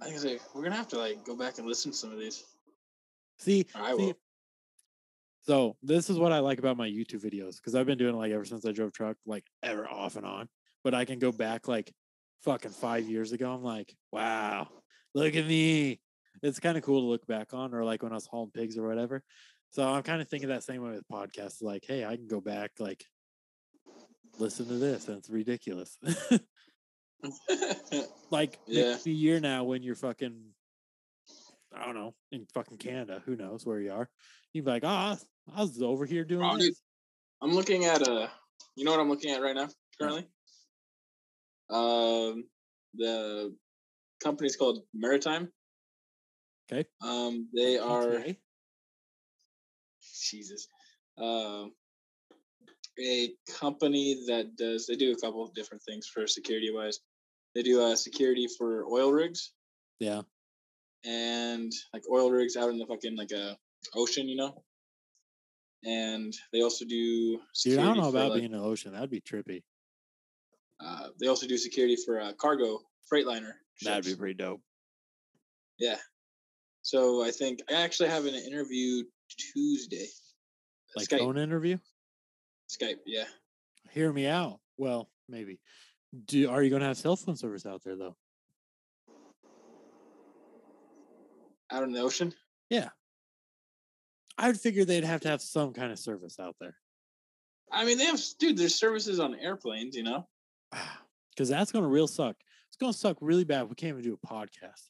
I 0.00 0.10
think 0.10 0.40
we're 0.54 0.62
gonna 0.62 0.76
have 0.76 0.88
to 0.88 0.98
like 0.98 1.24
go 1.24 1.36
back 1.36 1.58
and 1.58 1.66
listen 1.66 1.92
to 1.92 1.96
some 1.96 2.12
of 2.12 2.18
these. 2.18 2.42
See, 3.42 3.66
I 3.74 3.90
see 3.96 3.96
will. 3.96 4.18
so 5.42 5.76
this 5.82 6.08
is 6.10 6.18
what 6.18 6.32
I 6.32 6.38
like 6.38 6.58
about 6.58 6.76
my 6.76 6.88
YouTube 6.88 7.24
videos 7.24 7.56
because 7.56 7.74
I've 7.74 7.86
been 7.86 7.98
doing 7.98 8.16
like 8.16 8.30
ever 8.32 8.44
since 8.44 8.64
I 8.64 8.72
drove 8.72 8.92
truck, 8.92 9.16
like 9.26 9.44
ever 9.62 9.88
off 9.88 10.16
and 10.16 10.24
on. 10.24 10.48
But 10.84 10.94
I 10.94 11.04
can 11.04 11.18
go 11.18 11.32
back 11.32 11.66
like 11.68 11.92
fucking 12.42 12.70
five 12.72 13.08
years 13.08 13.32
ago. 13.32 13.52
I'm 13.52 13.62
like, 13.62 13.94
wow, 14.12 14.68
look 15.14 15.34
at 15.34 15.46
me. 15.46 16.00
It's 16.42 16.60
kind 16.60 16.76
of 16.76 16.82
cool 16.84 17.00
to 17.02 17.06
look 17.06 17.26
back 17.26 17.52
on, 17.54 17.74
or 17.74 17.84
like 17.84 18.02
when 18.02 18.12
I 18.12 18.16
was 18.16 18.26
hauling 18.26 18.50
pigs 18.52 18.78
or 18.78 18.86
whatever. 18.86 19.22
So 19.70 19.86
I'm 19.88 20.02
kind 20.02 20.20
of 20.20 20.28
thinking 20.28 20.48
that 20.50 20.64
same 20.64 20.82
way 20.82 20.90
with 20.90 21.08
podcasts. 21.10 21.62
Like, 21.62 21.84
hey, 21.86 22.04
I 22.04 22.16
can 22.16 22.26
go 22.26 22.40
back, 22.40 22.72
like, 22.78 23.04
listen 24.38 24.66
to 24.66 24.74
this, 24.74 25.08
and 25.08 25.18
it's 25.18 25.30
ridiculous. 25.30 25.98
like 28.30 28.58
Yeah. 28.66 28.90
next 28.92 29.06
year 29.06 29.40
now 29.40 29.64
when 29.64 29.82
you're 29.82 29.94
fucking 29.94 30.40
I 31.74 31.84
don't 31.86 31.94
know, 31.94 32.14
in 32.30 32.46
fucking 32.54 32.78
Canada, 32.78 33.22
who 33.24 33.36
knows 33.36 33.64
where 33.64 33.80
you 33.80 33.92
are. 33.92 34.08
You'd 34.52 34.64
be 34.64 34.70
like, 34.70 34.84
ah, 34.84 35.18
I 35.54 35.60
was 35.60 35.80
over 35.82 36.04
here 36.06 36.24
doing 36.24 36.48
Oh, 36.50 36.56
this. 36.58 36.80
I'm 37.40 37.52
looking 37.52 37.84
at 37.86 38.02
a, 38.02 38.30
you 38.76 38.84
know 38.84 38.90
what 38.92 39.00
I'm 39.00 39.08
looking 39.08 39.30
at 39.32 39.42
right 39.42 39.56
now 39.56 39.68
currently? 39.98 40.26
Um 41.70 42.44
the 42.94 43.54
company's 44.22 44.56
called 44.56 44.80
Maritime. 44.92 45.50
Okay. 46.70 46.86
Um 47.02 47.48
they 47.54 47.78
are? 47.78 48.24
Jesus. 50.30 50.68
Um, 51.18 51.72
a 52.98 53.30
company 53.58 54.24
that 54.26 54.56
does 54.56 54.86
they 54.86 54.96
do 54.96 55.12
a 55.12 55.16
couple 55.16 55.42
of 55.44 55.54
different 55.54 55.82
things 55.82 56.06
for 56.06 56.26
security 56.26 56.70
wise. 56.72 57.00
They 57.54 57.62
do 57.62 57.82
uh, 57.82 57.96
security 57.96 58.46
for 58.58 58.84
oil 58.86 59.12
rigs 59.12 59.52
Yeah. 59.98 60.22
And 61.04 61.72
like 61.92 62.02
oil 62.10 62.30
rigs 62.30 62.56
out 62.56 62.70
in 62.70 62.78
the 62.78 62.86
fucking 62.86 63.16
like 63.16 63.30
a 63.32 63.56
ocean, 63.94 64.28
you 64.28 64.36
know. 64.36 64.62
And 65.84 66.32
they 66.52 66.62
also 66.62 66.84
do 66.84 67.40
Dude, 67.64 67.78
I 67.78 67.84
don't 67.84 67.96
know 67.96 68.08
about 68.08 68.30
like, 68.30 68.40
being 68.40 68.52
in 68.52 68.58
the 68.58 68.64
ocean. 68.64 68.92
That'd 68.92 69.10
be 69.10 69.20
trippy. 69.20 69.62
uh, 70.80 71.08
they 71.20 71.26
also 71.26 71.46
do 71.46 71.56
security 71.56 71.96
for 71.96 72.20
a 72.20 72.32
cargo 72.34 72.78
freightliner. 73.12 73.52
That'd 73.82 74.04
be 74.04 74.14
pretty 74.14 74.34
dope. 74.34 74.60
yeah. 75.78 75.96
So 76.82 77.24
I 77.24 77.30
think 77.30 77.60
I 77.70 77.74
actually 77.74 78.08
have 78.08 78.26
an 78.26 78.34
interview 78.34 79.04
Tuesday. 79.52 80.06
Uh, 80.06 81.00
like 81.00 81.08
Skype. 81.08 81.18
phone 81.20 81.38
interview? 81.38 81.78
Skype, 82.68 82.98
yeah. 83.06 83.24
Hear 83.90 84.12
me 84.12 84.26
out. 84.26 84.60
Well, 84.76 85.08
maybe. 85.28 85.60
Do 86.26 86.50
are 86.50 86.62
you 86.62 86.70
gonna 86.70 86.86
have 86.86 86.96
cell 86.96 87.16
phone 87.16 87.36
service 87.36 87.66
out 87.66 87.82
there 87.84 87.96
though? 87.96 88.16
Out 91.72 91.82
in 91.82 91.92
the 91.92 92.00
ocean. 92.00 92.32
Yeah. 92.70 92.90
I'd 94.38 94.60
figure 94.60 94.84
they'd 94.84 95.04
have 95.04 95.22
to 95.22 95.28
have 95.28 95.42
some 95.42 95.72
kind 95.72 95.90
of 95.90 95.98
service 95.98 96.38
out 96.38 96.54
there. 96.60 96.76
I 97.72 97.84
mean, 97.84 97.98
they 97.98 98.04
have, 98.04 98.20
dude. 98.38 98.56
There's 98.58 98.74
services 98.74 99.18
on 99.20 99.34
airplanes, 99.34 99.96
you 99.96 100.02
know. 100.02 100.28
Ah, 100.72 101.00
because 101.30 101.48
that's 101.48 101.72
gonna 101.72 101.88
real 101.88 102.06
suck. 102.06 102.36
It's 102.68 102.76
gonna 102.76 102.92
suck 102.92 103.16
really 103.20 103.44
bad. 103.44 103.68
We 103.68 103.74
can't 103.74 103.90
even 103.98 104.02
do 104.04 104.18
a 104.22 104.26
podcast. 104.26 104.88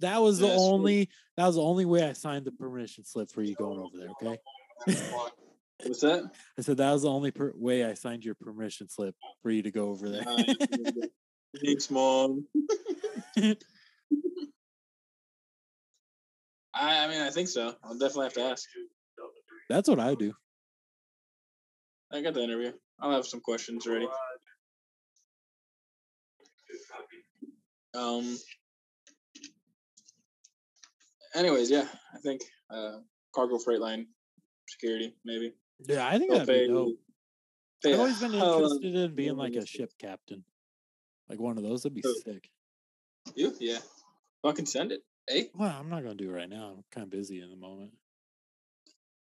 That 0.00 0.22
was 0.22 0.38
the 0.38 0.46
Yeah, 0.46 0.52
that's 0.52 0.62
true. 0.64 0.72
only 0.72 1.10
that 1.36 1.46
was 1.46 1.56
the 1.56 1.62
only 1.62 1.84
way 1.84 2.04
I 2.08 2.12
signed 2.14 2.44
the 2.46 2.52
permission 2.52 3.04
slip 3.04 3.30
for 3.30 3.42
you 3.42 3.54
going 3.54 3.78
over 3.78 3.96
there, 3.98 4.08
okay? 4.22 4.38
What's 5.84 6.00
that? 6.00 6.30
I 6.58 6.62
said 6.62 6.78
that 6.78 6.92
was 6.92 7.02
the 7.02 7.10
only 7.10 7.30
per- 7.30 7.52
way 7.54 7.84
I 7.84 7.94
signed 7.94 8.24
your 8.24 8.34
permission 8.34 8.88
slip 8.88 9.14
for 9.42 9.50
you 9.50 9.62
to 9.62 9.70
go 9.70 9.88
over 9.90 10.08
there. 10.08 10.24
Thanks, 11.64 11.90
mom. 11.90 12.46
I, 16.78 17.04
I 17.04 17.08
mean, 17.08 17.20
I 17.20 17.30
think 17.30 17.48
so. 17.48 17.74
I'll 17.82 17.98
definitely 17.98 18.26
have 18.26 18.32
to 18.34 18.44
ask. 18.44 18.68
That's 19.68 19.88
what 19.88 19.98
I 19.98 20.14
do. 20.14 20.32
I 22.12 22.20
got 22.22 22.34
the 22.34 22.42
interview. 22.42 22.72
I'll 23.00 23.12
have 23.12 23.26
some 23.26 23.40
questions 23.40 23.86
ready. 23.86 24.06
Um. 27.94 28.38
Anyways, 31.34 31.70
yeah, 31.70 31.86
I 32.14 32.18
think 32.18 32.42
uh, 32.70 32.98
cargo 33.34 33.58
freight 33.58 33.80
line 33.80 34.06
security 34.68 35.14
maybe. 35.24 35.52
Yeah, 35.86 36.06
I 36.06 36.18
think 36.18 36.30
They'll 36.30 36.46
that'd 36.46 36.68
be 36.68 36.72
dope. 36.72 36.96
pay 37.82 37.92
I've 37.92 38.00
always 38.00 38.20
been 38.20 38.34
interested 38.34 38.94
in 38.94 39.14
being 39.14 39.36
like 39.36 39.54
a 39.54 39.66
ship 39.66 39.92
captain, 39.98 40.44
like 41.28 41.38
one 41.38 41.58
of 41.58 41.64
those. 41.64 41.82
That'd 41.82 41.94
be 41.94 42.02
sick. 42.24 42.48
You, 43.34 43.52
yeah. 43.60 43.78
Fucking 44.42 44.66
send 44.66 44.92
it. 44.92 45.00
Hey, 45.28 45.50
Well, 45.54 45.74
I'm 45.76 45.88
not 45.88 46.02
gonna 46.02 46.14
do 46.14 46.30
it 46.30 46.34
right 46.34 46.48
now. 46.48 46.74
I'm 46.76 46.84
kind 46.90 47.04
of 47.04 47.10
busy 47.10 47.40
in 47.40 47.50
the 47.50 47.56
moment. 47.56 47.92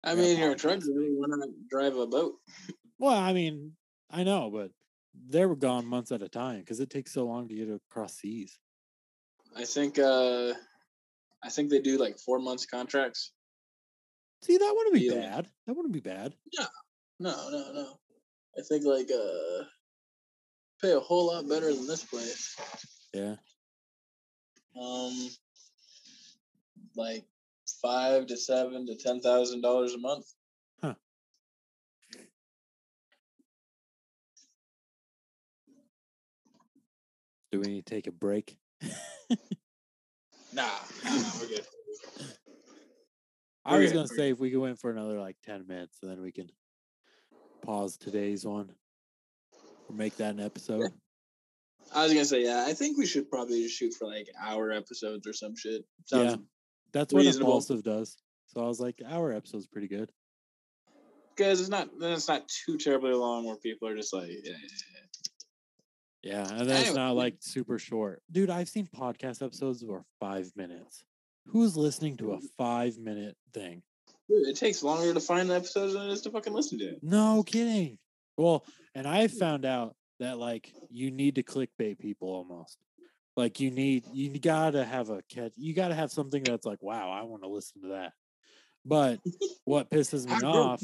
I 0.04 0.14
mean, 0.14 0.38
you're 0.38 0.52
a 0.52 0.56
truck 0.56 0.80
driver. 0.80 0.92
Why 0.94 1.26
not 1.28 1.48
drive 1.68 1.96
a 1.96 2.06
boat? 2.06 2.34
Well, 2.98 3.16
I 3.16 3.32
mean, 3.32 3.76
I 4.10 4.24
know, 4.24 4.50
but 4.50 4.72
they 5.28 5.44
were 5.46 5.56
gone 5.56 5.86
months 5.86 6.12
at 6.12 6.22
a 6.22 6.28
time 6.28 6.60
because 6.60 6.80
it 6.80 6.90
takes 6.90 7.12
so 7.12 7.26
long 7.26 7.48
to 7.48 7.54
get 7.54 7.68
across 7.70 8.14
seas. 8.14 8.58
I 9.54 9.64
think. 9.64 9.98
uh 9.98 10.54
I 11.44 11.50
think 11.50 11.70
they 11.70 11.80
do 11.80 11.98
like 11.98 12.18
four 12.18 12.38
months 12.38 12.66
contracts. 12.66 13.32
See, 14.42 14.56
that 14.56 14.74
wouldn't 14.76 14.94
be 14.94 15.08
Yeah. 15.08 15.20
bad. 15.20 15.50
That 15.66 15.74
wouldn't 15.74 15.92
be 15.92 16.00
bad. 16.00 16.36
No, 16.58 16.66
no, 17.18 17.50
no, 17.50 17.72
no. 17.72 17.96
I 18.58 18.62
think 18.62 18.84
like 18.84 19.10
uh 19.10 19.64
pay 20.80 20.92
a 20.92 21.00
whole 21.00 21.26
lot 21.26 21.48
better 21.48 21.72
than 21.74 21.86
this 21.86 22.04
place. 22.04 22.56
Yeah. 23.12 23.36
Um, 24.80 25.28
like 26.96 27.24
five 27.80 28.26
to 28.26 28.36
seven 28.36 28.86
to 28.86 28.96
ten 28.96 29.20
thousand 29.20 29.62
dollars 29.62 29.94
a 29.94 29.98
month. 29.98 30.26
Huh. 30.80 30.94
Do 37.50 37.60
we 37.60 37.66
need 37.66 37.86
to 37.86 37.94
take 37.94 38.06
a 38.06 38.12
break? 38.12 38.56
Nah, 38.82 38.88
nah, 40.52 40.70
nah, 41.04 41.30
we're 41.40 41.48
good. 41.48 41.66
I 43.64 43.78
was 43.78 43.92
gonna 43.92 44.08
say 44.08 44.30
if 44.30 44.40
we 44.40 44.50
could 44.50 44.60
went 44.60 44.80
for 44.80 44.90
another 44.90 45.20
like 45.20 45.36
ten 45.44 45.66
minutes, 45.66 45.98
and 46.02 46.10
then 46.10 46.20
we 46.20 46.32
can 46.32 46.50
pause 47.62 47.96
today's 47.96 48.44
one 48.44 48.72
or 49.88 49.94
make 49.94 50.16
that 50.16 50.34
an 50.34 50.40
episode. 50.40 50.92
I 51.94 52.04
was 52.04 52.12
gonna 52.12 52.24
say, 52.24 52.44
yeah, 52.44 52.64
I 52.66 52.72
think 52.72 52.98
we 52.98 53.06
should 53.06 53.30
probably 53.30 53.62
just 53.62 53.76
shoot 53.76 53.94
for 53.94 54.06
like 54.06 54.28
hour 54.40 54.72
episodes 54.72 55.26
or 55.26 55.32
some 55.32 55.54
shit. 55.54 55.84
Sounds 56.06 56.32
Yeah. 56.32 56.36
That's 56.92 57.12
what 57.12 57.20
reasonable. 57.20 57.52
Impaulsive 57.52 57.82
does. 57.82 58.16
So 58.46 58.62
I 58.62 58.66
was 58.66 58.80
like, 58.80 59.00
our 59.08 59.32
episode's 59.32 59.66
pretty 59.66 59.88
good. 59.88 60.10
because 61.34 61.60
it's 61.60 61.70
not 61.70 61.88
then 61.98 62.12
it's 62.12 62.28
not 62.28 62.48
too 62.48 62.76
terribly 62.76 63.12
long 63.12 63.44
where 63.44 63.56
people 63.56 63.88
are 63.88 63.96
just 63.96 64.12
like, 64.12 64.28
yeah, 64.28 64.52
Yeah, 66.22 66.48
and 66.50 66.68
then 66.68 66.82
it's 66.82 66.94
not 66.94 67.16
like 67.16 67.36
super 67.40 67.78
short. 67.78 68.22
Dude, 68.30 68.50
I've 68.50 68.68
seen 68.68 68.86
podcast 68.86 69.42
episodes 69.42 69.82
are 69.84 70.04
five 70.20 70.50
minutes. 70.56 71.04
Who's 71.46 71.76
listening 71.76 72.16
to 72.18 72.32
a 72.32 72.38
mm. 72.38 72.42
five 72.56 72.98
minute 72.98 73.36
thing? 73.52 73.82
Dude, 74.28 74.46
it 74.46 74.56
takes 74.56 74.82
longer 74.82 75.12
to 75.12 75.20
find 75.20 75.50
the 75.50 75.54
episodes 75.54 75.94
than 75.94 76.08
it 76.08 76.12
is 76.12 76.22
to 76.22 76.30
fucking 76.30 76.52
listen 76.52 76.78
to 76.78 76.84
it. 76.84 76.98
No 77.02 77.42
kidding. 77.42 77.98
Well, 78.36 78.64
and 78.94 79.06
I 79.06 79.26
mm. 79.26 79.38
found 79.38 79.64
out 79.64 79.96
that 80.20 80.38
like 80.38 80.72
you 80.90 81.10
need 81.10 81.34
to 81.36 81.42
clickbait 81.42 81.98
people 81.98 82.28
almost. 82.28 82.78
Like 83.36 83.60
you 83.60 83.70
need 83.70 84.04
you 84.12 84.38
gotta 84.38 84.84
have 84.84 85.10
a 85.10 85.22
catch. 85.22 85.52
You 85.56 85.74
gotta 85.74 85.94
have 85.94 86.12
something 86.12 86.42
that's 86.42 86.66
like, 86.66 86.82
wow, 86.82 87.10
I 87.10 87.22
want 87.22 87.42
to 87.42 87.48
listen 87.48 87.82
to 87.82 87.88
that. 87.88 88.12
But 88.84 89.20
what 89.64 89.90
pisses 89.90 90.26
me 90.26 90.46
off? 90.46 90.80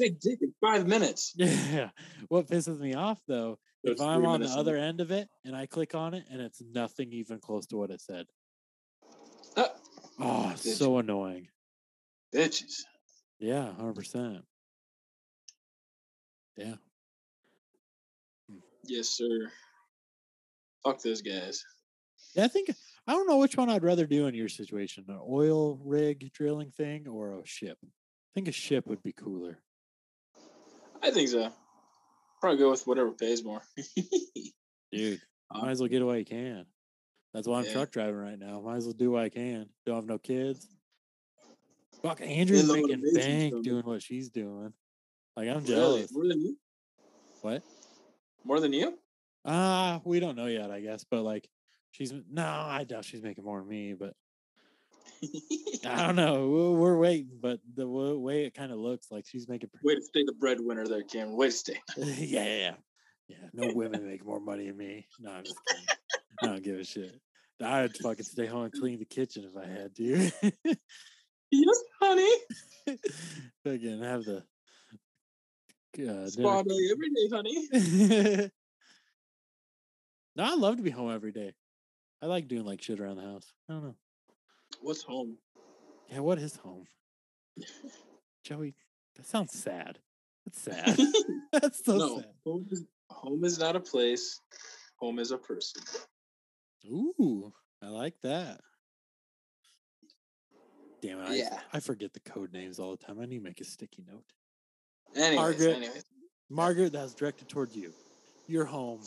five 0.62 0.86
minutes. 0.86 1.34
Yeah. 1.36 1.90
What 2.28 2.46
pisses 2.46 2.78
me 2.78 2.94
off 2.94 3.20
though, 3.26 3.58
if 3.84 4.00
I'm 4.00 4.24
on 4.24 4.32
the 4.32 4.38
minutes 4.38 4.56
other 4.56 4.76
end 4.76 5.00
of 5.00 5.10
it 5.10 5.28
and 5.44 5.54
I 5.54 5.66
click 5.66 5.94
on 5.94 6.14
it 6.14 6.24
and 6.30 6.40
it's 6.40 6.62
nothing 6.72 7.12
even 7.12 7.38
close 7.38 7.66
to 7.66 7.76
what 7.76 7.90
it 7.90 8.00
said. 8.00 8.26
Ah, 9.56 9.72
Oh, 10.20 10.52
Bitch. 10.54 10.76
so 10.76 10.98
annoying. 10.98 11.48
bitches. 12.34 12.82
Yeah, 13.38 13.72
hundred 13.74 13.94
percent. 13.94 14.44
Yeah. 16.56 16.74
Yes, 18.84 19.10
sir. 19.10 19.52
Fuck 20.82 21.00
those 21.02 21.22
guys. 21.22 21.64
I 22.38 22.48
think 22.48 22.70
I 23.06 23.12
don't 23.12 23.28
know 23.28 23.38
which 23.38 23.56
one 23.56 23.68
I'd 23.70 23.82
rather 23.82 24.06
do 24.06 24.26
in 24.26 24.34
your 24.34 24.48
situation, 24.48 25.04
an 25.08 25.18
oil 25.28 25.76
rig 25.84 26.32
drilling 26.32 26.70
thing 26.70 27.08
or 27.08 27.40
a 27.40 27.46
ship. 27.46 27.78
I 27.82 27.88
think 28.34 28.48
a 28.48 28.52
ship 28.52 28.86
would 28.86 29.02
be 29.02 29.12
cooler. 29.12 29.58
I 31.02 31.10
think 31.10 31.28
so. 31.28 31.50
Probably 32.40 32.58
go 32.58 32.70
with 32.70 32.86
whatever 32.86 33.10
pays 33.12 33.42
more. 33.42 33.62
Dude, 34.92 35.20
Uh, 35.50 35.62
might 35.62 35.70
as 35.70 35.80
well 35.80 35.88
get 35.88 36.02
away 36.02 36.20
you 36.20 36.24
can. 36.24 36.66
That's 37.34 37.46
why 37.48 37.58
I'm 37.58 37.64
Yeah. 37.66 37.72
truck 37.72 37.90
driving 37.90 38.14
right 38.16 38.38
now. 38.38 38.60
Might 38.60 38.76
as 38.76 38.84
well 38.84 38.94
do 38.94 39.10
what 39.10 39.24
I 39.24 39.28
can. 39.28 39.68
Don't 39.84 39.96
have 39.96 40.06
no 40.06 40.18
kids. 40.18 40.66
Fuck, 42.02 42.20
Andrea's 42.20 42.70
making 42.70 43.02
bank 43.12 43.62
doing 43.64 43.84
what 43.84 44.02
she's 44.02 44.28
doing. 44.30 44.72
Like 45.36 45.48
I'm 45.48 45.64
Really? 45.64 45.66
jealous. 45.66 46.12
More 46.12 46.26
than 46.28 46.40
you? 46.40 46.56
What? 47.40 47.62
More 48.44 48.60
than 48.60 48.72
you? 48.72 48.98
Ah, 49.44 50.00
we 50.04 50.20
don't 50.20 50.36
know 50.36 50.46
yet, 50.46 50.70
I 50.70 50.80
guess. 50.80 51.04
But 51.04 51.22
like, 51.22 51.48
she's 51.92 52.12
no, 52.30 52.44
I 52.46 52.84
doubt 52.84 53.04
she's 53.04 53.22
making 53.22 53.44
more 53.44 53.60
than 53.60 53.68
me. 53.68 53.94
But 53.94 54.14
I 55.86 56.06
don't 56.06 56.16
know. 56.22 56.48
We're, 56.48 56.70
we're 56.72 56.98
waiting, 56.98 57.38
but 57.40 57.60
the 57.74 57.84
w- 57.84 58.18
way 58.18 58.44
it 58.44 58.54
kind 58.54 58.72
of 58.72 58.78
looks 58.78 59.10
like 59.10 59.26
she's 59.26 59.48
making. 59.48 59.70
Pretty, 59.70 59.86
Way 59.86 59.94
to 59.96 60.02
stay 60.02 60.24
the 60.24 60.32
breadwinner 60.32 60.86
there, 60.86 61.02
Cameron. 61.02 61.36
Way 61.36 61.46
to 61.48 61.52
stay. 61.52 61.80
yeah, 61.96 62.44
yeah, 62.44 62.56
yeah, 62.56 62.74
yeah. 63.28 63.36
No 63.52 63.72
women 63.74 64.06
make 64.06 64.24
more 64.24 64.40
money 64.40 64.66
than 64.68 64.76
me. 64.76 65.06
No, 65.20 65.30
I'm 65.32 65.44
just 65.44 65.58
kidding. 65.66 65.84
I 66.42 66.46
don't 66.46 66.62
give 66.62 66.78
a 66.78 66.84
shit. 66.84 67.20
I'd 67.60 67.96
fucking 67.96 68.24
stay 68.24 68.46
home 68.46 68.64
and 68.64 68.72
clean 68.72 69.00
the 69.00 69.04
kitchen 69.04 69.50
if 69.52 69.56
I 69.60 69.66
had 69.66 69.94
to. 69.96 70.76
Yes, 71.50 71.82
honey. 71.98 72.30
fucking 73.64 74.02
have 74.02 74.22
the 74.24 74.36
uh, 75.98 76.26
Spa 76.28 76.62
day 76.62 76.90
every 76.92 77.10
day, 77.10 77.28
honey. 77.32 78.50
no, 80.36 80.44
I 80.44 80.54
love 80.56 80.76
to 80.76 80.82
be 80.82 80.90
home 80.90 81.10
every 81.10 81.32
day. 81.32 81.54
I 82.22 82.26
like 82.26 82.48
doing 82.48 82.64
like 82.64 82.82
shit 82.82 83.00
around 83.00 83.16
the 83.16 83.22
house. 83.22 83.52
I 83.68 83.74
don't 83.74 83.84
know. 83.84 83.94
What's 84.80 85.02
home? 85.02 85.36
Yeah, 86.10 86.20
what 86.20 86.38
is 86.38 86.56
home? 86.56 86.86
Joey, 88.44 88.74
that 89.16 89.26
sounds 89.26 89.52
sad. 89.52 89.98
That's 90.46 90.60
sad. 90.60 90.98
That's 91.52 91.84
so 91.84 91.96
no, 91.96 92.16
sad. 92.20 92.28
home 92.44 92.66
is, 92.70 92.84
home 93.10 93.44
is 93.44 93.58
not 93.58 93.76
a 93.76 93.80
place. 93.80 94.40
Home 94.96 95.18
is 95.18 95.30
a 95.30 95.38
person. 95.38 95.82
Ooh, 96.86 97.52
I 97.82 97.88
like 97.88 98.14
that. 98.22 98.60
Damn 101.00 101.20
it, 101.20 101.28
I, 101.28 101.34
Yeah. 101.34 101.60
I 101.72 101.80
forget 101.80 102.12
the 102.12 102.20
code 102.20 102.52
names 102.52 102.78
all 102.78 102.90
the 102.90 102.96
time. 103.04 103.20
I 103.20 103.26
need 103.26 103.38
to 103.38 103.44
make 103.44 103.60
a 103.60 103.64
sticky 103.64 104.04
note. 104.10 104.24
Anyways, 105.14 105.36
Margaret. 105.36 105.76
anyways. 105.76 106.04
Margaret, 106.50 106.92
that's 106.92 107.14
directed 107.14 107.48
towards 107.48 107.76
you. 107.76 107.92
You're 108.48 108.64
home. 108.64 109.02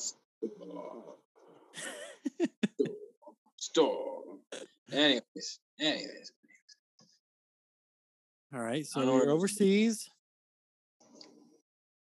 Stop. 3.72 4.24
Anyways, 4.92 5.60
anyways. 5.80 6.32
All 8.54 8.60
right, 8.62 8.86
so 8.86 9.02
you're 9.02 9.30
overseas. 9.30 10.10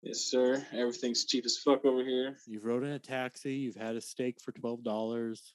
Yes, 0.03 0.19
sir. 0.19 0.67
Everything's 0.73 1.25
cheap 1.25 1.45
as 1.47 1.57
fuck 1.59 1.85
over 1.85 2.03
here. 2.05 2.37
You've 2.49 2.65
rode 2.65 2.83
in 2.83 2.91
a 2.91 2.99
taxi. 2.99 3.55
You've 3.55 3.77
had 3.77 3.95
a 3.95 4.01
steak 4.01 4.41
for 4.41 4.51
twelve 4.51 4.83
dollars. 4.83 5.55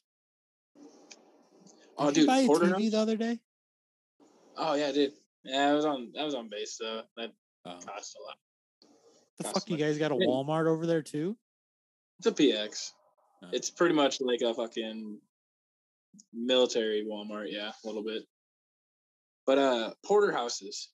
Oh, 1.97 2.07
Did 2.07 2.17
you 2.17 2.21
dude, 2.23 2.27
buy 2.27 2.37
a 2.39 2.47
TV 2.47 2.91
the 2.91 2.99
other 2.99 3.17
day? 3.17 3.39
Oh 4.55 4.75
yeah, 4.75 4.87
I 4.87 4.91
did. 4.93 5.11
Yeah, 5.43 5.69
I 5.69 5.73
was 5.73 5.83
on. 5.83 6.13
I 6.17 6.23
was 6.23 6.35
on 6.35 6.47
base, 6.49 6.77
so 6.77 7.01
that 7.17 7.33
Oh. 7.65 7.77
cost 7.85 8.15
a 8.17 8.23
lot. 8.23 8.37
The 9.39 9.43
cost 9.43 9.55
fuck, 9.55 9.69
you 9.69 9.75
guys 9.75 9.97
got 9.97 10.11
a 10.11 10.15
Walmart 10.15 10.67
over 10.67 10.85
there 10.85 11.01
too? 11.01 11.35
It's 12.19 12.27
a 12.27 12.31
PX. 12.31 12.93
Oh. 13.43 13.49
It's 13.51 13.69
pretty 13.69 13.93
much 13.93 14.21
like 14.21 14.39
a 14.41 14.53
fucking 14.53 15.19
military 16.33 17.05
Walmart. 17.09 17.47
Yeah, 17.49 17.69
a 17.69 17.87
little 17.87 18.03
bit. 18.03 18.23
But 19.45 19.57
uh, 19.57 19.93
porterhouses. 20.05 20.89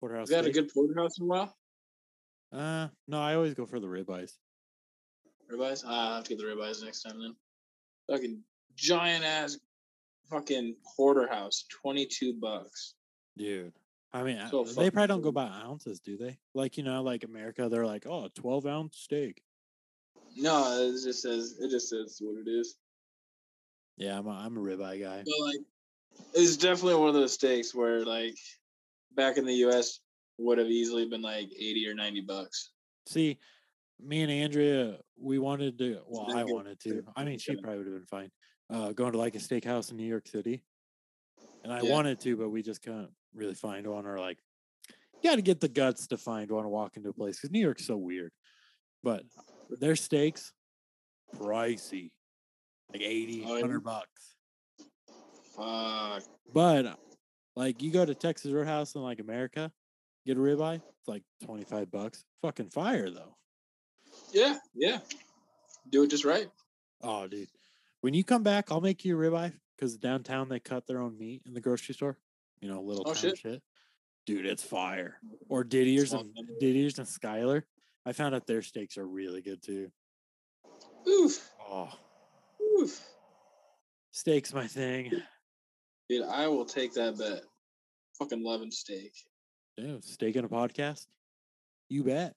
Porterhouse. 0.00 0.30
You 0.30 0.36
had 0.36 0.46
a 0.46 0.52
good 0.52 0.72
porterhouse 0.72 1.18
in 1.18 1.24
a 1.24 1.28
while? 1.28 1.56
Uh, 2.52 2.88
no, 3.06 3.20
I 3.20 3.34
always 3.34 3.54
go 3.54 3.66
for 3.66 3.80
the 3.80 3.86
ribeyes. 3.86 4.32
Ribeyes? 5.52 5.84
Ah, 5.86 6.08
I'll 6.08 6.14
have 6.16 6.24
to 6.24 6.30
get 6.30 6.38
the 6.38 6.44
ribeyes 6.44 6.82
next 6.82 7.02
time 7.02 7.20
then. 7.20 7.34
Fucking 8.08 8.42
giant 8.76 9.24
ass 9.24 9.58
fucking 10.30 10.76
porterhouse, 10.96 11.64
twenty 11.82 12.06
two 12.06 12.34
bucks. 12.34 12.94
Dude. 13.36 13.72
I 14.12 14.22
mean, 14.24 14.40
So 14.50 14.62
uh, 14.62 14.72
they 14.76 14.90
probably 14.90 15.06
don't 15.06 15.22
go 15.22 15.32
by 15.32 15.46
ounces, 15.46 16.00
do 16.00 16.16
they? 16.16 16.36
Like, 16.54 16.76
you 16.76 16.82
know, 16.82 17.02
like 17.02 17.22
America, 17.24 17.68
they're 17.68 17.86
like, 17.86 18.06
oh, 18.08 18.28
12 18.34 18.66
ounce 18.66 18.96
steak. 18.96 19.42
No, 20.36 20.80
it 20.80 20.92
just 21.02 21.22
says 21.22 21.56
it 21.60 21.70
just 21.70 21.88
says 21.88 22.18
what 22.20 22.40
it 22.40 22.50
is. 22.50 22.76
Yeah, 24.00 24.18
I'm 24.18 24.26
a, 24.26 24.30
I'm 24.30 24.56
a 24.56 24.60
ribeye 24.60 25.02
guy. 25.02 25.22
But 25.24 25.46
like, 25.46 25.60
it's 26.32 26.56
definitely 26.56 26.94
one 26.94 27.08
of 27.08 27.14
those 27.14 27.34
steaks 27.34 27.74
where 27.74 28.02
like 28.04 28.34
back 29.14 29.36
in 29.36 29.44
the 29.44 29.54
U.S. 29.56 30.00
would 30.38 30.56
have 30.56 30.68
easily 30.68 31.06
been 31.06 31.20
like 31.20 31.50
eighty 31.52 31.86
or 31.86 31.94
ninety 31.94 32.22
bucks. 32.22 32.70
See, 33.06 33.38
me 34.00 34.22
and 34.22 34.32
Andrea, 34.32 34.96
we 35.18 35.38
wanted 35.38 35.76
to, 35.78 36.00
well, 36.06 36.26
I 36.34 36.44
wanted 36.44 36.80
to. 36.80 37.02
I 37.14 37.24
mean, 37.24 37.38
she 37.38 37.56
probably 37.56 37.76
would 37.78 37.86
have 37.88 37.96
been 37.96 38.06
fine. 38.06 38.30
Uh, 38.70 38.92
going 38.92 39.12
to 39.12 39.18
like 39.18 39.34
a 39.34 39.38
steakhouse 39.38 39.90
in 39.90 39.98
New 39.98 40.06
York 40.06 40.26
City. 40.26 40.62
And 41.62 41.70
I 41.70 41.82
Yeah. 41.82 41.90
wanted 41.90 42.20
to, 42.20 42.36
but 42.38 42.48
we 42.48 42.62
just 42.62 42.82
couldn't 42.82 43.10
really 43.34 43.54
find 43.54 43.86
one 43.86 44.06
or 44.06 44.18
like, 44.18 44.38
you 44.88 45.28
got 45.28 45.36
to 45.36 45.42
get 45.42 45.60
the 45.60 45.68
guts 45.68 46.06
to 46.06 46.16
find 46.16 46.50
one 46.50 46.62
to 46.62 46.70
walk 46.70 46.96
into 46.96 47.10
a 47.10 47.12
place 47.12 47.36
because 47.36 47.50
New 47.50 47.60
York's 47.60 47.84
so 47.84 47.98
weird. 47.98 48.32
But 49.02 49.24
their 49.68 49.96
steaks, 49.96 50.54
pricey, 51.36 52.12
like 52.92 53.02
80, 53.02 53.44
Oh, 53.46 53.52
100 53.52 53.80
bucks. 53.84 54.34
Fuck. 55.56 56.22
But 56.52 56.86
uh, 56.86 56.96
like 57.56 57.82
you 57.82 57.90
go 57.90 58.04
to 58.04 58.14
Texas 58.14 58.50
Roadhouse 58.52 58.94
in 58.94 59.02
like 59.02 59.20
America, 59.20 59.70
get 60.26 60.36
a 60.36 60.40
ribeye, 60.40 60.76
it's 60.76 61.08
like 61.08 61.22
25 61.44 61.90
bucks. 61.90 62.24
Fucking 62.42 62.70
fire 62.70 63.10
though. 63.10 63.36
Yeah, 64.32 64.56
yeah. 64.74 64.98
Do 65.90 66.02
it 66.02 66.10
just 66.10 66.24
right. 66.24 66.48
Oh, 67.02 67.26
dude. 67.26 67.48
When 68.00 68.14
you 68.14 68.24
come 68.24 68.42
back, 68.42 68.70
I'll 68.70 68.80
make 68.80 69.04
you 69.04 69.18
a 69.18 69.20
ribeye 69.30 69.52
because 69.76 69.96
downtown 69.96 70.48
they 70.48 70.60
cut 70.60 70.86
their 70.86 71.00
own 71.00 71.18
meat 71.18 71.42
in 71.46 71.54
the 71.54 71.60
grocery 71.60 71.94
store. 71.94 72.16
You 72.60 72.68
know, 72.68 72.80
little 72.82 73.04
Oh, 73.06 73.14
shit. 73.14 73.38
shit. 73.38 73.62
Dude, 74.26 74.46
it's 74.46 74.62
fire. 74.62 75.16
Or 75.48 75.64
Didier's 75.64 76.12
and. 76.12 76.30
Didier's 76.60 76.98
and 76.98 77.08
Skyler. 77.08 77.62
I 78.06 78.12
found 78.12 78.34
out 78.34 78.46
their 78.46 78.62
steaks 78.62 78.96
are 78.98 79.06
really 79.06 79.42
good 79.42 79.62
too. 79.62 79.90
Oof. 81.08 81.50
Oh, 81.68 81.88
Oof. 82.80 83.00
Steak's 84.10 84.54
my 84.54 84.66
thing. 84.66 85.12
Dude, 86.08 86.26
I 86.26 86.48
will 86.48 86.64
take 86.64 86.94
that 86.94 87.18
bet. 87.18 87.42
Fucking 88.18 88.42
loving 88.42 88.70
steak. 88.70 89.12
Yeah, 89.76 89.96
steak 90.00 90.36
in 90.36 90.44
a 90.44 90.48
podcast. 90.48 91.06
You 91.88 92.04
bet. 92.04 92.34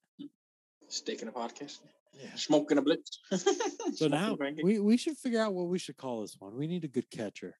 Steak 0.87 1.21
in 1.21 1.27
a 1.27 1.31
podcast. 1.31 1.79
Yeah. 2.13 2.29
Smoking 2.35 2.77
a 2.77 2.81
blitz. 2.81 3.19
So 3.95 4.07
now 4.07 4.35
we, 4.63 4.79
we 4.79 4.97
should 4.97 5.17
figure 5.17 5.39
out 5.39 5.53
what 5.53 5.67
we 5.67 5.77
should 5.77 5.97
call 5.97 6.21
this 6.21 6.35
one. 6.39 6.57
We 6.57 6.65
need 6.65 6.83
a 6.83 6.87
good 6.87 7.09
catcher. 7.11 7.55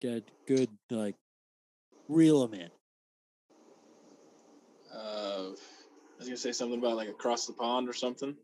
Get 0.00 0.30
good 0.46 0.70
like 0.90 1.16
reel 2.08 2.44
him 2.44 2.54
in. 2.54 2.70
Uh, 4.94 5.48
I 5.48 6.18
was 6.18 6.26
gonna 6.26 6.36
say 6.36 6.52
something 6.52 6.78
about 6.78 6.96
like 6.96 7.10
across 7.10 7.46
the 7.46 7.52
pond 7.52 7.90
or 7.90 7.92
something. 7.92 8.36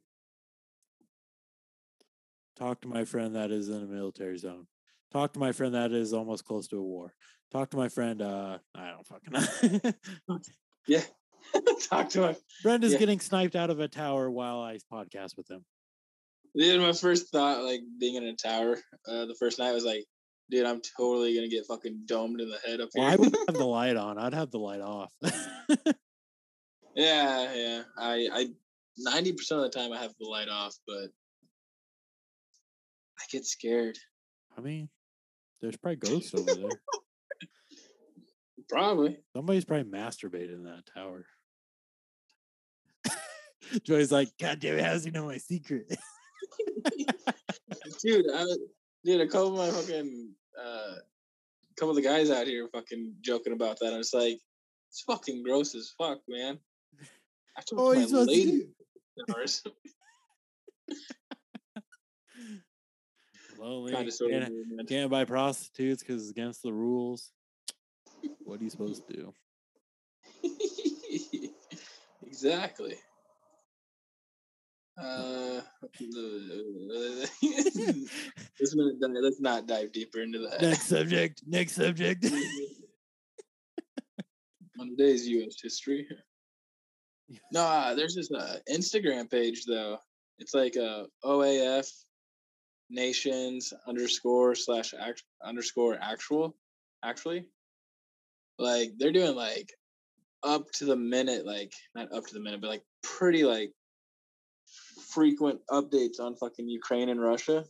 Talk 2.63 2.81
to 2.83 2.89
my 2.89 3.05
friend 3.05 3.35
that 3.35 3.51
is 3.51 3.69
in 3.71 3.83
a 3.83 3.87
military 3.87 4.39
zone. 4.39 4.69
Talk 5.13 5.33
to 5.33 5.41
my 5.41 5.51
friend 5.51 5.75
that 5.75 5.91
is 5.91 6.13
almost 6.13 6.45
close 6.45 6.69
to 6.69 6.77
a 6.77 6.81
war. 6.83 7.13
Talk 7.51 7.71
to 7.71 7.77
my 7.77 7.89
friend. 7.89 8.23
Uh, 8.23 8.59
I 8.73 8.91
don't 8.93 9.05
fucking 9.05 9.33
know. 10.29 10.39
Yeah. 10.87 11.03
Talk 11.91 12.09
to 12.11 12.29
him. 12.29 12.37
friend 12.63 12.85
is 12.85 12.93
Yeah. 12.93 12.99
getting 13.01 13.19
sniped 13.19 13.57
out 13.57 13.71
of 13.71 13.81
a 13.81 13.89
tower 13.89 14.31
while 14.31 14.61
I 14.61 14.79
podcast 14.93 15.37
with 15.37 15.51
him. 15.51 15.65
Dude, 16.57 16.81
my 16.81 16.93
first 16.93 17.33
thought, 17.33 17.65
like 17.65 17.81
being 17.99 18.15
in 18.15 18.23
a 18.23 18.37
tower, 18.37 18.79
uh, 19.09 19.25
the 19.27 19.35
first 19.41 19.59
night 19.59 19.73
was 19.73 19.85
like, 19.85 20.05
dude, 20.49 20.65
I'm 20.65 20.81
totally 20.97 21.35
gonna 21.35 21.49
get 21.49 21.67
fucking 21.67 22.03
domed 22.07 22.41
in 22.41 22.49
the 22.49 22.59
head 22.65 22.81
up 22.81 22.91
here. 22.95 23.03
Well, 23.03 23.13
I 23.13 23.17
wouldn't 23.17 23.37
have 23.49 23.57
the 23.59 23.65
light 23.81 23.97
on. 23.97 24.19
I'd 24.19 24.35
have 24.35 24.53
the 24.53 24.59
light 24.61 24.81
off. 24.81 25.13
yeah, 26.95 27.55
yeah. 27.55 27.83
I, 27.99 28.29
I, 28.33 28.47
ninety 28.99 29.33
percent 29.33 29.63
of 29.63 29.73
the 29.73 29.77
time 29.77 29.93
I 29.93 29.99
have 30.01 30.15
the 30.21 30.27
light 30.29 30.49
off, 30.49 30.77
but 30.87 31.11
get 33.33 33.47
scared. 33.47 33.99
I 34.57 34.61
mean, 34.61 34.89
there's 35.61 35.77
probably 35.77 35.97
ghosts 35.97 36.33
over 36.35 36.55
there. 36.55 36.69
Probably. 38.69 39.19
Somebody's 39.37 39.65
probably 39.67 39.91
masturbating 39.91 40.55
in 40.55 40.65
that 40.65 40.85
tower. 40.95 41.27
Joey's 43.85 44.11
like, 44.11 44.31
God 44.41 44.61
damn 44.61 44.79
it, 44.79 44.85
how 44.85 44.93
does 44.93 45.05
he 45.05 45.11
know 45.11 45.27
my 45.27 45.37
secret? 45.37 45.85
dude, 48.03 48.25
I, 48.33 48.47
dude, 49.05 49.21
a 49.21 49.27
couple 49.27 49.61
of 49.61 49.69
my 49.75 49.79
fucking, 49.79 50.31
uh, 50.59 50.95
couple 51.77 51.91
of 51.91 51.97
the 51.97 52.03
guys 52.03 52.31
out 52.31 52.47
here 52.47 52.67
fucking 52.73 53.17
joking 53.21 53.53
about 53.53 53.79
that. 53.81 53.93
I 53.93 53.99
was 53.99 54.15
like, 54.15 54.39
it's 54.89 55.03
fucking 55.03 55.43
gross 55.43 55.75
as 55.75 55.93
fuck, 55.99 56.21
man. 56.27 56.59
I 57.55 57.61
talked 57.61 57.79
oh, 57.79 57.95
my 57.95 58.07
supposed 58.07 58.31
to 58.31 58.69
lady 63.59 63.61
do. 63.61 63.65
hours. 63.65 63.73
Lonely. 63.73 63.93
kind 63.93 64.09
of 64.09 64.15
sort 64.15 64.31
can't, 64.31 64.89
can't 64.89 65.11
buy 65.11 65.25
prostitutes 65.25 66.03
because 66.03 66.23
it's 66.23 66.31
against 66.31 66.63
the 66.63 66.73
rules. 66.73 67.33
What 68.45 68.61
are 68.61 68.65
you 68.65 68.71
supposed 68.71 69.07
to 69.09 69.13
do? 69.13 69.33
exactly. 72.27 72.97
Uh, 75.01 75.61
let's 78.61 78.75
not, 78.75 79.01
dive- 79.01 79.23
let's 79.23 79.41
not 79.41 79.67
dive 79.67 79.93
deeper 79.93 80.21
into 80.21 80.39
that. 80.41 80.61
Next 80.61 80.87
subject. 80.87 81.43
Next 81.47 81.73
subject. 81.75 82.27
on 84.79 84.91
today's 84.91 85.27
U.S. 85.29 85.57
history. 85.63 86.07
No, 87.53 87.63
uh, 87.63 87.95
there's 87.95 88.15
this 88.15 88.31
uh, 88.31 88.59
Instagram 88.71 89.31
page 89.31 89.65
though. 89.65 89.99
It's 90.39 90.55
like 90.55 90.77
a 90.77 91.07
OAF 91.25 91.89
nations 92.93 93.73
underscore 93.89 94.55
slash 94.55 94.95
act 94.99 95.25
underscore 95.43 95.99
actual 96.01 96.55
actually. 97.03 97.47
Like 98.59 98.93
they're 98.99 99.13
doing 99.13 99.35
like 99.35 99.73
up 100.45 100.71
to 100.73 100.85
the 100.85 100.97
minute, 100.97 101.47
like 101.47 101.73
not 101.95 102.13
up 102.13 102.27
to 102.27 102.35
the 102.35 102.41
minute, 102.41 102.61
but 102.61 102.69
like 102.69 102.85
pretty 103.03 103.45
like 103.45 103.73
frequent 105.09 105.61
updates 105.71 106.21
on 106.21 106.37
fucking 106.37 106.69
Ukraine 106.69 107.09
and 107.09 107.21
Russia. 107.21 107.65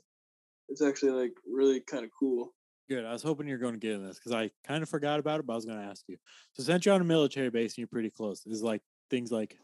It's 0.69 0.83
actually 0.83 1.13
like 1.13 1.33
really 1.51 1.81
kind 1.81 2.05
of 2.05 2.11
cool. 2.19 2.53
Good. 2.89 3.05
I 3.05 3.13
was 3.13 3.23
hoping 3.23 3.47
you're 3.47 3.59
going 3.59 3.75
to 3.75 3.81
get 3.81 3.93
in 3.93 4.07
this 4.07 4.19
because 4.19 4.33
I 4.33 4.51
kind 4.67 4.83
of 4.83 4.89
forgot 4.89 5.21
about 5.21 5.41
it, 5.41 5.47
but 5.47 5.53
I 5.53 5.57
was 5.57 5.65
going 5.65 5.79
to 5.79 5.85
ask 5.85 6.05
you. 6.09 6.17
So, 6.55 6.63
since 6.63 6.85
you're 6.85 6.95
on 6.95 7.01
a 7.01 7.05
military 7.05 7.49
base 7.49 7.73
and 7.73 7.79
you're 7.79 7.87
pretty 7.87 8.11
close, 8.11 8.45
is 8.45 8.63
like 8.63 8.83
things 9.09 9.31
like 9.31 9.57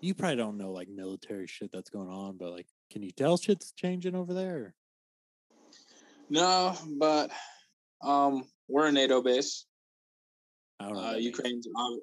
you 0.00 0.14
probably 0.14 0.36
don't 0.36 0.58
know 0.58 0.70
like 0.70 0.88
military 0.88 1.46
shit 1.46 1.70
that's 1.72 1.90
going 1.90 2.08
on, 2.08 2.36
but 2.36 2.52
like, 2.52 2.66
can 2.90 3.02
you 3.02 3.10
tell 3.10 3.36
shit's 3.36 3.72
changing 3.72 4.14
over 4.14 4.34
there? 4.34 4.74
No, 6.28 6.76
but 6.98 7.30
um, 8.02 8.44
we're 8.68 8.86
a 8.86 8.92
NATO 8.92 9.22
base. 9.22 9.64
I 10.80 10.88
don't 10.88 10.94
know. 10.94 11.02
Uh. 11.02 11.14
Ukraine's 11.14 11.68
ob- 11.76 12.00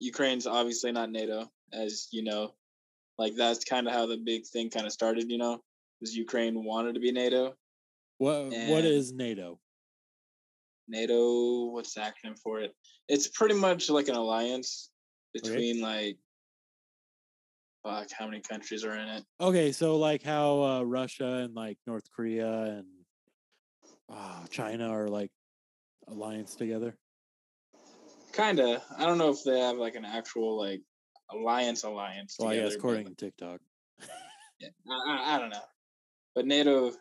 Ukraine's 0.00 0.46
obviously 0.46 0.92
not 0.92 1.10
NATO, 1.10 1.50
as 1.72 2.08
you 2.10 2.24
know. 2.24 2.54
Like 3.18 3.34
that's 3.36 3.64
kind 3.64 3.86
of 3.86 3.92
how 3.92 4.06
the 4.06 4.16
big 4.16 4.46
thing 4.46 4.70
kind 4.70 4.86
of 4.86 4.92
started. 4.92 5.30
You 5.30 5.38
know, 5.38 5.60
was 6.00 6.16
Ukraine 6.16 6.64
wanted 6.64 6.94
to 6.94 7.00
be 7.00 7.12
NATO. 7.12 7.54
What 8.18 8.46
What 8.46 8.84
is 8.84 9.12
NATO? 9.12 9.60
NATO, 10.90 11.66
what's 11.66 11.94
the 11.94 12.00
acronym 12.00 12.38
for 12.38 12.60
it? 12.60 12.74
It's 13.08 13.28
pretty 13.28 13.54
much 13.54 13.88
like 13.88 14.08
an 14.08 14.16
alliance 14.16 14.90
between 15.32 15.80
like, 15.80 16.18
fuck, 17.82 18.08
how 18.16 18.26
many 18.26 18.40
countries 18.40 18.84
are 18.84 18.96
in 18.96 19.08
it? 19.08 19.24
Okay, 19.40 19.72
so 19.72 19.96
like 19.96 20.22
how 20.22 20.62
uh, 20.62 20.82
Russia 20.82 21.44
and 21.44 21.54
like 21.54 21.78
North 21.86 22.10
Korea 22.14 22.62
and 22.62 22.86
uh, 24.12 24.46
China 24.50 24.90
are 24.90 25.08
like 25.08 25.30
alliance 26.08 26.54
together. 26.54 26.96
Kinda. 28.32 28.82
I 28.96 29.06
don't 29.06 29.18
know 29.18 29.30
if 29.30 29.42
they 29.44 29.58
have 29.60 29.76
like 29.76 29.94
an 29.94 30.04
actual 30.04 30.58
like 30.58 30.80
alliance 31.30 31.84
alliance. 31.84 32.36
Well, 32.38 32.48
I 32.48 32.54
together, 32.54 32.70
but, 32.70 32.78
according 32.78 33.06
to 33.06 33.14
TikTok. 33.14 33.60
Yeah, 34.60 34.68
I, 35.08 35.36
I 35.36 35.38
don't 35.38 35.50
know, 35.50 35.64
but 36.34 36.46
NATO 36.46 36.92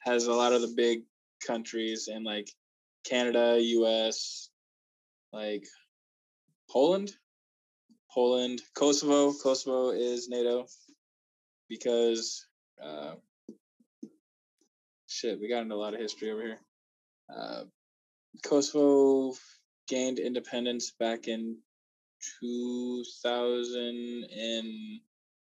has 0.00 0.26
a 0.26 0.32
lot 0.32 0.52
of 0.52 0.60
the 0.60 0.72
big 0.76 1.02
countries 1.46 2.08
and 2.08 2.24
like 2.24 2.50
Canada, 3.04 3.58
U.S., 3.60 4.50
like 5.32 5.64
Poland, 6.70 7.12
Poland, 8.14 8.60
Kosovo. 8.74 9.32
Kosovo 9.32 9.90
is 9.90 10.28
NATO 10.28 10.66
because 11.68 12.46
uh, 12.82 13.14
shit, 15.08 15.40
we 15.40 15.48
got 15.48 15.62
into 15.62 15.74
a 15.74 15.76
lot 15.76 15.94
of 15.94 16.00
history 16.00 16.30
over 16.30 16.42
here. 16.42 16.58
Uh, 17.34 17.64
Kosovo 18.44 19.34
gained 19.88 20.18
independence 20.18 20.92
back 20.98 21.28
in 21.28 21.56
two 22.40 23.04
thousand 23.22 24.26
and 24.30 25.00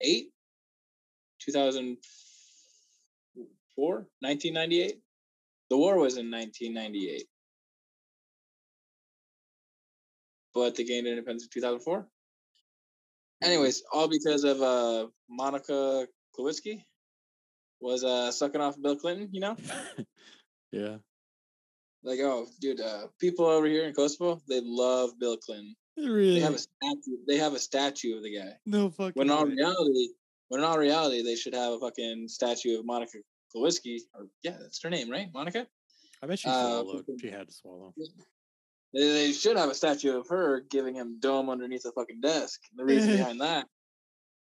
eight. 0.01 0.31
2004, 1.47 3.93
1998. 4.19 4.99
The 5.69 5.77
war 5.77 5.97
was 5.97 6.17
in 6.17 6.29
1998. 6.31 7.23
But 10.53 10.75
they 10.75 10.83
gained 10.83 11.07
independence 11.07 11.43
in 11.43 11.49
2004. 11.53 12.05
Anyways, 13.43 13.83
all 13.93 14.07
because 14.07 14.43
of 14.43 14.61
uh, 14.61 15.07
Monica 15.29 16.07
Lewinsky 16.37 16.83
was 17.79 18.03
uh, 18.03 18.31
sucking 18.31 18.61
off 18.61 18.81
Bill 18.81 18.95
Clinton, 18.95 19.29
you 19.31 19.39
know? 19.41 19.55
yeah. 20.71 20.97
Like, 22.03 22.19
oh, 22.21 22.47
dude, 22.61 22.79
uh, 22.81 23.07
people 23.19 23.45
over 23.45 23.67
here 23.67 23.85
in 23.85 23.93
Kosovo, 23.93 24.41
they 24.47 24.61
love 24.63 25.11
Bill 25.19 25.37
Clinton. 25.37 25.75
Really? 25.97 26.35
They 26.35 26.39
have 26.41 26.53
a 26.55 26.59
statue. 26.59 27.17
They 27.27 27.37
have 27.37 27.53
a 27.53 27.59
statue 27.59 28.17
of 28.17 28.23
the 28.23 28.35
guy. 28.37 28.53
no 28.65 28.89
fucking. 28.89 29.13
When 29.15 29.27
in 29.27 29.33
all 29.33 29.45
reality, 29.45 30.09
when 30.49 30.61
in 30.61 30.65
all 30.65 30.77
reality, 30.77 31.23
they 31.23 31.35
should 31.35 31.55
have 31.55 31.73
a 31.73 31.79
fucking 31.79 32.27
statue 32.29 32.77
of 32.79 32.85
Monica 32.85 33.17
Lewinsky. 33.55 33.99
Or 34.13 34.27
yeah, 34.43 34.55
that's 34.59 34.81
her 34.83 34.89
name, 34.91 35.09
right? 35.09 35.27
Monica. 35.33 35.65
I 36.23 36.27
bet 36.27 36.39
she 36.39 36.49
uh, 36.49 36.53
swallowed. 36.83 36.97
fucking- 36.99 37.19
She 37.19 37.29
had 37.31 37.47
to 37.47 37.53
swallow. 37.53 37.93
They, 38.93 39.31
should 39.31 39.57
have 39.57 39.69
a 39.69 39.75
statue 39.75 40.17
of 40.17 40.27
her 40.29 40.61
giving 40.69 40.95
him 40.95 41.19
dome 41.19 41.49
underneath 41.49 41.85
a 41.85 41.91
fucking 41.91 42.21
desk. 42.21 42.59
The 42.75 42.85
reason 42.85 43.17
behind 43.17 43.41
that 43.41 43.67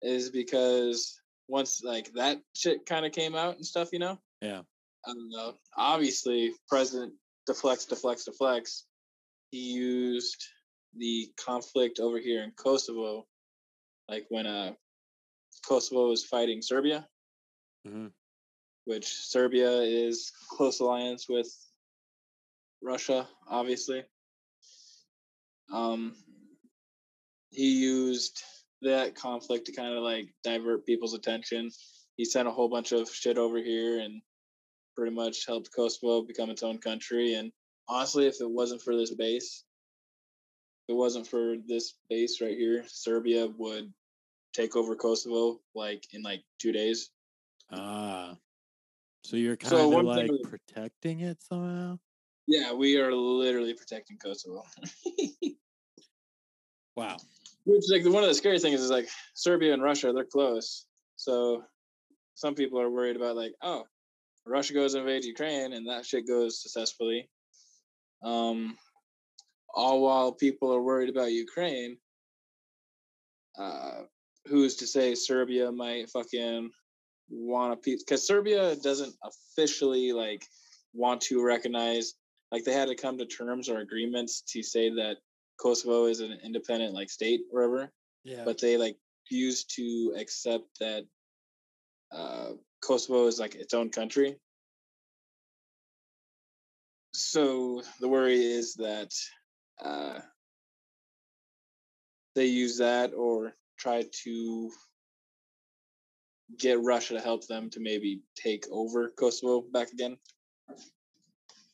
is 0.03 0.30
because 0.30 1.18
once 1.49 1.82
like 1.82 2.12
that 2.14 2.40
shit 2.55 2.86
kind 2.86 3.07
of 3.07 3.12
came 3.12 3.34
out 3.34 3.57
and 3.57 3.66
stuff, 3.66 3.88
you 3.92 3.99
know. 3.99 4.18
Yeah. 4.40 4.62
I 5.07 5.12
don't 5.12 5.30
know. 5.30 5.55
obviously, 5.76 6.53
President 6.68 7.12
deflects, 7.47 7.84
deflects, 7.86 8.24
deflects. 8.24 8.86
He 9.51 9.72
used 9.72 10.42
the 10.97 11.28
conflict 11.38 12.01
over 12.01 12.18
here 12.18 12.42
in 12.42 12.53
Kosovo, 12.53 13.26
like 14.09 14.24
when 14.28 14.47
uh 14.47 14.72
Kosovo 15.66 16.09
was 16.09 16.24
fighting 16.24 16.61
Serbia, 16.62 17.07
Mhm. 17.86 18.12
which 18.84 19.07
Serbia 19.07 19.70
is 19.80 20.30
close 20.51 20.80
alliance 20.80 21.28
with 21.28 21.49
Russia, 22.82 23.28
obviously. 23.49 24.05
Um, 25.72 26.14
he 27.50 27.80
used 27.80 28.42
that 28.82 29.14
conflict 29.14 29.66
to 29.66 29.72
kind 29.72 29.94
of 29.94 30.02
like 30.02 30.28
divert 30.42 30.86
people's 30.86 31.14
attention. 31.14 31.70
He 32.16 32.24
sent 32.24 32.48
a 32.48 32.50
whole 32.50 32.68
bunch 32.68 32.92
of 32.92 33.12
shit 33.12 33.38
over 33.38 33.58
here 33.58 34.00
and 34.00 34.20
pretty 34.96 35.14
much 35.14 35.46
helped 35.46 35.70
Kosovo 35.74 36.22
become 36.22 36.50
its 36.50 36.62
own 36.62 36.78
country. 36.78 37.34
And 37.34 37.50
honestly, 37.88 38.26
if 38.26 38.40
it 38.40 38.50
wasn't 38.50 38.82
for 38.82 38.96
this 38.96 39.12
base, 39.14 39.64
if 40.86 40.94
it 40.94 40.96
wasn't 40.96 41.26
for 41.26 41.56
this 41.66 41.94
base 42.08 42.40
right 42.40 42.56
here, 42.56 42.84
Serbia 42.86 43.48
would 43.58 43.92
take 44.52 44.76
over 44.76 44.94
Kosovo 44.94 45.60
like 45.74 46.04
in 46.12 46.22
like 46.22 46.42
two 46.60 46.72
days. 46.72 47.10
Ah. 47.72 48.36
So 49.24 49.36
you're 49.36 49.56
kind 49.56 49.70
So 49.70 49.98
of 49.98 50.04
like 50.04 50.30
protecting 50.42 51.20
it 51.20 51.42
somehow? 51.42 51.98
Yeah, 52.46 52.74
we 52.74 52.98
are 52.98 53.12
literally 53.12 53.72
protecting 53.72 54.18
Kosovo. 54.18 54.62
Wow. 56.97 57.16
Which 57.64 57.84
like 57.90 58.05
one 58.05 58.22
of 58.22 58.28
the 58.28 58.34
scary 58.34 58.59
things 58.59 58.80
is 58.80 58.90
like 58.90 59.09
Serbia 59.34 59.72
and 59.72 59.82
Russia, 59.82 60.12
they're 60.12 60.24
close. 60.24 60.86
So 61.16 61.64
some 62.34 62.55
people 62.55 62.80
are 62.80 62.90
worried 62.90 63.16
about 63.16 63.36
like, 63.36 63.53
oh, 63.62 63.84
Russia 64.47 64.74
goes 64.74 64.95
and 64.95 65.03
invades 65.03 65.26
Ukraine 65.26 65.72
and 65.72 65.88
that 65.88 66.05
shit 66.05 66.28
goes 66.28 66.62
successfully. 66.62 67.28
Um 68.22 68.76
all 69.74 70.03
while 70.03 70.32
people 70.32 70.72
are 70.72 70.82
worried 70.82 71.09
about 71.09 71.32
Ukraine, 71.32 71.97
uh 73.59 74.03
who's 74.47 74.76
to 74.76 74.86
say 74.86 75.14
Serbia 75.14 75.72
might 75.72 76.11
fucking 76.11 76.70
want 77.30 77.72
a 77.72 77.76
piece 77.76 78.03
because 78.03 78.26
Serbia 78.26 78.76
doesn't 78.76 79.14
officially 79.24 80.12
like 80.12 80.45
want 80.92 81.20
to 81.22 81.42
recognize 81.42 82.14
like 82.53 82.64
they 82.64 82.72
had 82.72 82.88
to 82.88 82.95
come 82.95 83.18
to 83.18 83.26
terms 83.26 83.68
or 83.68 83.80
agreements 83.80 84.42
to 84.49 84.62
say 84.62 84.90
that 84.90 85.16
Kosovo 85.64 86.04
is 86.06 86.20
an 86.20 86.38
independent 86.44 86.92
like 86.92 87.08
state 87.08 87.40
or 87.50 87.68
whatever, 87.68 87.92
Yeah. 88.22 88.44
but 88.44 88.60
they 88.60 88.76
like 88.76 88.98
used 89.30 89.74
to 89.76 90.14
accept 90.18 90.66
that 90.80 91.06
uh, 92.12 92.50
Kosovo 92.82 93.26
is 93.28 93.40
like 93.40 93.54
its 93.54 93.72
own 93.72 93.88
country. 93.88 94.36
So 97.14 97.82
the 98.00 98.08
worry 98.08 98.44
is 98.44 98.74
that 98.74 99.10
uh, 99.82 100.18
they 102.34 102.46
use 102.46 102.78
that 102.78 103.14
or 103.14 103.54
try 103.78 104.04
to 104.24 104.70
get 106.58 106.82
Russia 106.82 107.14
to 107.14 107.20
help 107.20 107.46
them 107.46 107.70
to 107.70 107.80
maybe 107.80 108.20
take 108.36 108.66
over 108.70 109.08
Kosovo 109.08 109.62
back 109.62 109.92
again. 109.92 110.18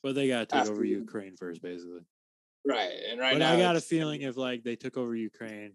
but 0.01 0.15
they 0.15 0.29
got 0.29 0.47
to 0.47 0.55
take 0.59 0.69
over 0.69 0.85
Ukraine 0.85 1.35
first, 1.35 1.61
basically. 1.61 2.01
Right, 2.65 2.93
and 3.09 3.19
right 3.19 3.33
but 3.33 3.39
now 3.39 3.53
I 3.53 3.57
got 3.57 3.75
a 3.75 3.81
feeling 3.81 4.21
if 4.21 4.37
like 4.37 4.63
they 4.63 4.75
took 4.75 4.95
over 4.95 5.15
Ukraine, 5.15 5.73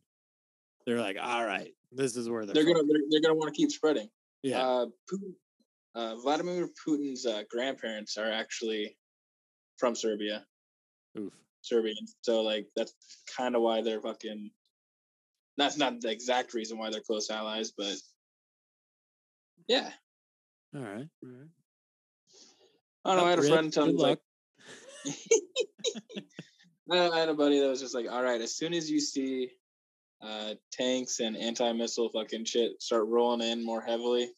they're 0.87 1.01
like, 1.01 1.17
all 1.21 1.45
right, 1.45 1.73
this 1.91 2.17
is 2.17 2.31
where 2.31 2.47
they're, 2.47 2.55
they're 2.55 2.65
gonna 2.65 2.87
they're, 2.87 3.03
they're 3.11 3.21
gonna 3.21 3.35
want 3.35 3.53
to 3.53 3.57
keep 3.57 3.73
spreading. 3.73 4.09
yeah. 4.43 4.65
Uh, 4.65 4.87
Putin, 5.13 5.33
uh, 5.97 6.15
Vladimir 6.17 6.69
Putin's 6.87 7.27
uh, 7.27 7.43
grandparents 7.51 8.17
are 8.17 8.31
actually 8.31 8.97
from 9.79 9.97
Serbia, 9.97 10.45
Oof. 11.19 11.33
Serbian. 11.63 11.97
So 12.21 12.43
like 12.43 12.69
that's 12.77 12.95
kind 13.37 13.57
of 13.57 13.63
why 13.63 13.83
they're 13.83 14.01
fucking. 14.01 14.51
That's 15.57 15.79
not 15.79 16.01
the 16.01 16.11
exact 16.11 16.55
reason 16.55 16.79
why 16.79 16.91
they're 16.91 17.01
close 17.01 17.31
allies, 17.31 17.73
but 17.77 17.97
yeah. 19.67 19.91
All 20.75 20.83
right. 20.83 21.09
All 21.25 21.31
right. 21.31 21.49
I 23.05 23.09
don't 23.09 23.17
know. 23.19 23.27
I 23.27 23.31
had 23.31 23.39
a 23.39 23.43
friend 23.43 23.73
tell 23.73 23.87
me 23.87 23.95
like. 23.95 24.21
I 26.91 27.09
I 27.09 27.19
had 27.19 27.29
a 27.29 27.35
buddy 27.35 27.61
that 27.61 27.69
was 27.69 27.81
just 27.81 27.95
like, 27.95 28.07
all 28.11 28.23
right, 28.23 28.41
as 28.41 28.57
soon 28.57 28.75
as 28.75 28.91
you 28.91 29.01
see 29.01 29.51
uh, 30.23 30.55
tanks 30.73 31.21
and 31.21 31.37
anti 31.37 31.73
missile 31.73 32.09
fucking 32.11 32.45
shit 32.45 32.81
start 32.83 33.07
rolling 33.07 33.47
in 33.49 33.65
more 33.65 33.81
heavily, 33.81 34.31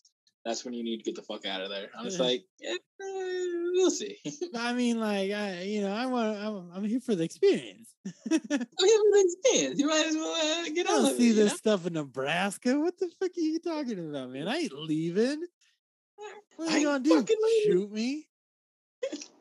that's 0.44 0.64
when 0.64 0.74
you 0.74 0.82
need 0.82 0.98
to 0.98 1.02
get 1.04 1.14
the 1.14 1.22
fuck 1.22 1.46
out 1.46 1.60
of 1.60 1.70
there. 1.70 1.90
I 1.98 2.02
was 2.04 2.18
Yeah. 2.18 2.24
like, 2.24 2.44
eh, 2.64 2.76
we'll 3.00 3.90
see. 3.90 4.16
I 4.56 4.72
mean, 4.72 4.98
like, 4.98 5.30
I, 5.30 5.62
you 5.62 5.82
know, 5.82 5.92
I 5.92 6.06
want, 6.06 6.36
I'm, 6.38 6.70
I'm 6.74 6.84
here 6.84 7.00
for 7.00 7.14
the 7.14 7.24
experience. 7.24 7.94
I 8.06 8.10
Everything's 8.30 9.36
in. 9.54 9.78
You 9.78 9.86
might 9.88 10.06
as 10.06 10.14
well 10.14 10.62
uh, 10.64 10.68
get 10.74 10.88
on 10.88 11.04
don't 11.04 11.16
see 11.16 11.32
this 11.32 11.52
know? 11.52 11.56
stuff 11.56 11.86
in 11.86 11.92
Nebraska. 11.94 12.78
What 12.78 12.98
the 12.98 13.08
fuck 13.20 13.30
are 13.36 13.40
you 13.40 13.58
talking 13.60 13.98
about, 14.10 14.30
man? 14.30 14.48
I 14.48 14.56
ain't 14.58 14.72
leaving. 14.72 15.44
What 16.56 16.68
are 16.70 16.72
I 16.74 16.78
you 16.78 16.86
gonna 16.86 17.04
do? 17.04 17.26
Shoot 17.64 17.92
me? 17.92 18.26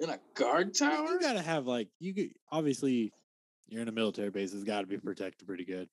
in 0.00 0.10
a 0.10 0.18
guard 0.34 0.76
tower. 0.76 1.12
You 1.12 1.20
gotta 1.20 1.42
have 1.42 1.66
like 1.66 1.88
you. 2.00 2.14
Could, 2.14 2.30
obviously, 2.50 3.12
you're 3.68 3.82
in 3.82 3.88
a 3.88 3.92
military 3.92 4.30
base. 4.30 4.52
It's 4.52 4.64
got 4.64 4.82
to 4.82 4.86
be 4.86 4.98
protected 4.98 5.46
pretty 5.46 5.64
good. 5.64 5.88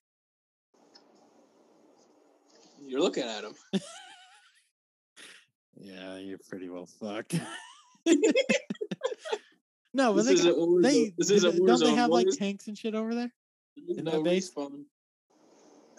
You're 2.83 3.01
looking 3.01 3.23
at 3.23 3.43
him. 3.43 3.53
Yeah, 5.81 6.17
you're 6.17 6.37
pretty 6.49 6.69
well 6.69 6.85
fucked. 6.85 7.33
no, 9.93 10.13
but 10.13 10.25
This 10.25 10.43
they, 10.43 10.49
got, 10.49 10.81
they 10.81 11.13
isn't 11.19 11.65
don't 11.65 11.79
they 11.79 11.95
have 11.95 12.11
like 12.11 12.27
tanks 12.37 12.67
and 12.67 12.77
shit 12.77 12.93
over 12.93 13.15
there? 13.15 13.31
In 13.87 14.03
no 14.03 14.11
that 14.11 14.23
base? 14.23 14.51
respawn. 14.51 14.83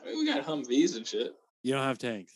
I 0.00 0.06
mean, 0.06 0.18
we 0.18 0.26
got 0.26 0.44
Humvees 0.44 0.96
and 0.96 1.06
shit. 1.06 1.34
You 1.62 1.72
don't 1.74 1.84
have 1.84 1.98
tanks. 1.98 2.32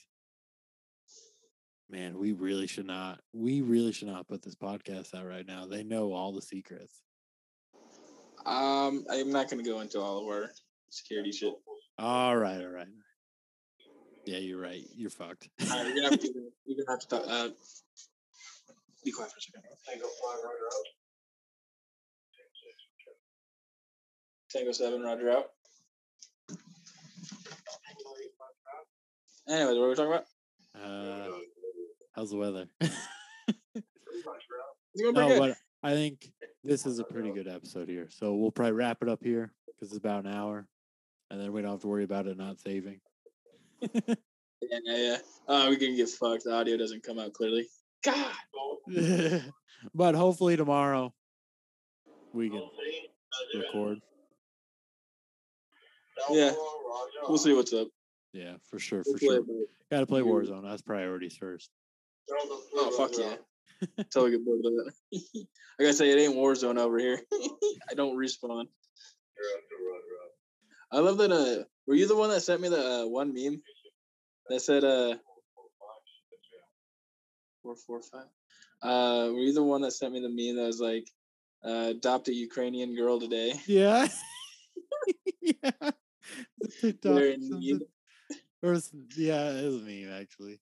Man, 1.89 2.19
we 2.19 2.33
really 2.33 2.67
should 2.67 2.87
not. 2.87 3.21
We 3.33 3.61
really 3.61 3.93
should 3.93 4.09
not 4.09 4.27
put 4.27 4.43
this 4.43 4.57
podcast 4.57 5.15
out 5.15 5.27
right 5.27 5.47
now. 5.47 5.67
They 5.67 5.85
know 5.85 6.13
all 6.13 6.33
the 6.33 6.43
secrets. 6.43 7.01
Um, 8.45 9.05
I'm 9.11 9.31
not 9.31 9.49
gonna 9.49 9.63
go 9.63 9.81
into 9.81 10.01
all 10.01 10.19
of 10.19 10.27
our 10.27 10.51
security 10.91 11.33
shit. 11.33 11.55
All 11.99 12.37
right, 12.37 12.61
all 12.61 12.71
right. 12.71 12.89
Yeah, 14.25 14.39
you're 14.39 14.61
right. 14.61 14.83
You're 14.97 15.11
fucked. 15.11 15.49
All 15.71 15.77
right, 15.77 15.87
you're 15.87 15.95
gonna 15.95 16.11
have 16.11 16.21
to. 16.21 16.33
You're 16.65 16.85
gonna 16.85 16.99
have 16.99 17.01
to 17.01 17.09
talk. 17.09 17.25
Uh, 17.29 17.49
be 19.05 19.13
quiet 19.13 19.31
for 19.31 19.39
a 19.39 19.43
second. 19.43 19.63
Tango 24.51 24.73
seven, 24.73 25.03
Roger 25.03 25.31
out. 25.31 25.47
Anyways, 29.49 29.75
what 29.75 29.81
were 29.81 29.89
we 29.91 29.95
talking 29.95 30.13
about? 30.13 30.25
Uh, 30.75 31.29
how's 32.17 32.31
the 32.31 32.37
weather? 32.37 32.67
It's 32.81 32.95
going 35.03 35.15
pretty 35.15 35.35
no, 35.35 35.39
but 35.39 35.57
I 35.83 35.93
think 35.93 36.33
this 36.65 36.87
is 36.87 36.99
a 36.99 37.05
pretty 37.05 37.31
good 37.31 37.47
episode 37.47 37.89
here. 37.89 38.09
So 38.11 38.35
we'll 38.35 38.51
probably 38.51 38.73
wrap 38.73 38.99
it 39.03 39.09
up 39.09 39.23
here 39.23 39.53
because 39.67 39.91
it's 39.91 39.99
about 39.99 40.25
an 40.25 40.33
hour, 40.33 40.67
and 41.31 41.41
then 41.41 41.53
we 41.53 41.61
don't 41.61 41.73
have 41.73 41.83
to 41.83 41.89
worry 41.89 42.05
about 42.05 42.27
it 42.27 42.37
not 42.37 42.61
saving. 42.61 43.01
Yeah, 44.63 44.79
yeah, 44.85 44.97
yeah. 44.97 45.17
Uh, 45.47 45.67
we 45.69 45.77
can 45.77 45.95
get 45.97 46.09
fucked. 46.09 46.45
The 46.45 46.55
audio 46.55 46.79
doesn't 46.79 47.03
come 47.03 47.19
out 47.19 47.35
clearly. 47.35 47.67
God. 48.03 48.33
but 49.95 50.15
hopefully 50.15 50.57
tomorrow 50.57 51.13
we 52.33 52.49
can 52.49 52.63
record. 53.55 53.99
Yeah. 56.31 56.53
We'll 57.29 57.37
see 57.37 57.53
what's 57.53 57.75
up. 57.75 57.89
Yeah, 58.33 58.55
for 58.71 58.79
sure, 58.79 59.03
We'll 59.07 59.19
for 59.19 59.25
sure. 59.25 59.41
Got 59.91 60.01
to 60.01 60.07
play 60.07 60.23
Warzone. 60.23 60.63
That's 60.63 60.83
priorities 60.83 61.37
first. 61.37 61.71
Oh 62.31 62.95
fuck 62.97 63.17
yeah! 63.19 63.37
Until 63.99 64.25
we 64.25 64.31
get 64.33 64.45
bored 64.45 64.65
of 64.65 64.73
that. 64.73 64.93
I 65.79 65.83
gotta 65.83 65.95
say, 65.95 66.11
it 66.11 66.19
ain't 66.19 66.37
Warzone 66.37 66.79
over 66.79 66.99
here. 66.99 67.21
I 67.91 67.95
don't 67.95 68.17
respawn. 68.17 68.67
I 70.91 70.99
love 70.99 71.19
that. 71.19 71.33
Uh, 71.33 71.65
were 71.87 71.95
you 71.95 72.07
the 72.09 72.17
one 72.17 72.31
that 72.31 72.41
sent 72.41 72.61
me 72.61 72.69
the 72.69 73.03
uh, 73.03 73.07
one 73.07 73.33
meme 73.35 73.63
that 74.49 74.61
said 74.61 74.85
uh 74.85 75.17
four 77.63 77.77
four 77.77 78.03
five? 78.03 78.27
Uh, 78.83 79.31
were 79.33 79.41
you 79.41 79.53
the 79.53 79.63
one 79.63 79.83
that 79.83 79.93
sent 79.93 80.13
me 80.13 80.21
the 80.21 80.29
meme 80.29 80.57
that 80.57 80.67
was 80.67 80.81
like, 80.81 81.09
uh, 81.65 81.91
adopt 81.91 82.29
a 82.29 82.35
Ukrainian 82.35 82.95
girl 82.95 83.19
today? 83.21 83.55
Yeah. 83.67 84.09
yeah. 85.41 85.71
The 86.61 86.69
TikTok 86.81 87.13
or 87.13 87.25
in 87.25 87.43
something. 87.43 87.61
need. 87.61 87.81
Or 88.63 88.75
s- 88.75 88.91
yeah, 89.17 89.51
it 89.51 89.67
was 89.67 89.83
me 89.83 90.09
actually. 90.09 90.61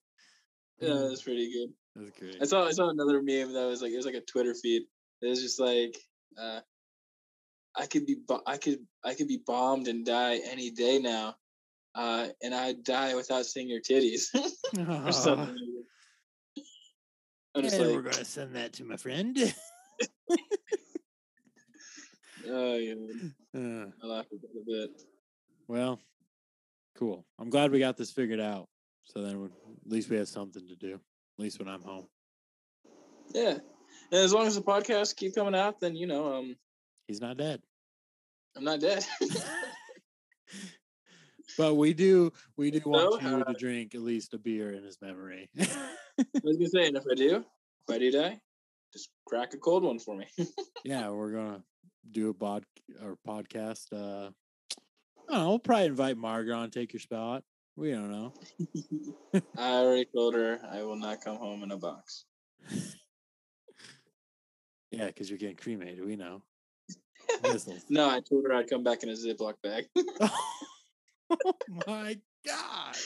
Yeah, 0.89 1.09
that's 1.09 1.23
pretty 1.23 1.53
good. 1.53 1.73
That's 1.97 2.19
great. 2.19 2.43
I 2.43 2.45
saw 2.47 2.67
I 2.67 2.71
saw 2.73 2.89
another 2.91 3.23
meme 3.23 3.53
that 3.53 3.67
was 3.67 3.81
like 3.83 3.93
it 3.93 3.97
was 3.97 4.07
like 4.07 4.15
a 4.15 4.21
Twitter 4.23 4.55
feed. 4.55 4.83
It 5.23 5.29
was 5.29 5.41
just 5.43 5.61
like 5.61 5.97
uh 6.39 6.61
I 7.77 7.87
could 7.87 8.07
be 8.07 8.17
bo- 8.27 8.43
I 8.47 8.57
could 8.57 8.79
I 9.05 9.15
could 9.15 9.29
be 9.29 9.43
bombed 9.47 9.89
and 9.89 10.05
die 10.05 10.41
any 10.51 10.71
day 10.71 10.99
now. 10.99 11.37
Uh 11.95 12.29
and 12.43 12.55
I'd 12.55 12.83
die 12.85 13.15
without 13.15 13.47
seeing 13.47 13.69
your 13.69 13.81
titties. 13.81 14.27
or 15.07 15.13
something. 15.13 15.57
I'm 17.57 17.63
just 17.63 17.77
and 17.77 17.95
we're 17.95 18.03
gonna 18.03 18.25
send 18.25 18.57
that 18.57 18.73
to 18.75 18.85
my 18.85 18.97
friend. 18.97 19.39
oh 22.49 22.75
yeah, 22.75 22.95
Uh, 23.55 23.87
I 24.03 24.07
laughed 24.07 24.33
a 24.33 24.65
bit. 24.67 24.91
well, 25.69 26.01
cool. 26.97 27.25
I'm 27.39 27.51
glad 27.51 27.71
we 27.71 27.79
got 27.79 27.97
this 27.97 28.11
figured 28.11 28.41
out. 28.41 28.69
So 29.05 29.23
then 29.23 29.41
we- 29.41 29.47
at 29.47 29.91
least 29.91 30.11
we 30.11 30.17
have 30.17 30.29
something 30.29 30.67
to 30.69 30.77
do. 30.77 30.95
At 30.95 31.43
least 31.43 31.59
when 31.59 31.69
I'm 31.69 31.83
home. 31.83 32.07
Yeah. 33.33 33.59
And 34.11 34.21
as 34.21 34.33
long 34.33 34.47
as 34.47 34.55
the 34.55 34.63
podcasts 34.63 35.15
keep 35.15 35.35
coming 35.35 35.55
out, 35.55 35.81
then 35.81 35.95
you 35.97 36.07
know, 36.07 36.35
um 36.35 36.57
He's 37.07 37.21
not 37.21 37.37
dead. 37.37 37.63
I'm 38.57 38.65
not 38.65 38.81
dead. 38.81 39.05
But 41.57 41.75
we 41.75 41.95
do 41.95 42.33
we 42.57 42.71
do 42.71 42.81
want 42.85 43.23
you 43.23 43.29
uh, 43.29 43.45
to 43.45 43.55
drink 43.55 43.95
at 43.95 44.01
least 44.01 44.35
a 44.35 44.39
beer 44.39 44.73
in 44.73 44.83
his 44.83 44.99
memory. 45.01 45.49
I 45.61 45.65
was 46.43 46.57
gonna 46.57 46.69
say, 46.69 46.87
and 46.89 46.97
if 46.97 47.05
I 47.11 47.15
do, 47.15 47.45
Buddy 47.87 48.11
Day, 48.11 48.39
just 48.93 49.11
crack 49.27 49.55
a 49.55 49.59
cold 49.59 49.85
one 49.85 49.99
for 49.99 50.17
me. 50.17 50.27
yeah, 50.85 51.11
we're 51.11 51.33
gonna 51.33 51.63
do 52.11 52.31
a 52.31 52.35
bod 52.35 52.65
or 53.03 53.17
podcast. 53.27 53.93
Uh, 53.93 54.31
I 55.29 55.33
don't 55.33 55.39
know. 55.39 55.49
We'll 55.51 55.59
probably 55.59 55.87
invite 55.87 56.17
Margaret 56.17 56.57
on, 56.57 56.71
take 56.71 56.93
your 56.93 57.01
spot. 57.01 57.45
We 57.77 57.91
don't 57.91 58.11
know. 58.11 58.33
I 59.57 59.73
already 59.73 60.07
told 60.15 60.35
her 60.35 60.61
I 60.71 60.83
will 60.83 60.97
not 60.97 61.23
come 61.23 61.37
home 61.37 61.65
in 61.65 61.73
a 61.73 61.77
box. 61.77 62.25
yeah, 64.91 65.07
because 65.07 65.29
you're 65.29 65.39
getting 65.39 65.57
cremated. 65.57 66.05
We 66.05 66.15
know. 66.17 66.43
no, 67.89 68.09
I 68.09 68.21
told 68.21 68.45
her 68.45 68.55
I'd 68.55 68.71
come 68.71 68.85
back 68.85 69.03
in 69.03 69.09
a 69.09 69.13
Ziploc 69.13 69.55
bag. 69.63 69.87
oh 70.21 71.55
my 71.87 72.17
god! 72.47 72.97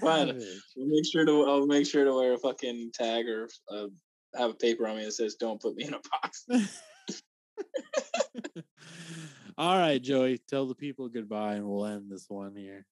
Fine. 0.00 0.28
I'll 0.28 0.86
make 0.86 1.06
sure 1.10 1.24
to 1.24 1.44
I'll 1.44 1.66
make 1.66 1.86
sure 1.86 2.04
to 2.04 2.14
wear 2.14 2.34
a 2.34 2.38
fucking 2.38 2.92
tag 2.94 3.26
or 3.26 3.48
uh, 3.70 3.86
have 4.36 4.50
a 4.50 4.54
paper 4.54 4.86
on 4.86 4.98
me 4.98 5.04
that 5.04 5.12
says 5.12 5.34
"Don't 5.34 5.60
put 5.60 5.74
me 5.74 5.84
in 5.84 5.94
a 5.94 6.00
box." 6.22 6.46
All 9.58 9.78
right, 9.78 10.00
Joey, 10.00 10.38
tell 10.48 10.66
the 10.66 10.74
people 10.74 11.08
goodbye, 11.08 11.54
and 11.54 11.66
we'll 11.66 11.86
end 11.86 12.10
this 12.10 12.26
one 12.28 12.54
here. 12.54 12.86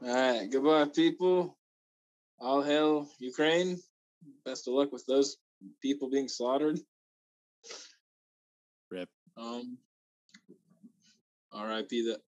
All 0.00 0.14
right, 0.14 0.48
goodbye, 0.50 0.84
people. 0.94 1.56
All 2.40 2.62
hail 2.62 3.08
Ukraine. 3.18 3.78
Best 4.44 4.68
of 4.68 4.74
luck 4.74 4.92
with 4.92 5.04
those 5.06 5.36
people 5.82 6.08
being 6.08 6.28
slaughtered. 6.28 6.78
Rip. 8.90 9.08
Um. 9.36 9.78
R.I.P. 11.52 12.10
that. 12.10 12.20